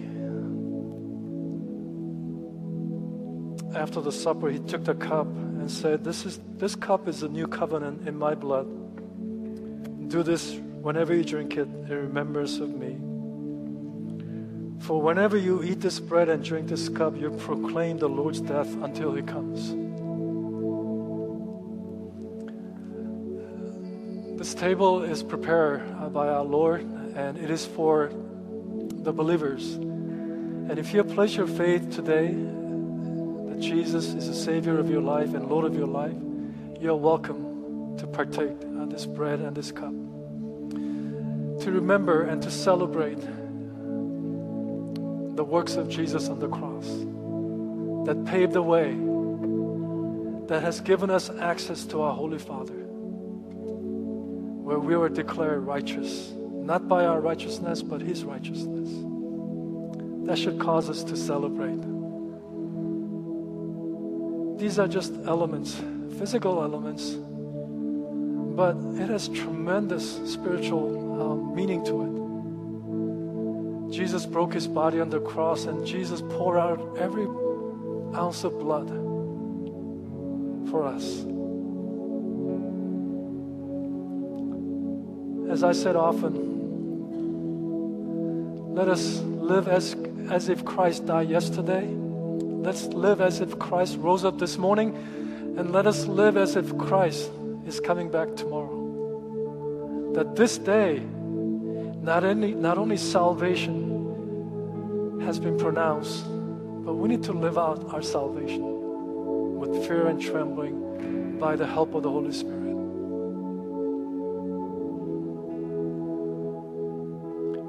after 3.77 4.01
the 4.01 4.11
supper, 4.11 4.51
he 4.51 4.59
took 4.59 4.83
the 4.83 4.97
cup 4.97 5.29
and 5.29 5.71
said, 5.71 6.03
This 6.03 6.27
is 6.27 6.41
this 6.57 6.75
cup 6.75 7.07
is 7.07 7.23
a 7.23 7.29
new 7.29 7.47
covenant 7.47 8.09
in 8.09 8.19
my 8.19 8.35
blood. 8.35 8.67
Do 10.09 10.25
this 10.25 10.59
whenever 10.85 11.15
you 11.15 11.25
drink 11.25 11.57
it 11.57 11.67
in 11.67 11.89
remembrance 11.89 12.59
of 12.59 12.69
me. 12.69 12.99
For 14.85 15.01
whenever 15.01 15.35
you 15.35 15.65
eat 15.65 15.81
this 15.81 15.99
bread 15.99 16.29
and 16.29 16.45
drink 16.45 16.69
this 16.69 16.91
cup, 16.91 17.17
you 17.17 17.31
proclaim 17.31 17.97
the 17.97 18.09
Lord's 18.09 18.43
death 18.43 18.71
until 18.83 19.15
he 19.15 19.23
comes. 19.23 19.73
This 24.39 24.53
table 24.53 25.03
is 25.03 25.23
prepared 25.23 25.91
uh, 26.03 26.11
by 26.11 26.29
our 26.29 26.45
Lord, 26.45 26.83
and 26.83 27.39
it 27.39 27.49
is 27.49 27.65
for 27.65 28.11
the 28.13 29.11
believers. 29.11 29.77
And 29.77 30.79
if 30.79 30.93
you 30.93 30.99
have 30.99 31.09
placed 31.15 31.37
your 31.37 31.47
faith 31.47 31.95
today 31.95 32.27
that 32.27 33.57
Jesus 33.59 34.09
is 34.09 34.29
the 34.29 34.35
Savior 34.35 34.79
of 34.79 34.91
your 34.91 35.01
life 35.01 35.33
and 35.33 35.49
Lord 35.49 35.65
of 35.65 35.75
your 35.75 35.87
life, 35.87 36.17
you 36.79 36.91
are 36.91 36.95
welcome 36.95 37.97
to 37.97 38.07
partake 38.07 38.61
of 38.79 38.91
this 38.91 39.07
bread 39.07 39.41
and 39.41 39.57
this 39.57 39.73
cup 39.73 39.95
to 41.65 41.73
remember 41.73 42.25
and 42.25 42.43
to 42.43 42.51
celebrate 42.51 43.21
the 45.35 45.43
works 45.43 45.77
of 45.77 45.89
Jesus 45.89 46.29
on 46.29 46.39
the 46.39 46.49
cross 46.49 46.85
that 48.07 48.23
paved 48.27 48.53
the 48.53 48.61
way, 48.61 48.93
that 50.49 50.63
has 50.63 50.83
given 50.83 51.09
us 51.09 51.31
access 51.31 51.87
to 51.87 52.03
our 52.03 52.13
Holy 52.13 52.39
Father, 52.39 52.75
where 54.63 54.79
we 54.79 54.95
were 54.95 55.09
declared 55.09 55.65
righteous, 55.65 56.35
not 56.37 56.87
by 56.87 57.07
our 57.07 57.23
righteousness, 57.23 57.81
but 57.81 58.03
His 58.03 58.25
righteousness. 58.25 58.91
That 60.27 60.37
should 60.37 60.61
cause 60.61 60.91
us 60.91 61.03
to 61.05 61.17
celebrate. 61.17 61.81
These 64.59 64.79
are 64.79 64.87
just 64.87 65.15
elements, 65.25 65.81
physical 66.19 66.63
elements, 66.63 67.17
but 68.55 68.77
it 69.03 69.09
has 69.09 69.29
tremendous 69.29 70.31
spiritual 70.31 71.04
meaning 71.35 71.85
to 71.85 72.03
it. 72.03 73.93
Jesus 73.93 74.27
broke 74.27 74.53
his 74.53 74.67
body 74.67 75.01
on 75.01 75.11
the 75.11 75.21
cross, 75.21 75.67
and 75.67 75.87
Jesus 75.87 76.21
poured 76.21 76.59
out 76.59 76.97
every 76.99 77.27
ounce 78.17 78.45
of 78.45 78.59
blood 78.59 78.89
for 80.71 80.85
us. 80.85 81.25
As 85.53 85.63
I 85.63 85.73
said 85.73 85.95
often, 85.97 86.55
let 88.75 88.89
us 88.89 89.21
live 89.21 89.69
as, 89.69 89.95
as 90.31 90.49
if 90.49 90.65
Christ 90.65 91.07
died 91.07 91.29
yesterday. 91.29 91.87
Let's 91.87 92.87
live 92.87 93.21
as 93.21 93.41
if 93.41 93.59
Christ 93.59 93.99
rose 93.99 94.25
up 94.25 94.39
this 94.39 94.59
morning, 94.59 94.97
and 95.57 95.71
let 95.71 95.87
us 95.87 96.07
live 96.07 96.37
as 96.37 96.57
if 96.57 96.77
Christ 96.77 97.31
is 97.67 97.79
coming 97.79 98.11
back 98.11 98.35
tomorrow 98.35 98.85
that 100.15 100.37
this 100.37 100.59
day, 100.59 101.03
not 102.05 102.23
only, 102.23 102.55
not 102.55 102.77
only 102.77 102.99
salvation 102.99 105.23
has 105.25 105.41
been 105.41 105.57
pronounced, 105.57 106.27
but 106.85 106.97
we 106.97 107.09
need 107.09 107.23
to 107.23 107.33
live 107.33 107.57
out 107.57 107.83
our 107.95 108.03
salvation 108.03 108.61
with 109.57 109.87
fear 109.87 110.09
and 110.09 110.21
trembling 110.21 111.39
by 111.39 111.57
the 111.57 111.67
help 111.67 111.95
of 111.95 112.03
the 112.03 112.11
Holy 112.11 112.31
Spirit. 112.31 112.61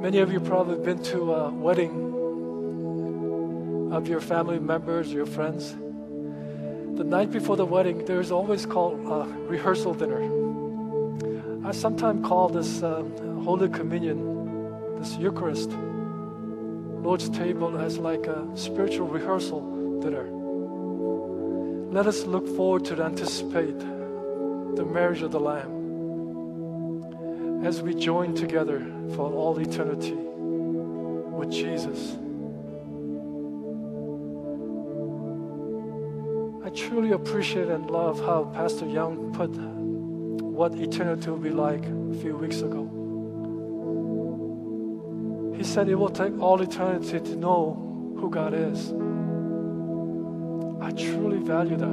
Many 0.01 0.19
of 0.19 0.33
you 0.33 0.41
probably 0.41 0.83
been 0.83 1.01
to 1.03 1.33
a 1.33 1.49
wedding 1.49 2.11
of 3.93 4.09
your 4.09 4.19
family 4.19 4.59
members, 4.59 5.13
your 5.13 5.25
friends. 5.25 5.77
The 6.97 7.05
night 7.05 7.31
before 7.31 7.55
the 7.55 7.65
wedding, 7.65 8.03
there's 8.03 8.31
always 8.31 8.65
called 8.65 8.99
a 9.05 9.23
rehearsal 9.47 9.93
dinner. 9.93 10.44
I 11.65 11.71
sometimes 11.71 12.23
call 12.23 12.47
this 12.49 12.83
uh, 12.83 13.03
Holy 13.43 13.67
Communion, 13.67 14.99
this 14.99 15.17
Eucharist, 15.17 15.71
Lord's 15.71 17.27
table, 17.27 17.79
as 17.79 17.97
like 17.97 18.27
a 18.27 18.47
spiritual 18.55 19.07
rehearsal 19.07 19.99
dinner. 19.99 20.29
Let 21.91 22.05
us 22.05 22.25
look 22.25 22.47
forward 22.55 22.85
to 22.85 23.01
anticipate 23.01 23.79
the 23.79 24.85
marriage 24.85 25.23
of 25.23 25.31
the 25.31 25.39
Lamb 25.39 25.73
as 27.65 27.81
we 27.81 27.95
join 27.95 28.35
together 28.35 28.85
for 29.15 29.33
all 29.33 29.57
eternity 29.57 30.13
with 30.13 31.49
Jesus. 31.49 32.15
I 36.63 36.69
truly 36.69 37.13
appreciate 37.13 37.69
and 37.69 37.89
love 37.89 38.19
how 38.19 38.51
Pastor 38.53 38.85
Young 38.85 39.33
put 39.33 39.74
what 40.55 40.73
eternity 40.75 41.29
will 41.29 41.37
be 41.37 41.49
like 41.49 41.85
a 41.85 42.13
few 42.21 42.33
weeks 42.37 42.61
ago. 42.61 42.89
He 45.57 45.65
said 45.65 45.89
it 45.89 45.95
will 45.95 46.09
take 46.09 46.39
all 46.39 46.61
eternity 46.61 47.19
to 47.19 47.35
know 47.35 48.15
who 48.17 48.29
God 48.29 48.53
is. 48.53 48.91
I 50.81 50.91
truly 50.91 51.39
value 51.39 51.75
that. 51.75 51.87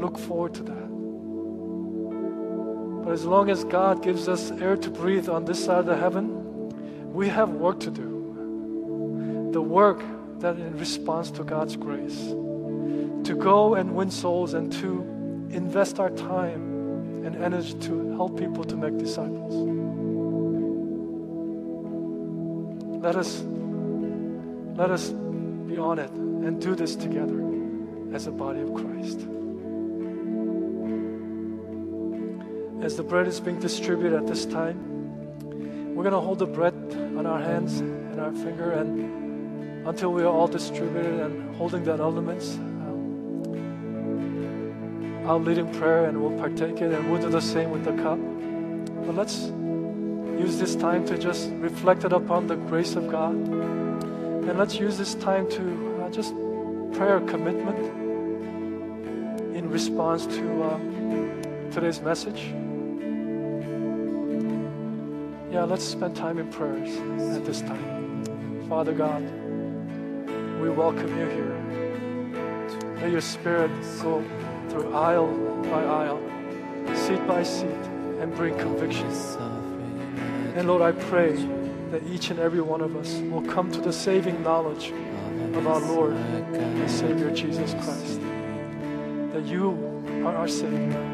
Look 0.00 0.16
forward 0.16 0.54
to 0.54 0.62
that. 0.62 0.90
But 3.04 3.12
as 3.14 3.24
long 3.24 3.50
as 3.50 3.64
God 3.64 4.00
gives 4.00 4.28
us 4.28 4.52
air 4.52 4.76
to 4.76 4.88
breathe 4.88 5.28
on 5.28 5.44
this 5.44 5.64
side 5.64 5.80
of 5.80 5.86
the 5.86 5.96
heaven, 5.96 7.10
we 7.12 7.28
have 7.28 7.48
work 7.48 7.80
to 7.80 7.90
do. 7.90 9.50
The 9.52 9.60
work 9.60 10.04
that 10.38 10.54
in 10.56 10.78
response 10.78 11.32
to 11.32 11.42
God's 11.42 11.74
grace, 11.74 12.28
to 13.24 13.34
go 13.36 13.74
and 13.74 13.96
win 13.96 14.12
souls 14.12 14.54
and 14.54 14.72
to 14.74 15.00
invest 15.50 15.98
our 15.98 16.10
time 16.10 16.69
and 17.24 17.36
energy 17.36 17.74
to 17.74 18.10
help 18.12 18.38
people 18.38 18.64
to 18.64 18.76
make 18.76 18.96
disciples. 18.98 19.54
Let 23.02 23.16
us 23.16 23.42
let 24.76 24.90
us 24.90 25.10
be 25.10 25.78
on 25.78 25.98
it 25.98 26.10
and 26.10 26.60
do 26.60 26.74
this 26.74 26.96
together 26.96 27.44
as 28.14 28.26
a 28.26 28.30
body 28.30 28.60
of 28.60 28.72
Christ. 28.74 29.20
As 32.82 32.96
the 32.96 33.02
bread 33.02 33.28
is 33.28 33.40
being 33.40 33.60
distributed 33.60 34.16
at 34.16 34.26
this 34.26 34.46
time, 34.46 35.94
we're 35.94 36.02
going 36.02 36.14
to 36.14 36.20
hold 36.20 36.38
the 36.38 36.46
bread 36.46 36.74
on 37.18 37.26
our 37.26 37.38
hands 37.38 37.80
and 37.80 38.18
our 38.20 38.32
finger 38.32 38.72
and 38.72 39.86
until 39.86 40.12
we 40.12 40.22
are 40.22 40.32
all 40.32 40.48
distributed 40.48 41.20
and 41.20 41.54
holding 41.56 41.84
that 41.84 42.00
elements 42.00 42.58
I'll 45.26 45.40
lead 45.40 45.58
in 45.58 45.72
prayer 45.74 46.06
and 46.06 46.20
we'll 46.20 46.38
partake 46.38 46.80
it, 46.80 46.92
and 46.92 47.10
we'll 47.10 47.20
do 47.20 47.28
the 47.28 47.40
same 47.40 47.70
with 47.70 47.84
the 47.84 47.92
cup. 47.92 48.18
But 49.06 49.14
let's 49.14 49.52
use 50.40 50.58
this 50.58 50.74
time 50.74 51.04
to 51.06 51.18
just 51.18 51.50
reflect 51.52 52.04
it 52.04 52.12
upon 52.12 52.46
the 52.46 52.56
grace 52.56 52.96
of 52.96 53.08
God. 53.10 53.34
And 53.34 54.58
let's 54.58 54.76
use 54.76 54.96
this 54.96 55.14
time 55.16 55.48
to 55.50 56.02
uh, 56.02 56.10
just 56.10 56.34
pray 56.92 57.08
our 57.08 57.20
commitment 57.20 57.78
in 59.54 59.68
response 59.68 60.26
to 60.26 60.62
uh, 60.62 60.78
today's 61.70 62.00
message. 62.00 62.52
Yeah, 65.52 65.64
let's 65.64 65.84
spend 65.84 66.16
time 66.16 66.38
in 66.38 66.48
prayers 66.50 66.96
at 67.36 67.44
this 67.44 67.60
time. 67.60 68.24
Father 68.68 68.92
God, 68.92 69.22
we 70.60 70.70
welcome 70.70 71.08
you 71.18 71.26
here. 71.26 71.56
May 73.00 73.10
your 73.10 73.20
spirit 73.20 73.70
go 74.02 74.24
through 74.70 74.92
aisle 74.94 75.28
by 75.64 75.82
aisle, 75.84 76.20
seat 76.94 77.26
by 77.26 77.42
seat, 77.42 77.68
and 78.20 78.34
bring 78.34 78.56
conviction. 78.58 79.06
And 80.56 80.68
Lord, 80.68 80.82
I 80.82 80.92
pray 80.92 81.32
that 81.90 82.06
each 82.06 82.30
and 82.30 82.38
every 82.38 82.60
one 82.60 82.80
of 82.80 82.96
us 82.96 83.14
will 83.30 83.42
come 83.42 83.70
to 83.72 83.80
the 83.80 83.92
saving 83.92 84.42
knowledge 84.42 84.92
of 85.54 85.66
our 85.66 85.80
Lord 85.80 86.12
and 86.14 86.90
Savior 86.90 87.30
Jesus 87.30 87.72
Christ. 87.74 88.20
That 89.32 89.44
you 89.46 89.72
are 90.24 90.34
our 90.36 90.48
Savior. 90.48 91.06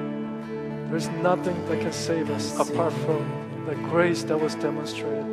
There's 0.91 1.09
nothing 1.09 1.65
that 1.67 1.81
can 1.81 1.93
save 1.93 2.31
us 2.31 2.59
apart 2.59 2.93
from 2.93 3.65
the 3.67 3.75
grace 3.91 4.23
that 4.25 4.39
was 4.41 4.55
demonstrated 4.55 5.25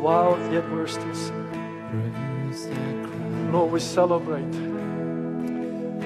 while 0.00 0.38
yet 0.52 0.68
we're 0.70 0.86
still 0.86 1.14
sinners. 1.14 2.66
Lord, 3.52 3.72
we 3.72 3.80
celebrate 3.80 4.73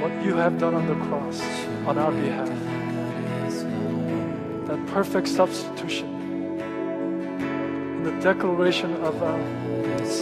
what 0.09 0.25
you 0.25 0.37
have 0.37 0.59
done 0.59 0.75
on 0.75 0.87
the 0.87 0.95
cross 1.07 1.41
on 1.87 1.99
our 1.99 2.13
behalf. 2.13 2.49
That 4.67 4.87
perfect 4.89 5.29
substitution 5.29 6.09
and 7.41 8.07
the 8.07 8.13
declaration 8.21 8.95
of 9.03 9.23
uh, 9.23 9.37